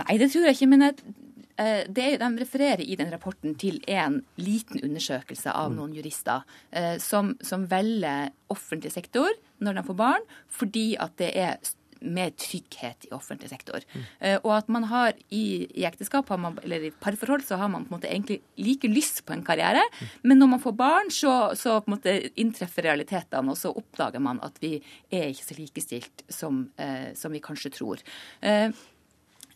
Nei, 0.00 0.16
det 0.20 0.30
tror 0.32 0.48
jeg 0.48 0.56
ikke. 0.56 0.70
Men 0.72 0.86
jeg, 0.86 1.14
eh, 1.60 1.82
det, 1.88 2.08
de 2.22 2.30
refererer 2.40 2.84
i 2.84 2.96
den 2.98 3.12
rapporten 3.12 3.56
til 3.60 3.80
en 3.90 4.22
liten 4.40 4.80
undersøkelse 4.82 5.52
av 5.52 5.72
mm. 5.72 5.78
noen 5.80 5.92
jurister 5.98 6.46
eh, 6.70 6.96
som, 7.02 7.34
som, 7.44 7.68
velger 7.70 8.32
offentlig 8.52 8.92
sektor 8.94 9.30
når 9.62 9.78
de 9.78 9.86
får 9.90 10.00
barn, 10.00 10.26
fordi 10.50 10.92
at 11.00 11.16
det 11.20 11.30
er 11.38 11.72
mer 12.02 12.32
trygghet 12.34 13.06
i 13.06 13.12
offentlig 13.14 13.46
sektor. 13.52 13.84
Mm. 13.94 14.06
Uh, 14.18 14.38
og 14.40 14.52
at 14.56 14.70
man 14.74 14.88
har 14.90 15.12
i, 15.30 15.68
i 15.70 15.84
ekteskap 15.86 16.32
man, 16.34 16.56
eller 16.64 16.88
i 16.88 16.90
parforhold 16.90 17.44
så 17.46 17.60
har 17.60 17.70
man 17.70 17.84
på 17.86 17.92
en 17.92 17.96
måte 18.00 18.10
egentlig 18.10 18.40
like 18.58 18.90
lyst 18.90 19.22
på 19.26 19.36
en 19.36 19.44
karriere, 19.46 19.84
mm. 20.00 20.16
men 20.26 20.42
når 20.42 20.50
man 20.56 20.62
får 20.64 20.74
barn, 20.80 21.12
så, 21.14 21.34
så 21.54 21.76
på 21.78 21.92
en 21.92 21.94
måte 21.94 22.16
inntreffer 22.42 22.88
realitetene, 22.88 23.54
og 23.54 23.60
så 23.60 23.70
oppdager 23.70 24.22
man 24.24 24.42
at 24.42 24.58
vi 24.62 24.74
er 25.14 25.30
ikke 25.30 25.46
så 25.46 25.58
likestilt 25.60 26.26
som, 26.26 26.64
som 27.14 27.34
vi 27.34 27.44
kanskje 27.44 27.70
tror. 27.78 28.02
Uh, 28.42 28.74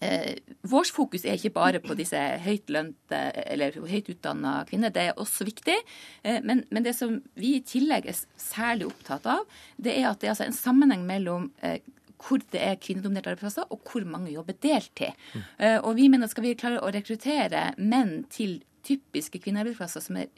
Eh, 0.01 0.37
vårt 0.67 0.93
fokus 0.93 1.25
er 1.25 1.39
ikke 1.39 1.55
bare 1.57 1.81
på 1.85 1.97
disse 1.99 2.21
høytlønte 2.45 3.21
eller 3.47 3.77
høyt 3.89 4.11
utdanna 4.13 4.59
kvinner, 4.69 4.93
det 4.93 5.09
er 5.09 5.21
også 5.21 5.47
viktig. 5.49 5.77
Eh, 6.23 6.41
men, 6.45 6.65
men, 6.71 6.85
det 6.87 6.97
som 6.99 7.19
vi 7.39 7.57
i 7.57 7.65
tillegg 7.67 8.09
er 8.11 8.23
særlig 8.41 8.91
opptatt 8.91 9.29
av, 9.39 9.45
det 9.81 9.97
er 9.97 10.11
at 10.11 10.21
det 10.21 10.31
er 10.31 10.37
altså 10.37 10.49
en 10.49 10.59
sammenheng 10.59 11.07
mellom 11.09 11.51
eh, 11.65 11.81
hvor 12.17 12.41
det 12.53 12.63
er 12.65 12.79
kvinnedominerte 12.81 13.35
arbeidsplasser, 13.35 13.69
og 13.69 13.83
hvor 13.85 14.07
mange 14.09 14.33
jobber 14.33 14.57
deltid. 14.65 15.13
Mm. 15.35 15.43
Og 15.85 15.91
vi 15.99 16.07
mener 16.09 16.25
at 16.25 16.33
skal 16.33 16.47
vi 16.47 16.55
klare 16.57 16.81
å 16.81 16.89
rekruttere 16.89 17.67
menn 17.77 18.23
til 18.33 18.55
typiske 18.87 19.41
kvinnearbeidsplasser 19.43 20.05
som 20.05 20.21
er 20.21 20.31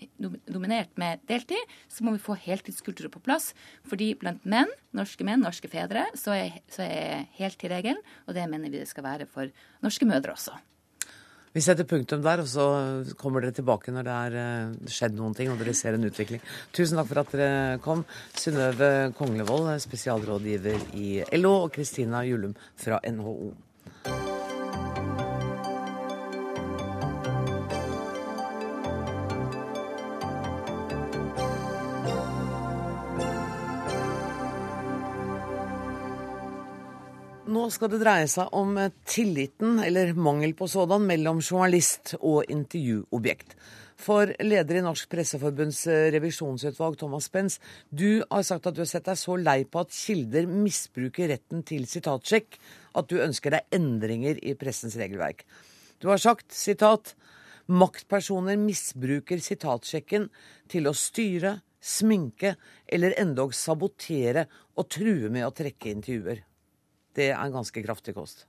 dominert 0.48 0.94
med 1.00 1.22
deltid, 1.28 1.76
så 1.92 2.06
må 2.06 2.14
vi 2.16 2.22
få 2.22 2.38
heltidskulturer 2.40 3.12
på 3.12 3.22
plass. 3.24 3.52
Fordi 3.88 4.14
blant 4.20 4.46
menn, 4.48 4.72
norske 4.96 5.26
menn, 5.26 5.44
norske 5.44 5.70
fedre, 5.72 6.06
så 6.18 6.34
er, 6.36 6.62
så 6.72 6.86
er 6.86 7.28
heltid 7.38 7.72
regelen. 7.74 8.02
Og 8.26 8.36
det 8.38 8.48
mener 8.48 8.72
vi 8.72 8.80
det 8.80 8.90
skal 8.90 9.06
være 9.06 9.28
for 9.30 9.52
norske 9.84 10.08
mødre 10.08 10.34
også. 10.34 10.56
Vi 11.54 11.62
setter 11.64 11.86
punktum 11.88 12.20
der, 12.22 12.42
og 12.42 12.48
så 12.50 12.64
kommer 13.18 13.42
dere 13.42 13.56
tilbake 13.56 13.92
når 13.94 14.04
det 14.06 14.16
er 14.16 14.34
eh, 14.38 14.90
skjedd 14.92 15.16
noen 15.16 15.32
ting 15.34 15.48
og 15.50 15.58
dere 15.58 15.72
ser 15.74 15.96
en 15.96 16.04
utvikling. 16.06 16.42
Tusen 16.76 17.00
takk 17.00 17.08
for 17.08 17.22
at 17.22 17.32
dere 17.34 17.78
kom. 17.84 18.04
Synnøve 18.36 18.90
Konglevold, 19.18 19.72
spesialrådgiver 19.82 20.92
i 21.00 21.08
LO, 21.40 21.54
og 21.64 21.72
Kristina 21.74 22.22
Julum 22.28 22.54
fra 22.78 23.00
NHO. 23.02 23.54
Nå 37.48 37.62
skal 37.72 37.88
det 37.88 38.02
dreie 38.02 38.26
seg 38.28 38.50
om 38.52 38.74
eh, 38.76 38.90
tilliten, 39.08 39.78
eller 39.80 40.10
mangel 40.12 40.52
på 40.56 40.66
sådan, 40.68 41.06
mellom 41.08 41.38
journalist 41.40 42.12
og 42.18 42.44
intervjuobjekt. 42.52 43.54
For 43.98 44.28
leder 44.44 44.76
i 44.76 44.82
Norsk 44.84 45.08
Presseforbunds 45.08 45.78
eh, 45.88 46.10
revisjonsutvalg, 46.12 46.98
Thomas 47.00 47.30
Spens, 47.30 47.56
du 47.88 48.20
har 48.28 48.44
sagt 48.44 48.68
at 48.68 48.76
du 48.76 48.82
har 48.82 48.90
sett 48.90 49.08
deg 49.08 49.16
så 49.16 49.38
lei 49.40 49.62
på 49.64 49.80
at 49.80 49.96
kilder 49.96 50.50
misbruker 50.50 51.32
retten 51.32 51.62
til 51.64 51.86
sitatsjekk, 51.88 52.58
at 53.00 53.08
du 53.08 53.16
ønsker 53.24 53.56
deg 53.56 53.78
endringer 53.78 54.42
i 54.44 54.52
pressens 54.60 54.98
regelverk. 55.00 55.46
Du 56.04 56.10
har 56.12 56.20
sagt, 56.20 56.52
sitat, 56.52 57.14
maktpersoner 57.72 58.60
misbruker 58.60 59.40
sitatsjekken 59.40 60.28
til 60.68 60.90
å 60.90 60.92
styre, 60.92 61.56
sminke 61.80 62.58
eller 62.84 63.16
endog 63.16 63.56
sabotere 63.56 64.44
og 64.76 64.92
true 64.92 65.32
med 65.32 65.48
å 65.48 65.54
trekke 65.56 65.96
intervjuer. 65.96 66.44
Det 67.18 67.32
er 67.32 67.40
en 67.42 67.54
ganske 67.54 67.82
kraftig 67.82 68.14
kost. 68.14 68.46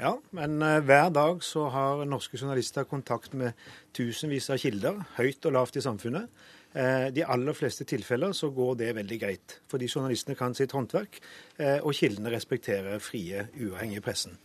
Ja, 0.00 0.14
men 0.32 0.62
uh, 0.64 0.78
hver 0.80 1.10
dag 1.12 1.42
så 1.44 1.66
har 1.68 2.06
norske 2.08 2.38
journalister 2.40 2.86
kontakt 2.88 3.34
med 3.36 3.52
tusenvis 3.92 4.48
av 4.48 4.62
kilder, 4.62 5.02
høyt 5.18 5.44
og 5.44 5.52
lavt 5.58 5.76
i 5.76 5.84
samfunnet. 5.84 6.30
Uh, 6.72 7.10
de 7.12 7.26
aller 7.26 7.56
fleste 7.58 7.84
tilfeller 7.84 8.32
så 8.36 8.48
går 8.56 8.78
det 8.80 8.94
veldig 8.96 9.20
greit, 9.20 9.58
fordi 9.68 9.90
journalistene 9.92 10.38
kan 10.38 10.56
sitt 10.56 10.72
håndverk, 10.72 11.20
uh, 11.60 11.78
og 11.82 11.92
kildene 11.98 12.32
respekterer 12.32 13.02
frie, 13.04 13.44
uavhengige 13.60 14.06
pressen. 14.06 14.40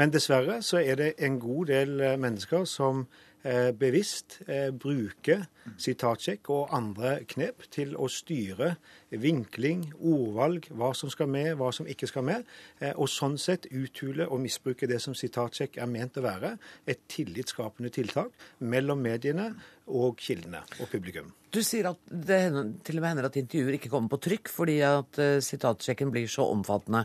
Men 0.00 0.10
dessverre 0.10 0.62
så 0.64 0.80
er 0.80 0.96
det 0.98 1.12
en 1.22 1.36
god 1.38 1.68
del 1.70 2.00
mennesker 2.18 2.64
som 2.66 3.04
Eh, 3.04 3.33
bevisst 3.78 4.38
bruker 4.80 5.04
bruke 5.24 5.36
sitatsjekk 5.80 6.50
og 6.52 6.72
andre 6.74 7.16
knep 7.28 7.64
til 7.72 7.94
å 7.96 8.08
styre 8.10 8.74
vinkling, 9.10 9.86
ordvalg, 10.00 10.68
hva 10.74 10.92
som 10.96 11.10
skal 11.12 11.28
med, 11.30 11.54
hva 11.58 11.70
som 11.72 11.86
ikke 11.86 12.08
skal 12.10 12.24
med, 12.26 12.44
eh, 12.80 12.92
og 12.96 13.08
sånn 13.08 13.38
sett 13.38 13.66
uthule 13.70 14.26
og 14.28 14.42
misbruke 14.42 14.88
det 14.90 15.00
som 15.02 15.14
sitatsjekk 15.14 15.78
er 15.78 15.90
ment 15.90 16.18
å 16.18 16.24
være, 16.24 16.56
et 16.86 17.00
tillitsskapende 17.08 17.90
tiltak 17.90 18.32
mellom 18.60 19.00
mediene 19.00 19.52
og 19.86 20.18
kildene 20.18 20.64
og 20.80 20.88
publikum. 20.90 21.32
Du 21.50 21.62
sier 21.62 21.92
at 21.92 22.00
det 22.08 22.40
til 22.84 22.98
og 22.98 23.02
med 23.02 23.12
hender 23.12 23.28
at 23.28 23.38
intervjuer 23.38 23.78
ikke 23.78 23.92
kommer 23.92 24.10
på 24.16 24.22
trykk 24.26 24.50
fordi 24.50 24.80
at 24.82 25.20
sitatsjekken 25.44 26.10
blir 26.10 26.26
så 26.30 26.48
omfattende. 26.50 27.04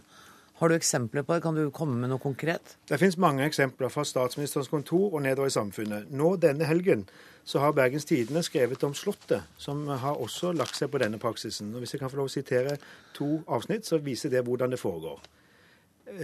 Har 0.60 0.70
du 0.70 0.76
eksempler 0.76 1.24
på 1.24 1.34
det? 1.34 1.42
Kan 1.42 1.56
du 1.56 1.70
komme 1.72 1.96
med 1.96 2.12
noe 2.12 2.20
konkret? 2.20 2.74
Det 2.90 2.98
finnes 3.00 3.16
mange 3.22 3.46
eksempler 3.48 3.88
fra 3.94 4.04
statsministerens 4.04 4.68
kontor 4.68 5.14
og 5.14 5.22
nedover 5.24 5.48
i 5.48 5.56
samfunnet. 5.56 6.10
Nå 6.12 6.34
denne 6.44 6.68
helgen 6.68 7.06
så 7.48 7.62
har 7.64 7.78
Bergens 7.78 8.06
Tidende 8.06 8.44
skrevet 8.44 8.84
om 8.84 8.92
Slottet, 8.94 9.48
som 9.58 9.86
har 9.88 10.20
også 10.20 10.52
lagt 10.52 10.76
seg 10.76 10.92
på 10.92 11.00
denne 11.00 11.18
praksisen. 11.22 11.72
Og 11.72 11.80
Hvis 11.80 11.96
jeg 11.96 12.04
kan 12.04 12.12
få 12.12 12.20
lov 12.20 12.28
å 12.28 12.34
sitere 12.34 12.76
to 13.16 13.38
avsnitt, 13.48 13.88
så 13.88 14.02
viser 14.04 14.34
det 14.36 14.44
hvordan 14.44 14.76
det 14.76 14.82
foregår. 14.84 15.24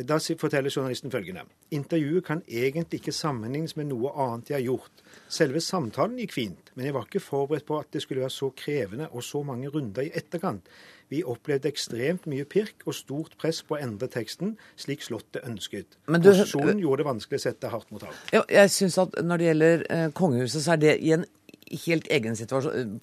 Da 0.04 0.18
forteller 0.20 0.74
journalisten 0.74 1.12
følgende. 1.14 1.46
Intervjuet 1.72 2.26
kan 2.26 2.42
egentlig 2.48 3.00
ikke 3.00 3.14
sammenlignes 3.16 3.76
med 3.78 3.88
noe 3.92 4.12
annet 4.20 4.50
jeg 4.50 4.58
har 4.58 4.66
gjort. 4.66 5.04
Selve 5.30 5.62
samtalen 5.62 6.18
gikk 6.20 6.34
fint, 6.34 6.72
men 6.74 6.90
jeg 6.90 6.96
var 6.98 7.06
ikke 7.08 7.24
forberedt 7.24 7.68
på 7.70 7.80
at 7.80 7.92
det 7.94 8.02
skulle 8.04 8.26
være 8.26 8.34
så 8.34 8.50
krevende 8.58 9.08
og 9.12 9.24
så 9.24 9.44
mange 9.46 9.70
runder 9.70 10.08
i 10.08 10.12
etterkant. 10.12 10.68
Vi 11.14 11.22
opplevde 11.24 11.70
ekstremt 11.70 12.26
mye 12.30 12.48
pirk 12.50 12.86
og 12.86 12.98
stort 12.98 13.38
press 13.42 13.62
på 13.66 13.78
å 13.78 13.82
endre 13.82 14.10
teksten 14.12 14.56
slik 14.80 15.06
Slottet 15.06 15.46
ønsket. 15.46 16.00
Men 16.10 16.24
du, 16.24 16.32
Posisjonen 16.32 16.82
gjorde 16.82 17.04
det 17.04 17.10
vanskelig 17.12 17.42
å 17.42 17.46
sette 17.46 17.72
hardt 17.74 17.92
mot 17.94 18.06
hardt. 18.06 18.34
Ja, 18.34 18.42
jeg 18.62 18.74
syns 18.74 18.98
at 19.02 19.18
når 19.22 19.42
det 19.42 19.50
gjelder 19.52 19.88
eh, 19.94 20.06
kongehuset, 20.18 20.64
så 20.66 20.76
er 20.76 20.82
det 20.82 20.96
i 21.06 21.14
en 21.18 21.28
helt 21.66 22.08
egen 22.14 22.36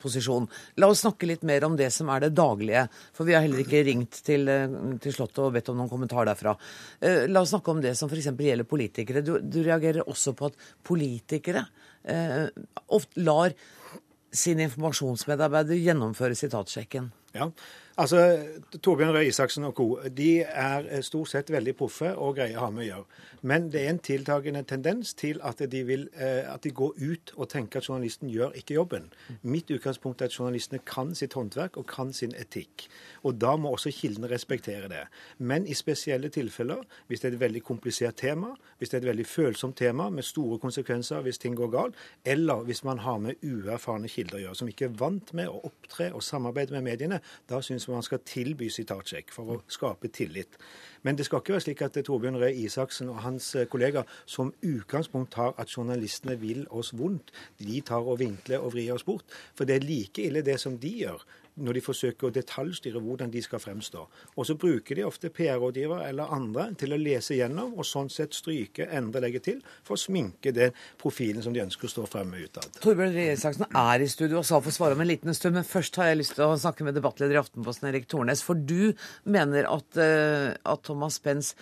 posisjon. 0.00 0.46
La 0.80 0.88
oss 0.90 1.02
snakke 1.02 1.26
litt 1.26 1.42
mer 1.46 1.64
om 1.66 1.76
det 1.78 1.90
som 1.94 2.10
er 2.12 2.24
det 2.24 2.32
daglige. 2.38 2.86
For 3.16 3.28
vi 3.28 3.34
har 3.34 3.44
heller 3.44 3.62
ikke 3.64 3.82
ringt 3.86 4.22
til, 4.24 4.48
eh, 4.48 4.68
til 5.02 5.14
Slottet 5.14 5.38
og 5.38 5.52
bedt 5.52 5.68
om 5.70 5.76
noen 5.76 5.90
kommentar 5.90 6.26
derfra. 6.26 6.56
Eh, 7.00 7.26
la 7.28 7.42
oss 7.42 7.50
snakke 7.50 7.70
om 7.70 7.80
det 7.80 7.96
som 7.96 8.08
f.eks. 8.08 8.30
gjelder 8.30 8.64
politikere. 8.64 9.22
Du, 9.22 9.38
du, 9.40 9.62
reagerer 9.62 10.06
også 10.06 10.34
på 10.34 10.46
at 10.46 10.54
politikere 10.82 11.66
eh, 12.04 12.48
ofte 12.88 13.20
lar 13.20 13.52
sin 14.32 14.60
informasjonsmedarbeider 14.64 15.76
gjennomføre 15.76 16.34
sitatsjekken. 16.34 17.10
Ja, 17.34 17.50
Altså, 18.00 18.38
Torbjørn 18.82 19.12
Røe 19.12 19.26
Isaksen 19.28 19.64
og 19.68 19.74
co. 19.76 19.98
de 20.16 20.40
er 20.40 20.86
eh, 20.88 21.02
stort 21.04 21.28
sett 21.28 21.50
veldig 21.52 21.74
proffe 21.76 22.14
og 22.16 22.38
greier 22.38 22.56
å 22.56 22.64
ha 22.64 22.70
med 22.72 22.86
å 22.86 22.86
gjøre. 22.86 23.18
Men 23.42 23.66
det 23.74 23.82
er 23.82 23.90
en 23.90 23.98
tiltakende 24.00 24.62
tendens 24.64 25.12
til 25.18 25.40
at 25.44 25.60
de, 25.60 25.82
vil, 25.84 26.06
eh, 26.16 26.48
at 26.48 26.64
de 26.64 26.72
går 26.72 26.94
ut 26.96 27.32
og 27.36 27.50
tenker 27.52 27.82
at 27.82 27.88
journalisten 27.90 28.30
gjør 28.32 28.56
ikke 28.56 28.78
jobben. 28.78 29.10
Mitt 29.42 29.68
utgangspunkt 29.70 30.22
er 30.22 30.30
at 30.30 30.38
journalistene 30.38 30.80
kan 30.88 31.12
sitt 31.18 31.36
håndverk 31.36 31.76
og 31.76 31.86
kan 31.90 32.14
sin 32.16 32.32
etikk. 32.38 32.86
Og 33.28 33.36
da 33.36 33.56
må 33.60 33.74
også 33.74 33.92
kildene 33.92 34.30
respektere 34.30 34.88
det. 34.88 35.02
Men 35.38 35.66
i 35.66 35.76
spesielle 35.76 36.32
tilfeller, 36.32 36.80
hvis 37.08 37.20
det 37.20 37.28
er 37.28 37.36
et 37.36 37.44
veldig 37.44 37.62
komplisert 37.66 38.16
tema, 38.22 38.54
hvis 38.78 38.88
det 38.88 39.00
er 39.00 39.04
et 39.04 39.10
veldig 39.10 39.28
følsomt 39.28 39.76
tema 39.76 40.08
med 40.10 40.24
store 40.24 40.58
konsekvenser 40.62 41.20
hvis 41.26 41.38
ting 41.38 41.58
går 41.58 41.70
galt, 41.76 42.00
eller 42.24 42.64
hvis 42.64 42.84
man 42.88 43.04
har 43.04 43.20
med 43.20 43.44
uerfarne 43.44 44.08
kilder 44.08 44.38
å 44.38 44.42
gjøre, 44.46 44.60
som 44.62 44.72
ikke 44.72 44.88
er 44.88 44.96
vant 44.96 45.34
med 45.36 45.52
å 45.52 45.60
opptre 45.68 46.08
og 46.16 46.24
samarbeide 46.24 46.72
med 46.78 46.88
mediene, 46.88 47.20
da 47.50 47.60
syns 47.60 47.81
syns 47.82 47.94
man 47.94 48.06
skal 48.06 48.22
tilby 48.26 48.68
sitatsjekk 48.70 49.32
for 49.34 49.54
å 49.54 49.58
skape 49.70 50.10
tillit. 50.14 50.58
Men 51.02 51.18
det 51.18 51.26
skal 51.26 51.42
ikke 51.42 51.56
være 51.56 51.64
slik 51.66 51.82
at 51.82 51.98
Torbjørn 52.06 52.38
Røe 52.40 52.52
Isaksen 52.64 53.10
og 53.10 53.22
hans 53.24 53.54
eh, 53.58 53.66
kollegaer 53.70 54.08
som 54.26 54.52
utgangspunkt 54.62 55.34
har 55.34 55.54
at 55.58 55.70
journalistene 55.72 56.38
vil 56.40 56.64
oss 56.70 56.92
vondt. 56.98 57.32
De 57.58 57.80
tar 57.80 58.06
og 58.06 58.20
vinkler 58.22 58.62
og 58.62 58.74
vrir 58.76 58.94
oss 58.94 59.06
bort. 59.06 59.26
For 59.58 59.68
det 59.68 59.80
er 59.80 59.88
like 59.88 60.22
ille 60.22 60.44
det 60.46 60.58
som 60.62 60.78
de 60.78 60.94
gjør 61.02 61.24
når 61.60 61.76
de 61.76 61.82
forsøker 61.84 62.28
å 62.28 62.32
detaljstyre 62.32 63.00
hvordan 63.02 63.32
de 63.32 63.42
skal 63.44 63.60
fremstå. 63.60 64.04
Og 64.36 64.48
så 64.48 64.56
bruker 64.58 64.96
de 64.96 65.04
ofte 65.04 65.30
PR-rådgiver 65.34 66.04
eller 66.06 66.32
andre 66.32 66.68
til 66.80 66.94
å 66.94 67.00
lese 67.00 67.36
gjennom 67.36 67.74
og 67.76 67.86
sånn 67.86 68.08
sett 68.12 68.36
stryke, 68.36 68.88
endre, 68.88 69.22
legge 69.24 69.42
til, 69.44 69.60
for 69.84 69.98
å 69.98 70.00
sminke 70.00 70.54
den 70.56 70.72
profilen 71.00 71.44
som 71.44 71.54
de 71.54 71.62
ønsker 71.64 71.88
å 71.88 71.92
stå 71.92 72.06
fremme 72.10 72.40
utad. 72.40 72.68
Torbjørn 72.82 73.14
Røe 73.16 73.36
Isaksen 73.36 73.68
er 73.68 74.04
i 74.04 74.10
studio 74.10 74.40
og 74.40 74.48
sa 74.48 74.62
få 74.64 74.72
svare 74.74 74.96
om 74.96 75.04
en 75.04 75.10
liten 75.12 75.36
stund, 75.36 75.58
men 75.58 75.68
først 75.68 76.00
har 76.00 76.12
jeg 76.12 76.22
lyst 76.22 76.38
til 76.38 76.46
å 76.46 76.58
snakke 76.60 76.86
med 76.88 76.96
debattleder 76.98 77.36
i 77.36 77.42
Aftenposten, 77.42 77.90
Erik 77.90 78.08
Tornes. 78.10 78.44
For 78.46 78.58
du 78.58 78.92
mener 79.28 79.68
at, 79.68 79.88
uh, 80.00 80.52
at 80.56 80.86
Thomas 80.88 81.20
Spence 81.20 81.56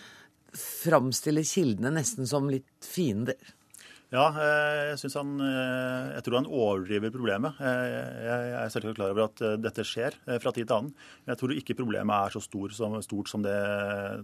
framstiller 0.57 1.47
kildene 1.47 1.93
nesten 1.95 2.29
som 2.29 2.49
litt 2.51 2.69
fiender? 2.85 3.39
Ja, 4.11 4.25
eh, 4.43 4.91
jeg 4.91 5.13
han 5.15 5.37
eh, 5.39 6.07
Jeg 6.17 6.25
tror 6.27 6.37
han 6.41 6.49
overdriver 6.51 7.13
problemet. 7.15 7.61
Jeg 7.63 8.55
er 8.59 8.73
selvsagt 8.75 8.99
klar 8.99 9.13
over 9.15 9.29
at 9.29 9.43
dette 9.63 9.85
skjer 9.87 10.17
fra 10.43 10.51
tid 10.51 10.67
til 10.67 10.77
annen. 10.77 10.95
Men 11.23 11.35
jeg 11.35 11.41
tror 11.43 11.55
ikke 11.55 11.79
problemet 11.79 12.15
er 12.17 12.35
så 12.35 12.43
stort 12.43 12.75
som, 12.75 12.99
stort 13.07 13.31
som 13.31 13.45
det 13.47 13.55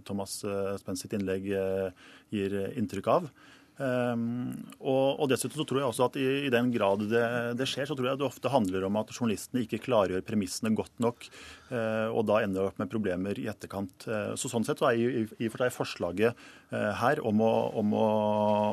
Thomas 0.07 0.41
Spence 0.81 1.05
sitt 1.05 1.15
innlegg 1.15 1.47
gir 1.47 2.57
inntrykk 2.75 3.13
av. 3.15 3.31
Um, 3.77 4.55
og, 4.81 5.19
og, 5.21 5.27
dessuten 5.29 5.59
så 5.59 5.65
tror 5.69 5.79
jeg 5.83 5.89
også 5.91 6.05
at 6.07 6.15
i, 6.17 6.25
i 6.47 6.49
den 6.53 6.71
grad 6.73 7.03
det, 7.11 7.21
det, 7.59 7.67
skjer, 7.69 7.85
så 7.85 7.93
tror 7.97 8.09
jeg 8.09 8.17
det 8.17 8.25
ofte 8.25 8.49
handler 8.49 8.87
om 8.87 8.97
at 8.97 9.13
journalistene 9.13 9.61
ikke 9.67 9.83
klargjør 9.85 10.25
premissene 10.25 10.71
godt 10.77 10.95
nok, 11.03 11.27
uh, 11.69 12.09
og 12.09 12.25
da 12.29 12.41
ender 12.41 12.71
opp 12.71 12.81
med 12.81 12.89
problemer 12.89 13.37
i 13.37 13.45
etterkant. 13.51 14.07
Uh, 14.09 14.33
så 14.33 14.49
Sånn 14.49 14.65
sett 14.65 14.81
så 14.81 14.89
er 14.89 14.97
i, 14.97 15.25
i 15.45 15.51
for 15.53 15.61
seg 15.61 15.75
forslaget 15.75 16.43
uh, 16.73 16.91
her 17.03 17.21
om 17.21 17.43
å, 17.45 17.53
om, 17.77 17.93
å, 17.93 18.09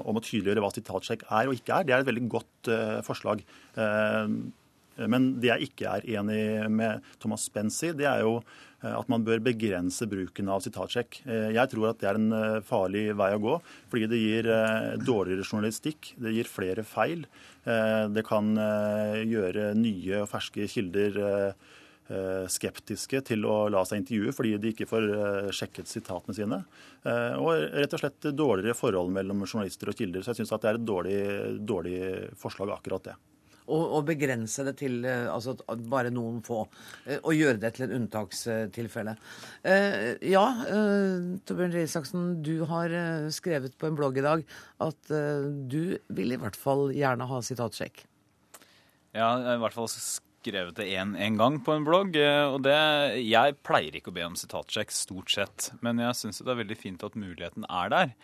om 0.09 0.17
å, 0.17 0.25
tydeliggjøre 0.25 0.65
hva 0.65 0.73
sitatsjekk 0.73 1.29
er 1.29 1.51
og 1.51 1.59
ikke 1.61 1.83
er, 1.83 1.89
det 1.89 1.97
er 1.97 2.05
et 2.05 2.13
veldig 2.13 2.29
godt 2.33 2.75
forslag. 3.05 3.43
Men 5.11 5.33
det 5.43 5.51
jeg 5.51 5.71
ikke 5.71 5.97
er 5.97 6.07
enig 6.21 6.43
med 6.71 7.03
Thomas 7.23 7.49
Spence 7.49 7.91
i, 7.91 7.97
det 7.97 8.07
er 8.11 8.23
jo 8.23 8.39
Eh, 8.85 8.93
at 8.93 9.11
man 9.13 9.25
bør 9.25 9.43
begrense 9.45 10.07
bruken 10.11 10.51
av 10.53 10.63
sitatsjekk. 10.65 11.23
Eh, 11.25 11.51
jeg 11.57 11.73
tror 11.73 11.91
at 11.91 12.03
det 12.03 12.11
er 12.11 12.21
en 12.21 12.37
eh, 12.37 12.61
farlig 12.67 13.07
vei 13.19 13.31
å 13.37 13.43
gå, 13.43 13.57
fordi 13.93 14.11
det 14.13 14.21
gir 14.21 14.51
dårligere 15.05 15.47
journalistikk, 15.47 16.13
det 16.21 16.35
gir 16.35 16.51
flere 16.51 16.85
feil. 16.87 17.25
Det 17.65 18.23
kan 18.29 18.51
gjøre 19.25 19.71
nye 19.79 20.19
og 20.21 20.29
ferske 20.29 20.67
kilder 20.69 21.17
skeptiske 22.53 23.23
til 23.31 23.47
å 23.49 23.55
la 23.73 23.81
seg 23.89 24.03
intervjue 24.03 24.35
fordi 24.37 24.53
de 24.61 24.73
ikke 24.75 24.89
får 24.91 25.07
sjekket 25.57 25.89
sitatene 25.89 26.37
sine. 26.37 26.61
Og 27.41 27.65
rett 27.73 27.97
og 27.97 28.05
slett 28.05 28.33
dårligere 28.37 28.77
forhold 28.77 29.15
mellom 29.17 29.47
journalister 29.47 29.95
og 29.95 29.97
kilder. 29.97 30.21
Så 30.21 30.35
jeg 30.35 30.43
syns 30.43 30.53
det 30.53 30.75
er 30.75 30.81
et 30.83 30.91
dårlig, 30.93 31.23
dårlig 31.65 32.03
forslag, 32.37 32.77
akkurat 32.77 33.09
det 33.09 33.17
og, 33.73 34.01
begrense 34.09 34.65
det 34.67 34.77
til 34.81 35.05
eh, 35.09 35.29
altså, 35.33 35.55
bare 35.91 36.13
noen 36.13 36.41
få. 36.45 36.65
Eh, 37.07 37.21
og 37.23 37.37
gjøre 37.37 37.61
det 37.63 37.75
til 37.77 37.87
en 37.87 37.95
unntakstilfelle. 38.01 39.17
Eh, 39.65 40.17
ja, 40.31 40.45
Torbjørn 41.49 41.75
Røe 41.75 41.87
Isaksen, 41.87 42.27
du 42.45 42.67
har 42.69 42.93
skrevet 43.35 43.77
på 43.79 43.89
en 43.89 43.97
blogg 43.99 44.21
i 44.21 44.27
dag 44.27 44.45
at 44.85 45.15
du 45.71 45.97
vil 46.13 46.35
i 46.35 46.41
hvert 46.41 46.59
fall 46.59 46.91
gjerne 46.95 47.29
ha 47.31 47.41
sitatsjekk. 47.45 48.05
Ja, 49.15 49.31
i 49.55 49.59
hvert 49.63 49.77
fall 49.77 49.89
skrevet 49.89 50.77
det 50.77 50.91
én 50.91 51.39
gang 51.39 51.61
på 51.65 51.73
en 51.73 51.87
blogg. 51.87 52.17
og 52.19 52.59
det, 52.67 52.79
Jeg 53.23 53.57
pleier 53.65 53.97
ikke 53.97 54.13
å 54.13 54.17
be 54.17 54.27
om 54.27 54.37
sitatsjekk, 54.37 54.93
stort 54.93 55.31
sett. 55.33 55.71
Men 55.81 56.03
jeg 56.03 56.19
syns 56.19 56.43
det 56.43 56.53
er 56.53 56.61
veldig 56.65 56.81
fint 56.81 57.07
at 57.07 57.17
muligheten 57.17 57.65
er 57.71 57.95
der. 57.95 58.17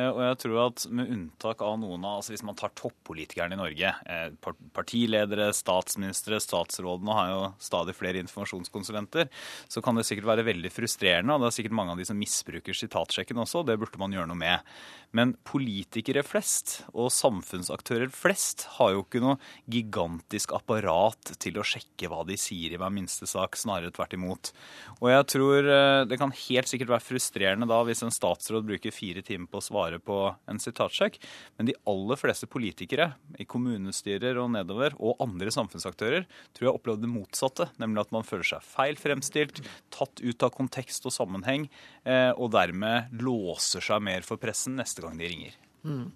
Eh, 0.00 0.08
og 0.10 0.20
jeg 0.24 0.38
tror 0.44 0.58
at 0.64 0.84
med 0.94 1.10
unntak 1.12 1.64
av 1.64 1.76
noen 1.80 2.04
av 2.06 2.20
altså 2.20 2.34
Hvis 2.34 2.44
man 2.46 2.58
tar 2.58 2.72
toppolitikerne 2.78 3.56
i 3.56 3.60
Norge, 3.60 3.92
eh, 4.06 4.52
partiledere, 4.76 5.50
statsministre, 5.56 6.40
statsrådene 6.42 7.16
har 7.16 7.32
jo 7.32 7.42
stadig 7.62 7.96
flere 7.98 8.22
informasjonskonsulenter, 8.22 9.28
så 9.68 9.82
kan 9.84 9.98
det 9.98 10.06
sikkert 10.08 10.30
være 10.30 10.46
veldig 10.48 10.72
frustrerende. 10.72 11.34
Og 11.34 11.44
det 11.44 11.50
er 11.50 11.58
sikkert 11.58 11.76
mange 11.76 11.94
av 11.94 12.00
de 12.00 12.08
som 12.08 12.18
misbruker 12.18 12.76
sitatsjekken 12.76 13.42
også, 13.44 13.62
og 13.62 13.70
det 13.70 13.78
burde 13.80 14.00
man 14.00 14.14
gjøre 14.14 14.30
noe 14.30 14.40
med. 14.40 14.70
Men 15.16 15.34
politikere 15.46 16.22
flest 16.22 16.84
og 16.92 17.10
samfunnsaktører 17.10 18.12
flest 18.14 18.66
har 18.76 18.94
jo 18.94 19.02
ikke 19.02 19.22
noe 19.22 19.40
gigantisk 19.70 20.54
apparat 20.54 21.32
til 21.42 21.58
å 21.58 21.66
sjekke 21.66 22.10
hva 22.10 22.22
de 22.28 22.36
sier 22.38 22.74
i 22.74 22.78
hver 22.78 22.92
minste 22.94 23.26
sak, 23.26 23.58
snarere 23.58 23.90
tvert 23.94 24.14
imot. 24.14 24.52
Og 25.00 25.10
jeg 25.10 25.26
tror 25.34 25.66
eh, 25.66 26.04
det 26.06 26.20
kan 26.20 26.34
helt 26.46 26.70
sikkert 26.70 26.94
være 26.94 27.06
frustrerende 27.08 27.68
da 27.70 27.80
hvis 27.86 28.04
en 28.06 28.14
statsråd 28.14 28.68
bruker 28.68 28.94
fire 28.94 29.24
timer 29.26 29.50
på 29.50 29.58
å 29.58 29.66
svare 29.66 29.89
på 29.98 30.18
en 30.50 30.60
sitatsjekk, 30.62 31.18
men 31.58 31.70
de 31.70 31.76
aller 31.90 32.20
fleste 32.20 32.46
politikere 32.50 33.10
i 33.40 33.46
kommunestyrer 33.48 34.38
og 34.42 34.52
nedover, 34.54 34.94
og 35.02 35.18
andre 35.24 35.50
samfunnsaktører, 35.54 36.28
tror 36.54 36.68
jeg 36.68 36.76
opplevde 36.76 37.06
det 37.06 37.12
motsatte, 37.12 37.66
nemlig 37.82 38.04
at 38.04 38.14
man 38.14 38.26
føler 38.26 38.46
seg 38.52 38.66
feil 38.66 39.00
fremstilt, 39.00 39.62
tatt 39.90 40.22
ut 40.22 40.46
av 40.46 40.54
kontekst 40.54 41.08
og 41.08 41.16
sammenheng, 41.16 41.66
eh, 42.04 42.30
og 42.36 42.52
dermed 42.54 43.10
låser 43.20 43.84
seg 43.84 44.04
mer 44.04 44.26
for 44.26 44.40
pressen 44.40 44.78
neste 44.78 45.02
gang 45.04 45.18
de 45.18 45.32
ringer. 45.32 45.58
Mm. 45.82 46.10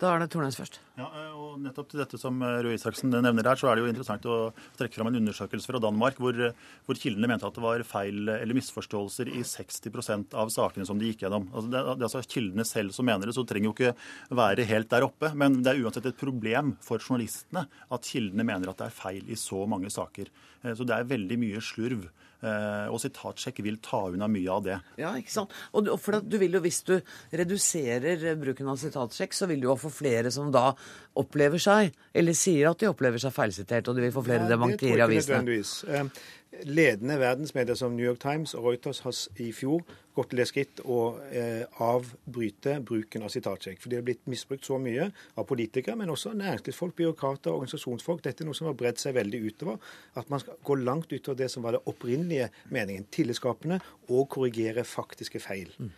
Da 0.00 0.14
er 0.14 0.22
det 0.22 0.30
Tornes 0.32 0.56
først. 0.56 0.78
Ja, 0.96 1.06
og 1.36 1.58
nettopp 1.60 1.90
til 1.90 2.00
dette 2.00 2.16
som 2.20 2.38
Røe 2.40 2.72
Isaksen 2.72 3.12
nevner 3.12 3.44
her, 3.44 3.58
så 3.60 3.68
er 3.68 3.76
det 3.76 3.82
jo 3.84 3.90
interessant 3.90 4.24
å 4.24 4.36
trekke 4.78 4.96
fram 4.96 5.10
en 5.10 5.18
undersøkelse 5.18 5.68
fra 5.68 5.80
Danmark 5.82 6.16
hvor, 6.20 6.38
hvor 6.86 7.00
kildene 7.00 7.28
mente 7.28 7.44
at 7.44 7.58
det 7.58 7.64
var 7.64 7.84
feil 7.84 8.30
eller 8.32 8.56
misforståelser 8.56 9.28
i 9.34 9.42
60% 9.44 10.36
av 10.40 10.52
sakene 10.54 10.88
som 10.88 11.00
de 11.00 11.10
gikk 11.10 11.26
gjennom. 11.26 11.50
Altså, 11.52 11.68
det, 11.68 11.82
det 11.84 11.98
er 11.98 12.08
altså 12.08 12.24
kildene 12.24 12.64
selv 12.68 12.96
som 12.96 13.08
mener 13.10 13.28
det, 13.28 13.36
så 13.36 13.44
det 13.44 13.52
trenger 13.52 13.68
jo 13.68 13.74
ikke 13.76 14.38
være 14.40 14.68
helt 14.72 14.90
der 14.94 15.08
oppe. 15.10 15.34
Men 15.36 15.60
det 15.60 15.74
er 15.74 15.84
uansett 15.84 16.08
et 16.08 16.20
problem 16.20 16.74
for 16.84 17.04
journalistene 17.04 17.66
at 17.68 18.08
kildene 18.08 18.48
mener 18.48 18.72
at 18.72 18.80
det 18.80 18.88
er 18.88 18.98
feil 19.02 19.28
i 19.28 19.38
så 19.40 19.66
mange 19.68 19.92
saker. 19.92 20.32
Eh, 20.64 20.72
så 20.72 20.88
det 20.88 20.96
er 20.96 21.12
veldig 21.12 21.40
mye 21.44 21.60
slurv. 21.64 22.08
Eh, 22.40 22.86
og 22.88 22.96
sitatsjekk 23.02 23.58
vil 23.66 23.76
ta 23.84 24.06
unna 24.08 24.28
mye 24.30 24.48
av 24.54 24.64
det. 24.64 24.78
Ja, 25.00 25.12
ikke 25.18 25.32
sant. 25.34 25.52
Og 25.76 25.90
for 26.00 26.22
du 26.24 26.38
vil 26.40 26.56
jo, 26.56 26.62
Hvis 26.64 26.82
du 26.88 26.94
reduserer 27.36 28.22
bruken 28.40 28.68
av 28.68 28.78
sitatsjekk, 28.80 29.36
så 29.36 29.48
vil 29.50 29.60
du 29.60 29.68
jo 29.68 29.76
få 29.80 29.90
flere 29.92 30.32
som 30.32 30.48
da 30.52 30.70
opplever 31.20 31.60
seg, 31.60 31.92
eller 32.14 32.36
sier 32.38 32.70
at 32.70 32.80
de 32.80 32.88
opplever 32.88 33.20
seg 33.20 33.34
feilsitert, 33.34 33.88
og 33.88 33.98
du 33.98 34.04
vil 34.04 34.14
få 34.14 34.22
flere 34.24 34.46
ja, 34.46 34.52
dementier 34.54 35.00
i 35.00 35.04
avisene. 35.04 36.06
Ledende 36.66 37.14
verdensmedier 37.20 37.78
som 37.78 37.92
New 37.94 38.04
York 38.04 38.18
Times 38.20 38.56
og 38.58 38.64
Reuters 38.64 39.00
har 39.04 39.14
i 39.38 39.52
fjor 39.54 39.84
gått 40.16 40.32
til 40.32 40.40
det 40.40 40.46
skritt 40.50 40.82
å 40.82 40.98
eh, 41.30 41.62
avbryte 41.80 42.74
bruken 42.82 43.22
av 43.22 43.30
sitatsjekk. 43.30 43.78
For 43.78 43.92
det 43.92 44.00
har 44.00 44.06
blitt 44.08 44.26
misbrukt 44.30 44.66
så 44.66 44.80
mye 44.82 45.06
av 45.38 45.46
politikere, 45.46 45.94
men 46.00 46.10
også 46.10 46.34
næringslivsfolk, 46.34 46.96
byråkrater, 46.98 47.54
organisasjonsfolk. 47.54 48.24
Dette 48.26 48.42
er 48.42 48.50
noe 48.50 48.58
som 48.58 48.66
har 48.66 48.76
bredt 48.82 48.98
seg 49.00 49.14
veldig 49.16 49.44
utover. 49.46 49.78
At 50.18 50.32
man 50.32 50.42
skal 50.42 50.58
gå 50.66 50.80
langt 50.82 51.14
utover 51.14 51.38
det 51.44 51.52
som 51.54 51.62
var 51.64 51.78
det 51.78 51.84
opprinnelige 51.86 52.50
meningen. 52.74 53.06
Tillitsskapende 53.14 53.78
og 54.10 54.26
korrigere 54.34 54.84
faktiske 54.84 55.42
feil. 55.46 55.70
Mm 55.78 55.92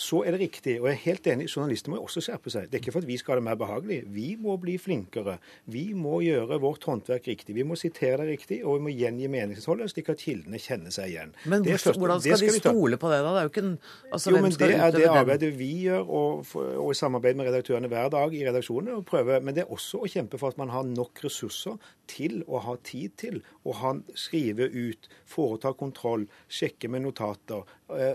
så 0.00 0.22
er 0.24 0.34
det 0.34 0.40
riktig, 0.40 0.78
og 0.80 0.88
jeg 0.88 0.96
er 0.96 1.02
helt 1.04 1.26
enig, 1.28 1.46
journalister 1.50 1.92
må 1.92 1.98
jo 1.98 2.06
også 2.06 2.22
skjerpe 2.24 2.52
seg. 2.52 2.68
Det 2.70 2.78
er 2.78 2.82
ikke 2.82 2.94
for 2.94 3.04
at 3.04 3.08
vi 3.10 3.18
skal 3.20 3.34
ha 3.34 3.40
det 3.40 3.46
mer 3.50 3.58
behagelig. 3.60 3.98
Vi 4.14 4.28
må 4.40 4.56
bli 4.60 4.76
flinkere. 4.80 5.36
Vi 5.68 5.90
må 5.96 6.22
gjøre 6.24 6.60
vårt 6.62 6.86
håndverk 6.88 7.28
riktig. 7.28 7.56
Vi 7.58 7.66
må 7.68 7.76
sitere 7.76 8.22
det 8.22 8.38
riktig, 8.38 8.62
og 8.64 8.78
vi 8.78 8.86
må 8.86 8.94
gjengi 8.94 9.28
meningsinnholdet, 9.32 9.92
slik 9.92 10.08
at 10.14 10.22
kildene 10.24 10.60
kjenner 10.62 10.94
seg 10.94 11.12
igjen. 11.12 11.34
Men 11.52 11.66
første, 11.68 11.92
hvordan 12.00 12.22
skal, 12.24 12.40
skal 12.40 12.56
de 12.56 12.62
stole 12.64 13.00
på 13.00 13.12
det, 13.12 13.20
da? 13.26 13.34
Det 13.34 13.42
er 13.42 13.48
jo 13.48 13.52
ikke 13.52 13.64
en, 13.66 13.74
altså, 14.08 14.32
jo, 14.32 14.42
men 14.46 14.56
Det 14.56 14.70
er 14.78 14.96
det 14.96 15.10
arbeidet 15.10 15.52
vi 15.58 15.70
gjør, 15.84 16.08
og, 16.08 16.56
og, 16.64 16.90
i 16.90 16.98
samarbeid 17.02 17.36
med 17.36 17.50
redaktørene 17.50 17.92
hver 17.92 18.08
dag 18.16 18.36
i 18.36 18.44
redaksjonene. 18.48 18.96
og 19.02 19.06
prøve, 19.10 19.40
Men 19.44 19.58
det 19.58 19.66
er 19.66 19.74
også 19.76 20.00
å 20.00 20.10
kjempe 20.10 20.40
for 20.40 20.54
at 20.54 20.60
man 20.60 20.72
har 20.72 20.88
nok 20.88 21.24
ressurser 21.26 21.76
til 22.10 22.40
å 22.48 22.64
ha 22.64 22.76
tid 22.84 23.14
til 23.20 23.40
å 23.68 23.76
ha, 23.82 23.94
skrive 24.18 24.66
ut, 24.72 25.10
foreta 25.28 25.74
kontroll, 25.76 26.26
sjekke 26.48 26.88
med 26.90 27.04
notater, 27.04 27.68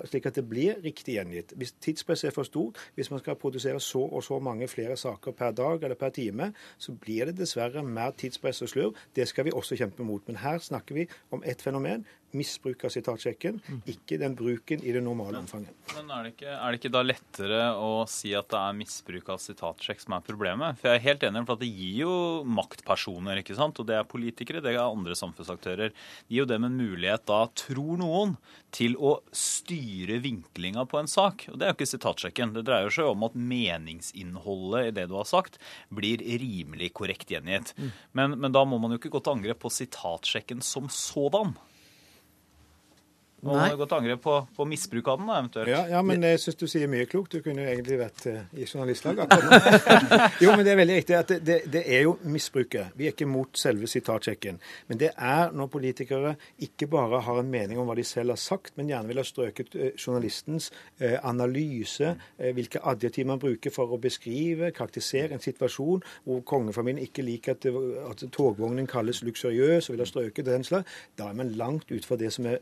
slik 0.09 0.25
at 0.29 0.37
det 0.39 0.45
blir 0.49 0.79
riktig 0.83 1.17
gjengitt. 1.17 1.53
Hvis 1.59 1.75
tidspresset 1.83 2.29
er 2.29 2.35
for 2.35 2.47
stort, 2.47 2.79
hvis 2.95 3.11
man 3.11 3.21
skal 3.21 3.37
produsere 3.39 3.79
så 3.83 4.03
og 4.05 4.23
så 4.23 4.39
mange 4.39 4.67
flere 4.71 4.97
saker 4.97 5.35
per 5.35 5.55
dag 5.55 5.83
eller 5.83 5.99
per 5.99 6.13
time, 6.15 6.51
så 6.77 6.93
blir 6.93 7.29
det 7.29 7.37
dessverre 7.39 7.83
mer 7.83 8.15
tidspress 8.17 8.61
og 8.65 8.71
slurv. 8.71 9.01
Det 9.15 9.27
skal 9.27 9.47
vi 9.47 9.55
også 9.55 9.77
kjempe 9.79 10.03
mot. 10.03 10.23
Men 10.27 10.41
her 10.43 10.59
snakker 10.63 10.95
vi 10.95 11.07
om 11.31 11.43
ett 11.45 11.61
fenomen, 11.61 12.05
misbruk 12.35 12.85
av 12.87 12.93
sitatsjekken, 12.93 13.59
mm. 13.63 13.81
ikke 13.95 14.19
den 14.21 14.35
bruken 14.37 14.83
i 14.83 14.93
det 14.95 15.01
normale 15.03 15.39
omfanget. 15.41 15.73
Men 15.95 16.11
er 16.11 16.27
det, 16.27 16.33
ikke, 16.35 16.51
er 16.51 16.65
det, 16.65 16.79
ikke, 16.79 16.93
da 16.95 17.03
lettere 17.05 17.61
å 17.79 17.91
si 18.09 18.33
at 18.37 18.49
det 18.51 18.61
er 18.61 18.77
misbruk 18.77 19.31
av 19.33 19.41
sitatsjekk 19.43 20.03
som 20.03 20.17
er 20.17 20.25
problemet? 20.27 20.79
For 20.81 20.91
jeg 20.91 21.01
er 21.01 21.05
helt 21.07 21.25
enig, 21.29 21.45
for 21.49 21.61
det 21.61 21.71
gir 21.71 22.01
jo 22.03 22.15
maktpersoner, 22.57 23.41
ikke 23.41 23.57
sant? 23.57 23.81
og 23.81 23.89
det 23.89 23.99
er 23.99 24.09
politikere, 24.09 24.63
det 24.63 24.75
er 24.75 24.83
andre 24.83 25.17
samfunnsaktører. 25.17 25.95
Det 25.95 26.35
gir 26.35 26.43
jo 26.43 26.49
dem 26.51 26.67
en 26.67 26.77
mulighet 26.79 27.25
da, 27.29 27.41
tror 27.65 27.99
noen, 28.01 28.35
til 28.75 28.97
å 28.99 29.17
styre 29.35 30.19
vinklinga 30.23 30.83
på 30.91 30.99
en 30.99 31.09
sak. 31.09 31.47
Og 31.51 31.59
det 31.59 31.67
er 31.67 31.71
jo 31.71 31.77
ikke 31.77 31.91
sitatsjekken. 31.93 32.55
Det 32.55 32.65
dreier 32.67 32.91
seg 32.91 33.07
om 33.11 33.23
at 33.27 33.37
meningsinnholdet 33.39 34.89
i 34.89 34.95
det 34.97 35.07
du 35.11 35.15
har 35.19 35.29
sagt, 35.29 35.59
blir 35.95 36.19
rimelig 36.19 36.91
korrekt 36.97 37.31
gjengitt. 37.31 37.71
Mm. 37.77 37.93
Men, 38.17 38.37
men 38.43 38.55
da 38.55 38.65
må 38.67 38.79
man 38.81 38.93
jo 38.93 38.99
ikke 38.99 39.13
gå 39.15 39.23
til 39.23 39.37
angrep 39.37 39.63
på 39.63 39.71
sitatsjekken 39.73 40.63
som 40.65 40.91
sådan. 40.91 41.55
Og 43.45 43.77
gått 43.77 43.93
angrep 43.93 44.21
på, 44.23 44.35
på, 44.57 44.65
misbruk 44.69 45.07
av 45.11 45.19
den, 45.19 45.27
da, 45.29 45.37
eventuelt. 45.39 45.69
Ja, 45.69 45.81
ja 45.93 46.01
men 46.05 46.23
jeg 46.25 46.39
syns 46.41 46.57
du 46.57 46.65
sier 46.69 46.89
mye 46.89 47.05
klokt. 47.09 47.35
Du 47.35 47.45
kunne 47.45 47.61
jo 47.61 47.69
egentlig 47.69 47.99
vært 47.99 48.23
uh, 48.31 48.39
i 48.57 48.65
journalistlaget. 48.65 49.35
jo, 50.43 50.53
men 50.55 50.63
det 50.65 50.73
er 50.73 50.79
veldig 50.79 50.95
riktig 50.97 51.17
at 51.19 51.33
det, 51.33 51.39
det, 51.45 51.57
det, 51.75 51.83
er 51.93 52.05
jo 52.07 52.15
misbruket. 52.25 52.95
Vi 52.97 53.05
er 53.05 53.13
ikke 53.13 53.27
mot 53.29 53.59
selve 53.59 53.89
sitatsjekken. 53.91 54.57
Men 54.89 55.01
det 55.01 55.11
er 55.13 55.53
når 55.53 55.69
politikere 55.75 56.33
ikke 56.65 56.89
bare 56.91 57.21
har 57.27 57.41
en 57.41 57.51
mening 57.51 57.81
om 57.81 57.89
hva 57.89 57.97
de 57.99 58.07
selv 58.07 58.33
har 58.33 58.41
sagt, 58.41 58.73
men 58.79 58.89
gjerne 58.89 59.11
vil 59.11 59.21
ha 59.21 59.27
strøket 59.27 59.77
uh, 59.77 59.91
journalistens 59.93 60.71
uh, 61.03 61.19
analyse, 61.21 62.15
hvilke 62.55 62.81
adjektiv 62.87 63.29
man 63.29 63.39
bruker 63.41 63.73
for 63.73 63.93
å 63.93 63.99
beskrive, 64.01 64.71
karakterisere 64.75 65.35
en 65.35 65.43
situasjon 65.43 66.03
hvor 66.25 66.41
kongefamilien 66.47 67.05
ikke 67.05 67.25
liker 67.25 67.55
at, 67.55 67.67
at 68.09 68.25
togvognen 68.33 68.89
kalles 68.89 69.21
luksuriøs, 69.25 69.89
og 69.89 69.95
vil 69.95 70.03
ha 70.03 70.09
strøket 70.09 70.49
den 70.49 70.65
slags, 70.65 70.89
Da 71.17 71.29
er 71.29 71.37
man 71.37 71.53
langt 71.55 71.91
utenfor 71.91 72.19
det 72.19 72.33
som 72.33 72.45
er 72.49 72.59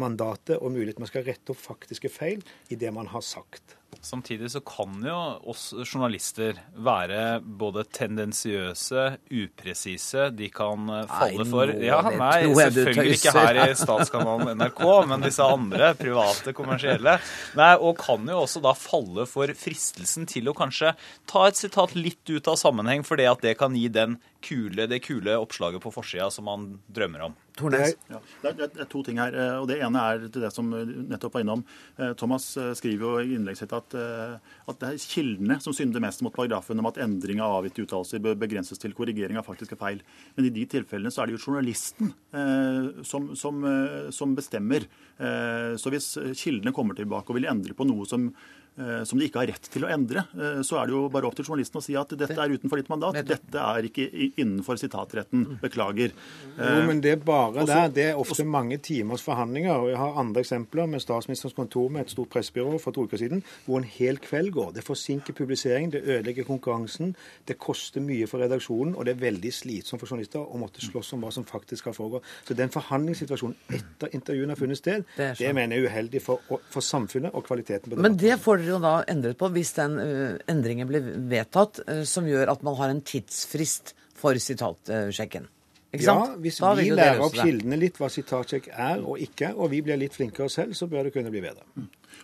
mandatet 0.00 0.58
og 0.58 0.72
mulighet 0.74 1.00
man 1.02 1.10
skal 1.10 1.26
rette 1.26 1.54
opp 1.54 1.60
faktiske 1.60 2.10
feil 2.12 2.42
i 2.72 2.78
det 2.80 2.92
man 2.94 3.10
har 3.12 3.24
sagt. 3.26 3.78
Samtidig 4.00 4.50
så 4.50 4.60
kan 4.64 4.94
jo 5.04 5.16
oss 5.52 5.66
journalister 5.84 6.56
være 6.80 7.42
både 7.44 7.84
tendensiøse, 7.92 9.04
upresise. 9.28 10.30
De 10.34 10.48
kan 10.52 10.88
falle 11.10 11.46
for 11.50 11.72
ja, 11.76 12.00
Nei, 12.16 12.48
selvfølgelig 12.56 13.18
ikke 13.18 13.34
her 13.36 13.60
i 13.66 13.76
statskanalen 13.78 14.56
NRK, 14.58 14.82
men 15.10 15.26
disse 15.26 15.44
andre 15.44 15.92
private, 15.98 16.56
kommersielle. 16.56 17.18
Nei, 17.58 17.72
Og 17.76 18.00
kan 18.00 18.26
jo 18.32 18.40
også 18.46 18.64
da 18.64 18.72
falle 18.78 19.28
for 19.28 19.52
fristelsen 19.58 20.26
til 20.30 20.48
å 20.50 20.56
kanskje 20.56 20.94
ta 21.30 21.46
et 21.50 21.60
sitat 21.60 21.94
litt 21.98 22.24
ut 22.32 22.48
av 22.48 22.58
sammenheng, 22.58 23.04
fordi 23.06 23.28
at 23.28 23.44
det 23.44 23.58
kan 23.60 23.76
gi 23.76 23.88
den 23.92 24.16
kule, 24.44 24.88
det 24.90 25.02
kule 25.06 25.38
oppslaget 25.40 25.82
på 25.84 25.94
forsida 25.94 26.28
som 26.34 26.48
man 26.50 26.68
drømmer 26.92 27.28
om. 27.28 27.38
Tornes? 27.56 27.94
Ja, 28.08 28.18
det, 28.40 28.48
er, 28.48 28.54
det, 28.62 28.68
er, 28.80 28.88
to 28.88 29.02
ting 29.04 29.20
her. 29.20 29.34
Eh, 29.36 29.56
og 29.60 29.66
Det 29.68 29.80
ene 29.84 30.04
er 30.08 30.28
til 30.28 30.44
det 30.44 30.52
som 30.54 30.70
nettopp 30.72 31.36
var 31.36 31.44
innom. 31.44 31.64
Eh, 31.98 32.14
Thomas 32.18 32.52
skriver 32.78 33.04
jo 33.04 33.14
i 33.20 33.34
innlegget 33.36 33.64
sitt 33.64 33.76
at 33.76 33.92
Eh, 34.02 34.36
at, 34.68 34.78
det 34.80 34.88
er 34.88 35.04
kildene 35.12 35.58
som 35.62 35.74
synder 35.76 36.02
mest 36.02 36.22
mot 36.24 36.34
paragrafen 36.34 36.80
om 36.80 36.88
at 36.90 37.00
endring 37.02 37.42
av 37.42 37.58
avgitte 37.58 37.84
uttalelser 37.84 38.22
bør 38.24 38.38
begrenses 38.40 38.80
til 38.82 38.94
korrigering 38.96 39.38
av 39.40 39.46
faktiske 39.48 39.78
feil. 39.80 40.02
Men 40.36 40.48
i 40.48 40.54
de 40.54 40.66
tilfellene 40.76 41.12
så 41.12 41.22
er 41.22 41.30
det 41.30 41.36
jo 41.36 41.44
journalisten 41.44 42.12
eh, 42.36 43.04
som, 43.08 43.32
som, 43.38 43.62
eh, 43.68 44.10
som 44.14 44.34
bestemmer. 44.38 44.88
Eh, 45.18 45.74
så 45.80 45.92
hvis 45.92 46.14
kildene 46.38 46.74
kommer 46.76 46.98
tilbake 46.98 47.32
og 47.32 47.40
vil 47.40 47.50
endre 47.50 47.76
på 47.76 47.88
noe 47.88 48.08
som 48.08 48.30
Eh, 48.30 48.61
som 49.04 49.18
de 49.20 49.26
ikke 49.28 49.42
har 49.42 49.50
rett 49.52 49.68
til 49.72 49.84
å 49.84 49.90
endre, 49.92 50.24
eh, 50.32 50.60
så 50.64 50.78
er 50.80 50.88
det 50.88 50.94
jo 50.94 51.02
bare 51.12 51.28
opp 51.28 51.36
til 51.36 51.44
journalisten 51.44 51.80
å 51.80 51.84
si 51.84 51.96
at 51.98 52.14
dette 52.16 52.38
er 52.40 52.54
utenfor 52.56 52.80
ditt 52.80 52.88
mandat. 52.88 53.18
Dette 53.28 53.60
er 53.60 53.88
ikke 53.88 54.06
innenfor 54.40 54.78
sitatretten. 54.80 55.58
Beklager. 55.62 56.14
Jo, 56.56 56.64
eh, 56.64 56.86
men 56.88 57.02
det 57.04 57.12
er 57.12 57.20
bare 57.22 57.66
der. 57.68 57.88
Det 57.92 58.06
er 58.10 58.20
ofte 58.20 58.46
mange 58.48 58.78
timers 58.78 59.22
forhandlinger. 59.22 59.74
og 59.76 59.88
Jeg 59.90 59.98
har 60.00 60.18
andre 60.22 60.42
eksempler 60.42 60.88
med 60.88 61.02
Statsministerens 61.04 61.54
kontor 61.54 61.90
med 61.90 62.06
et 62.06 62.14
stort 62.14 62.30
pressebyrå 62.30 62.80
for 62.80 62.92
to 62.92 63.04
uker 63.04 63.20
siden, 63.20 63.42
hvor 63.66 63.78
en 63.78 63.84
hel 63.84 64.16
kveld 64.16 64.52
går. 64.52 64.72
Det 64.72 64.84
forsinker 64.84 65.36
publiseringen, 65.36 65.92
det 65.92 66.02
ødelegger 66.04 66.44
konkurransen, 66.44 67.14
det 67.46 67.58
koster 67.58 68.00
mye 68.00 68.26
for 68.26 68.40
redaksjonen, 68.40 68.96
og 68.96 69.04
det 69.04 69.16
er 69.16 69.20
veldig 69.20 69.52
slitsomt 69.52 70.00
for 70.00 70.08
journalister 70.08 70.40
å 70.40 70.58
måtte 70.58 70.80
slåss 70.80 71.12
om 71.12 71.20
hva 71.20 71.32
som 71.32 71.44
faktisk 71.44 71.84
skal 71.84 71.96
foregå. 71.96 72.22
Så 72.48 72.56
den 72.56 72.72
forhandlingssituasjonen 72.72 73.56
etter 73.68 74.16
intervjuene 74.16 74.56
har 74.56 74.60
funnet 74.60 74.80
sted, 74.80 75.04
det, 75.16 75.32
det 75.38 75.54
mener 75.54 75.76
jeg 75.76 75.84
er 75.84 75.92
uheldig 75.92 76.22
for, 76.22 76.40
for 76.72 76.80
samfunnet 76.80 77.34
og 77.34 77.44
kvaliteten 77.46 77.90
på 77.90 77.96
debatten. 77.96 78.08
Men 78.08 78.20
det 78.20 78.38
får 78.40 78.61
dere 78.62 78.76
jo 78.76 78.82
da 78.82 78.92
endret 79.10 79.38
på 79.40 79.50
hvis 79.54 79.74
den 79.76 79.98
uh, 80.00 80.36
endringen 80.50 80.88
blir 80.90 81.08
vedtatt, 81.30 81.82
uh, 81.88 82.04
som 82.08 82.28
gjør 82.28 82.52
at 82.54 82.62
man 82.66 82.78
har 82.78 82.92
en 82.92 83.02
tidsfrist 83.04 83.94
for 84.18 84.38
sitatsjekken? 84.38 85.50
Ikke 85.92 86.06
Ja, 86.06 86.20
hvis 86.40 86.56
Da 86.62 86.70
vi 86.78 86.86
lærer 86.88 87.20
opp 87.20 87.34
kildene 87.36 87.76
litt 87.76 87.98
hva 88.00 88.08
sitatsjekk 88.08 88.70
er 88.72 89.02
og 89.04 89.20
ikke, 89.20 89.50
og 89.52 89.74
vi 89.74 89.82
blir 89.84 89.98
litt 90.00 90.14
flinkere 90.16 90.48
selv, 90.48 90.72
så 90.78 90.88
bør 90.88 91.04
det 91.04 91.12
kunne 91.12 91.32
bli 91.34 91.42
bedre. 91.44 91.66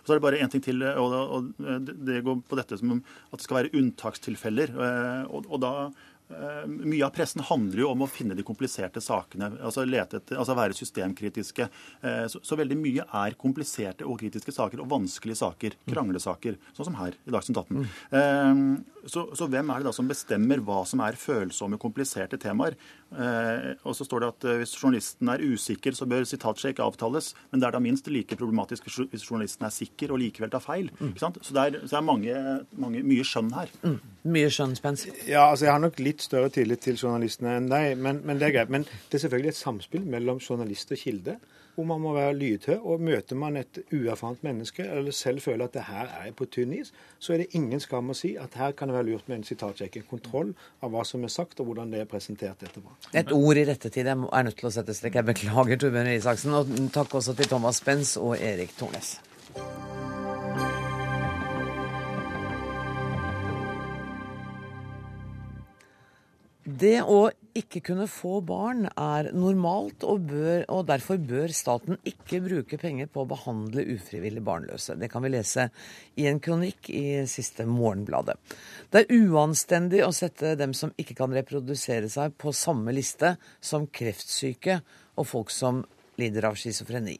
Så 0.01 0.15
er 0.15 0.17
det 0.17 0.23
bare 0.23 0.39
én 0.41 0.49
ting 0.49 0.63
til, 0.65 0.81
og, 0.81 1.13
og 1.13 1.51
det 2.07 2.23
går 2.25 2.39
på 2.49 2.57
dette 2.57 2.79
som 2.79 2.95
at 2.97 3.37
det 3.37 3.45
skal 3.45 3.59
være 3.59 3.73
unntakstilfeller. 3.77 4.73
Og, 5.29 5.45
og 5.45 5.61
da 5.61 5.73
mye 6.29 7.05
av 7.05 7.13
pressen 7.15 7.41
handler 7.41 7.81
jo 7.83 7.89
om 7.89 8.03
å 8.05 8.09
finne 8.09 8.35
de 8.37 8.43
kompliserte 8.45 9.01
sakene, 9.01 9.49
altså, 9.65 9.85
etter, 9.89 10.37
altså 10.37 10.55
være 10.57 10.77
systemkritiske. 10.77 11.69
Eh, 12.01 12.25
Så, 12.29 12.39
så 12.45 12.55
veldig 12.59 12.77
mye 12.77 13.05
er 13.05 13.37
kompliserte 13.39 14.05
og 14.05 14.19
kritiske 14.21 14.53
saker, 14.53 14.83
og 14.83 14.89
vanskelige 14.91 15.39
saker, 15.41 15.77
kranglesaker, 15.89 16.57
sånn 16.77 16.91
som 16.91 16.99
her 16.99 17.17
i 17.25 17.33
Dagsnytt 17.33 17.57
18. 17.57 17.87
Eh, 18.11 18.98
Så, 19.07 19.23
så 19.37 19.45
hvem 19.47 19.69
er 19.71 19.79
det 19.79 19.87
da 19.87 19.93
som 19.95 20.07
bestemmer 20.09 20.59
hva 20.65 20.81
som 20.87 20.99
er 21.05 21.15
følsomme, 21.19 21.77
kompliserte 21.79 22.37
temaer? 22.41 22.75
Eh, 23.15 23.75
Og 23.87 23.95
så 23.95 24.05
står 24.05 24.19
det 24.25 24.29
at 24.33 24.47
eh, 24.49 24.57
hvis 24.61 24.73
journalisten 24.75 25.29
er 25.31 25.43
usikker, 25.45 25.95
så 25.95 26.07
bør 26.09 26.25
sitatsjekk 26.27 26.81
avtales. 26.83 27.31
Men 27.51 27.61
det 27.61 27.67
er 27.69 27.75
da 27.77 27.81
minst 27.83 28.07
like 28.11 28.35
problematisk 28.39 28.89
hvis 28.89 29.23
journalisten 29.29 29.65
er 29.65 29.73
sikker 29.75 30.11
og 30.11 30.19
likevel 30.19 30.51
tar 30.51 30.63
feil. 30.65 30.89
Ikke 30.99 31.23
sant? 31.23 31.39
Så 31.45 31.55
det 31.55 31.63
er, 31.63 31.79
så 31.85 31.93
det 31.95 31.99
er 32.01 32.07
mange, 32.09 32.35
mange, 32.85 33.03
mye 33.07 33.23
skjønn 33.27 33.53
her. 33.55 33.71
Mye 34.29 34.49
skjønn, 34.51 34.75
Spens. 34.77 35.05
Ja, 35.29 35.45
altså 35.49 35.65
Jeg 35.69 35.73
har 35.77 35.83
nok 35.85 35.99
litt 36.03 36.21
større 36.25 36.51
tillit 36.53 36.83
til 36.83 36.99
journalistene 36.99 37.55
enn 37.61 37.69
deg, 37.71 37.95
men, 37.97 38.19
men 38.27 38.41
det 38.41 38.49
er 38.49 38.57
greit. 38.59 38.73
Men 38.75 38.83
det 38.89 39.15
er 39.19 39.23
selvfølgelig 39.25 39.53
et 39.55 39.61
samspill 39.63 40.05
mellom 40.11 40.43
journalist 40.43 40.91
og 40.91 40.99
kilde, 41.01 41.37
hvor 41.79 41.87
man 41.87 42.01
må 42.03 42.13
være 42.13 42.35
lydhør. 42.35 42.81
Og 42.83 43.01
møter 43.01 43.37
man 43.39 43.57
et 43.59 43.79
uerfarent 43.95 44.43
menneske, 44.43 44.83
eller 44.83 45.15
selv 45.15 45.41
føler 45.45 45.69
at 45.69 45.77
det 45.77 45.85
her 45.87 46.11
er 46.19 46.33
på 46.35 46.47
tynn 46.51 46.73
is, 46.75 46.91
så 47.19 47.33
er 47.33 47.43
det 47.43 47.55
ingen 47.57 47.79
skam 47.79 48.11
å 48.11 48.17
si 48.17 48.35
at 48.39 48.57
her 48.59 48.75
kan 48.75 48.91
det 48.91 48.97
være 48.97 49.09
lurt 49.11 49.31
med 49.31 49.39
en 49.39 49.47
sitatsjekk. 49.47 50.01
En 50.01 50.09
kontroll 50.09 50.53
av 50.83 50.91
hva 50.93 51.05
som 51.07 51.23
er 51.23 51.33
sagt, 51.33 51.59
og 51.59 51.71
hvordan 51.71 51.93
det 51.95 52.03
er 52.03 52.11
presentert 52.11 52.67
etterpå. 52.67 52.91
Et 53.15 53.31
ord 53.35 53.61
i 53.61 53.65
rette 53.69 53.89
tid. 53.89 54.05
Jeg 54.05 54.17
er 54.17 54.47
nødt 54.49 54.59
til 54.59 54.69
å 54.71 54.75
sette 54.75 54.97
strek. 54.97 55.19
Jeg 55.21 55.29
beklager, 55.31 55.79
Torbjørn 55.79 56.13
Isaksen. 56.17 56.59
Og 56.59 56.91
takk 56.95 57.15
også 57.21 57.37
til 57.39 57.51
Thomas 57.51 57.79
Spens 57.83 58.17
og 58.19 58.35
Erik 58.35 58.75
Tornes. 58.79 59.17
Det 66.79 66.99
å 67.01 67.29
ikke 67.59 67.81
kunne 67.89 68.07
få 68.09 68.39
barn 68.45 68.87
er 68.89 69.29
normalt, 69.35 70.03
og, 70.07 70.25
bør, 70.29 70.63
og 70.71 70.87
derfor 70.89 71.19
bør 71.21 71.51
staten 71.55 71.99
ikke 72.07 72.41
bruke 72.45 72.79
penger 72.81 73.09
på 73.11 73.23
å 73.23 73.29
behandle 73.29 73.85
ufrivillig 73.95 74.43
barnløse. 74.45 74.97
Det 74.99 75.11
kan 75.11 75.25
vi 75.25 75.33
lese 75.33 75.69
i 76.19 76.27
en 76.31 76.41
kronikk 76.43 76.91
i 76.93 77.21
siste 77.29 77.67
Morgenbladet. 77.69 78.37
Det 78.89 79.03
er 79.03 79.23
uanstendig 79.27 80.03
å 80.05 80.13
sette 80.15 80.55
dem 80.59 80.75
som 80.77 80.93
ikke 80.99 81.17
kan 81.19 81.35
reprodusere 81.35 82.11
seg, 82.11 82.35
på 82.39 82.55
samme 82.55 82.95
liste 82.95 83.35
som 83.61 83.87
kreftsyke 83.87 84.81
og 85.19 85.27
folk 85.27 85.53
som 85.53 85.83
lider 86.19 86.49
av 86.49 86.59
schizofreni. 86.59 87.19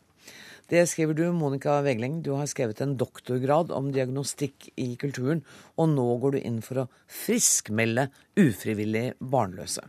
Det 0.70 0.84
skriver 0.86 1.16
du, 1.18 1.24
Monica 1.34 1.80
Wegling. 1.82 2.20
Du 2.22 2.36
har 2.38 2.50
skrevet 2.50 2.82
en 2.86 2.94
doktorgrad 3.00 3.72
om 3.74 3.90
diagnostikk 3.90 4.70
i 4.78 4.92
kulturen, 5.02 5.42
og 5.82 5.90
nå 5.96 6.06
går 6.22 6.36
du 6.36 6.44
inn 6.44 6.60
for 6.62 6.84
å 6.84 6.90
friskmelde 7.10 8.12
ufrivillig 8.38 9.08
barnløse. 9.18 9.88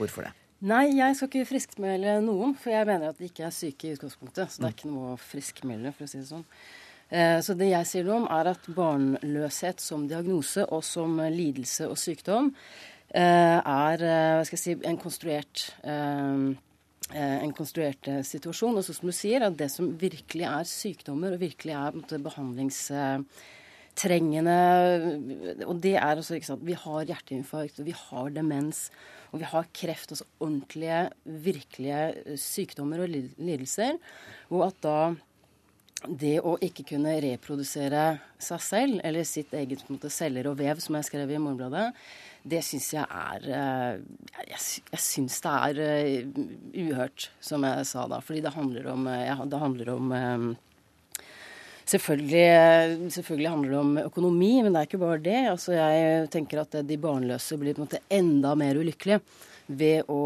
Hvorfor 0.00 0.26
det? 0.26 0.32
Nei, 0.60 0.90
jeg 0.92 1.14
skal 1.16 1.28
ikke 1.30 1.46
friskmelde 1.54 2.18
noen, 2.20 2.50
for 2.60 2.68
jeg 2.74 2.84
mener 2.88 3.08
at 3.08 3.18
de 3.20 3.24
ikke 3.30 3.46
er 3.46 3.52
syke 3.54 3.86
i 3.88 3.92
utgangspunktet. 3.94 4.50
Så 4.52 4.60
det 4.60 4.66
er 4.68 4.74
ikke 4.76 4.92
noe 4.92 5.12
å 5.14 5.20
friskmelde, 5.20 5.92
for 5.96 6.04
å 6.04 6.10
si 6.10 6.18
det 6.20 6.28
sånn. 6.28 6.46
Eh, 7.10 7.40
Så 7.40 7.54
det 7.56 7.68
jeg 7.72 7.86
sier 7.88 8.04
noe 8.04 8.16
om, 8.20 8.28
er 8.30 8.46
at 8.52 8.62
barnløshet 8.76 9.80
som 9.80 10.08
diagnose 10.08 10.62
og 10.68 10.84
som 10.84 11.20
lidelse 11.32 11.88
og 11.88 11.98
sykdom 11.98 12.54
eh, 13.08 13.58
er 13.58 14.02
eh, 14.04 14.36
hva 14.36 14.44
skal 14.46 14.58
jeg 14.58 14.64
si, 14.66 14.74
en 14.86 14.98
konstruert 15.00 15.72
en 17.10 17.52
konstruert 17.56 18.04
situasjon. 18.22 18.76
Og 18.78 18.84
så 18.86 18.92
som 18.94 19.08
du 19.08 19.12
sier, 19.16 19.42
at 19.42 19.56
det 19.58 19.70
som 19.72 19.98
virkelig 19.98 20.44
er 20.46 20.64
sykdommer, 20.68 21.32
og 21.34 21.40
virkelig 21.42 21.74
er 21.74 21.90
måte, 21.96 22.18
behandlingstrengende 22.22 24.58
Og 25.66 25.80
det 25.82 25.96
er 25.96 26.12
altså, 26.12 26.34
ikke 26.36 26.50
sant, 26.52 26.68
Vi 26.68 26.76
har 26.78 27.08
hjerteinfarkt, 27.08 27.80
og 27.82 27.86
vi 27.88 27.94
har 27.98 28.30
demens, 28.36 28.90
og 29.30 29.40
vi 29.40 29.48
har 29.48 29.72
kreft. 29.76 30.12
Altså 30.12 30.26
ordentlige, 30.42 31.00
virkelige 31.24 32.04
eh, 32.24 32.38
sykdommer 32.40 33.04
og 33.04 33.10
lidelser. 33.10 33.98
Og 34.50 34.66
at 34.68 34.80
da 34.84 35.00
det 36.00 36.38
å 36.40 36.54
ikke 36.64 36.86
kunne 36.94 37.18
reprodusere 37.20 38.04
seg 38.40 38.62
selv, 38.64 39.00
eller 39.04 39.26
sitt 39.28 39.52
eget 39.52 39.82
måte, 39.92 40.08
celler 40.08 40.48
og 40.48 40.56
vev, 40.56 40.80
som 40.80 40.96
jeg 40.96 41.10
skrev 41.10 41.34
i 41.34 41.40
Morgenbladet, 41.42 41.90
det 42.40 42.62
syns 42.64 42.86
jeg 42.94 43.04
er 43.04 43.44
eh, 43.52 44.46
Jeg, 44.48 45.02
syns 45.04 45.36
det 45.44 45.52
er 45.68 45.82
eh, 45.84 46.30
uhørt, 46.86 47.28
som 47.44 47.66
jeg 47.68 47.84
sa 47.90 48.06
da. 48.08 48.22
Fordi 48.24 48.40
det 48.46 48.56
handler 48.56 48.88
om, 48.94 49.06
ja, 49.12 49.36
det 49.44 49.60
handler 49.60 49.94
om 49.98 50.16
Selvfølgelig, 51.90 53.10
selvfølgelig 53.10 53.50
handler 53.50 53.72
det 53.72 53.78
om 53.80 53.96
økonomi, 54.04 54.50
men 54.62 54.74
det 54.74 54.80
er 54.80 54.88
ikke 54.88 55.00
bare 55.02 55.22
det. 55.24 55.38
Altså, 55.50 55.74
jeg 55.74 56.28
tenker 56.30 56.62
at 56.62 56.76
de 56.86 56.98
barnløse 57.02 57.58
blir 57.58 57.74
på 57.74 57.82
en 57.82 57.88
måte 57.88 58.02
enda 58.14 58.52
mer 58.58 58.78
ulykkelige 58.78 59.18
ved 59.80 60.10
å 60.10 60.20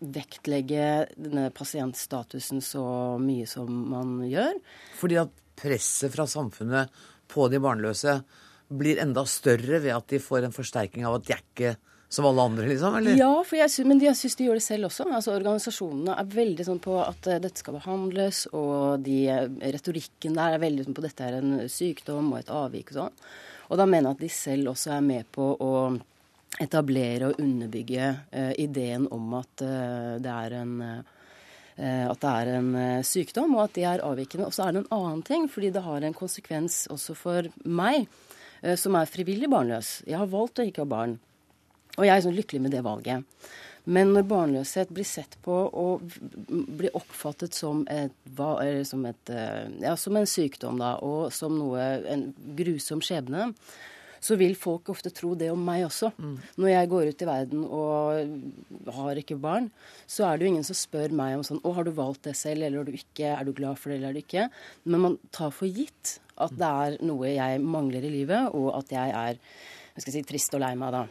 vektlegge 0.00 1.06
denne 1.16 1.48
pasientstatusen 1.56 2.62
så 2.64 2.84
mye 3.20 3.48
som 3.48 3.70
man 3.92 4.18
gjør. 4.28 4.60
Fordi 5.00 5.20
at 5.20 5.32
presset 5.56 6.12
fra 6.12 6.26
samfunnet 6.28 6.92
på 7.32 7.48
de 7.52 7.60
barnløse 7.64 8.18
blir 8.76 9.00
enda 9.00 9.24
større 9.28 9.80
ved 9.84 9.94
at 9.94 10.08
de 10.10 10.20
får 10.22 10.46
en 10.46 10.56
forsterkning 10.56 11.06
av 11.08 11.18
at 11.18 11.26
de 11.26 11.36
er 11.36 11.44
ikke 11.44 11.76
som 12.08 12.26
alle 12.28 12.42
andre, 12.42 12.68
liksom? 12.70 12.96
Eller? 12.98 13.16
Ja, 13.18 13.32
jeg 13.58 13.86
men 13.88 14.00
jeg 14.00 14.16
syns 14.18 14.38
de 14.38 14.46
gjør 14.46 14.60
det 14.60 14.64
selv 14.66 14.88
også. 14.88 15.08
Altså, 15.10 15.34
organisasjonene 15.34 16.14
er 16.20 16.34
veldig 16.36 16.66
sånn 16.68 16.82
på 16.82 16.94
at 17.02 17.26
eh, 17.26 17.40
dette 17.42 17.62
skal 17.62 17.78
behandles, 17.80 18.44
og 18.54 19.02
de, 19.06 19.18
eh, 19.32 19.48
retorikken 19.74 20.38
der 20.38 20.54
er 20.54 20.62
veldig 20.62 20.86
sånn 20.86 20.96
på 20.96 21.02
at 21.02 21.10
dette 21.10 21.30
er 21.30 21.40
en 21.40 21.56
sykdom 21.72 22.30
og 22.32 22.40
et 22.40 22.52
avvik 22.54 22.94
og 22.94 23.00
sånn. 23.00 23.18
Og 23.66 23.80
da 23.80 23.88
mener 23.90 24.12
jeg 24.12 24.16
at 24.16 24.22
de 24.22 24.30
selv 24.30 24.72
også 24.76 24.94
er 24.94 25.02
med 25.02 25.26
på 25.34 25.48
å 25.58 25.72
etablere 26.62 27.32
og 27.32 27.42
underbygge 27.42 28.06
eh, 28.30 28.52
ideen 28.62 29.08
om 29.12 29.34
at 29.40 29.66
eh, 29.66 30.14
det 30.22 30.32
er 30.32 30.58
en 30.62 30.74
eh, 30.86 31.12
at 31.76 32.22
det 32.22 32.30
er 32.30 32.50
en 32.54 32.68
eh, 32.80 33.02
sykdom, 33.04 33.58
og 33.58 33.66
at 33.66 33.74
de 33.76 33.82
er 33.84 34.04
avvikende. 34.06 34.46
Og 34.48 34.54
så 34.56 34.64
er 34.64 34.72
det 34.72 34.84
en 34.84 34.94
annen 34.96 35.20
ting, 35.26 35.44
fordi 35.52 35.74
det 35.74 35.82
har 35.84 36.06
en 36.06 36.16
konsekvens 36.16 36.86
også 36.88 37.12
for 37.18 37.50
meg, 37.68 38.06
som 38.80 38.96
er 38.96 39.10
frivillig 39.12 39.50
barnløs. 39.52 39.90
Jeg 40.08 40.16
har 40.16 40.30
valgt 40.32 40.62
å 40.62 40.64
ikke 40.64 40.86
ha 40.86 40.88
barn. 40.88 41.18
Og 41.96 42.04
jeg 42.04 42.14
er 42.14 42.24
sånn 42.24 42.36
lykkelig 42.36 42.62
med 42.66 42.76
det 42.76 42.84
valget. 42.86 43.24
Men 43.86 44.10
når 44.16 44.24
barnløshet 44.26 44.90
blir 44.90 45.06
sett 45.06 45.36
på 45.44 45.54
og 45.54 46.16
blir 46.50 46.94
oppfattet 46.98 47.54
som, 47.54 47.84
et, 47.86 48.14
som, 48.88 49.04
et, 49.06 49.30
eh, 49.30 49.68
ja, 49.84 49.94
som 49.94 50.18
en 50.18 50.26
sykdom 50.26 50.80
da, 50.82 50.96
og 51.06 51.30
som 51.34 51.54
noe, 51.54 51.84
en 52.10 52.32
grusom 52.58 53.02
skjebne, 53.04 53.52
så 54.26 54.34
vil 54.40 54.56
folk 54.58 54.88
ofte 54.90 55.12
tro 55.14 55.34
det 55.38 55.52
om 55.52 55.60
meg 55.62 55.84
også. 55.86 56.10
Når 56.58 56.70
jeg 56.72 56.90
går 56.90 57.10
ut 57.12 57.22
i 57.22 57.28
verden 57.28 57.62
og 57.68 58.90
har 58.96 59.20
ikke 59.20 59.38
barn, 59.38 59.68
så 60.08 60.26
er 60.26 60.36
det 60.36 60.46
jo 60.46 60.52
ingen 60.54 60.66
som 60.66 60.78
spør 60.78 61.14
meg 61.14 61.36
om 61.36 61.44
sånn 61.46 61.62
Å, 61.62 61.74
har 61.76 61.86
du 61.86 61.92
valgt 61.94 62.26
det 62.26 62.34
selv, 62.34 62.64
eller 62.64 62.80
har 62.80 62.88
du 62.88 62.96
ikke? 62.96 63.36
Er 63.36 63.44
du 63.46 63.52
glad 63.54 63.78
for 63.78 63.92
det, 63.92 64.00
eller 64.00 64.10
er 64.10 64.16
du 64.16 64.24
ikke? 64.24 64.48
Men 64.88 65.04
man 65.04 65.18
tar 65.30 65.54
for 65.54 65.70
gitt 65.70 66.16
at 66.42 66.56
det 66.58 66.72
er 66.88 66.98
noe 67.06 67.30
jeg 67.30 67.62
mangler 67.62 68.02
i 68.02 68.12
livet, 68.18 68.50
og 68.56 68.72
at 68.80 68.90
jeg 68.96 69.14
er 69.14 69.38
jeg 69.96 70.04
skal 70.04 70.12
si, 70.12 70.26
trist 70.28 70.58
og 70.58 70.60
lei 70.60 70.74
meg 70.76 70.92
da. 70.92 71.06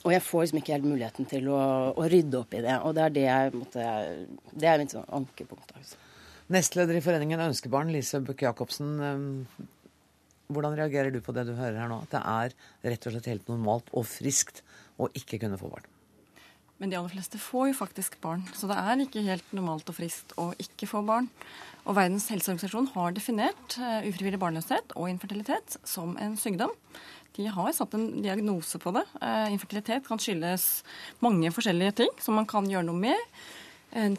Og 0.00 0.14
jeg 0.14 0.22
får 0.24 0.46
liksom 0.46 0.60
ikke 0.62 0.76
helt 0.76 0.88
muligheten 0.88 1.26
til 1.28 1.50
å, 1.52 1.58
å 1.92 2.06
rydde 2.08 2.38
opp 2.40 2.54
i 2.56 2.62
det. 2.64 2.78
Og 2.88 2.94
det 2.96 3.02
er 3.04 3.16
det 3.16 3.26
jeg 3.26 3.52
måtte, 3.58 3.88
Det 4.54 4.70
er 4.70 4.80
mitt 4.80 4.94
sånn 4.94 5.10
ankepunkt. 5.20 5.74
Altså. 5.76 6.00
Nestleder 6.50 6.96
i 6.96 7.04
Foreningen 7.04 7.42
Ønskebarn, 7.44 7.92
Lise 7.92 8.22
Bukke 8.24 8.48
Jacobsen. 8.48 8.96
eh, 9.04 9.68
Hvordan 10.50 10.74
reagerer 10.74 11.12
du 11.14 11.20
på 11.22 11.34
det 11.36 11.44
du 11.46 11.52
hører 11.54 11.78
her 11.78 11.90
nå? 11.92 12.00
At 12.02 12.16
det 12.16 12.20
er 12.26 12.90
rett 12.90 13.06
og 13.06 13.14
slett 13.14 13.28
helt 13.30 13.50
normalt 13.52 13.92
og 13.94 14.08
friskt 14.08 14.64
å 14.98 15.06
ikke 15.14 15.38
kunne 15.44 15.60
få 15.60 15.70
barn? 15.70 15.86
Men 16.80 16.90
de 16.90 16.96
aller 16.96 17.12
fleste 17.12 17.36
får 17.36 17.68
jo 17.68 17.76
faktisk 17.76 18.16
barn, 18.24 18.40
så 18.56 18.66
det 18.70 18.78
er 18.80 19.02
ikke 19.04 19.22
helt 19.26 19.50
normalt 19.52 19.90
og 19.92 19.98
friskt 19.98 20.32
å 20.40 20.48
ikke 20.56 20.88
få 20.88 21.02
barn. 21.04 21.28
Og 21.84 21.92
Verdens 21.96 22.26
helseorganisasjon 22.32 22.88
har 22.94 23.12
definert 23.12 23.76
eh, 23.76 24.08
ufrivillig 24.08 24.40
barnløshet 24.40 24.94
og 24.96 25.10
infertilitet 25.12 25.76
som 25.84 26.16
en 26.16 26.38
sykdom. 26.40 26.72
De 27.36 27.46
har 27.54 27.72
satt 27.76 27.94
en 27.96 28.08
diagnose 28.24 28.80
på 28.82 28.92
det. 28.96 29.04
Eh, 29.22 29.48
Infertilitet 29.54 30.06
kan 30.08 30.20
skyldes 30.22 30.68
mange 31.24 31.52
forskjellige 31.54 31.96
ting 32.02 32.14
som 32.22 32.38
man 32.38 32.48
kan 32.50 32.68
gjøre 32.70 32.88
noe 32.88 33.06
med. 33.08 33.42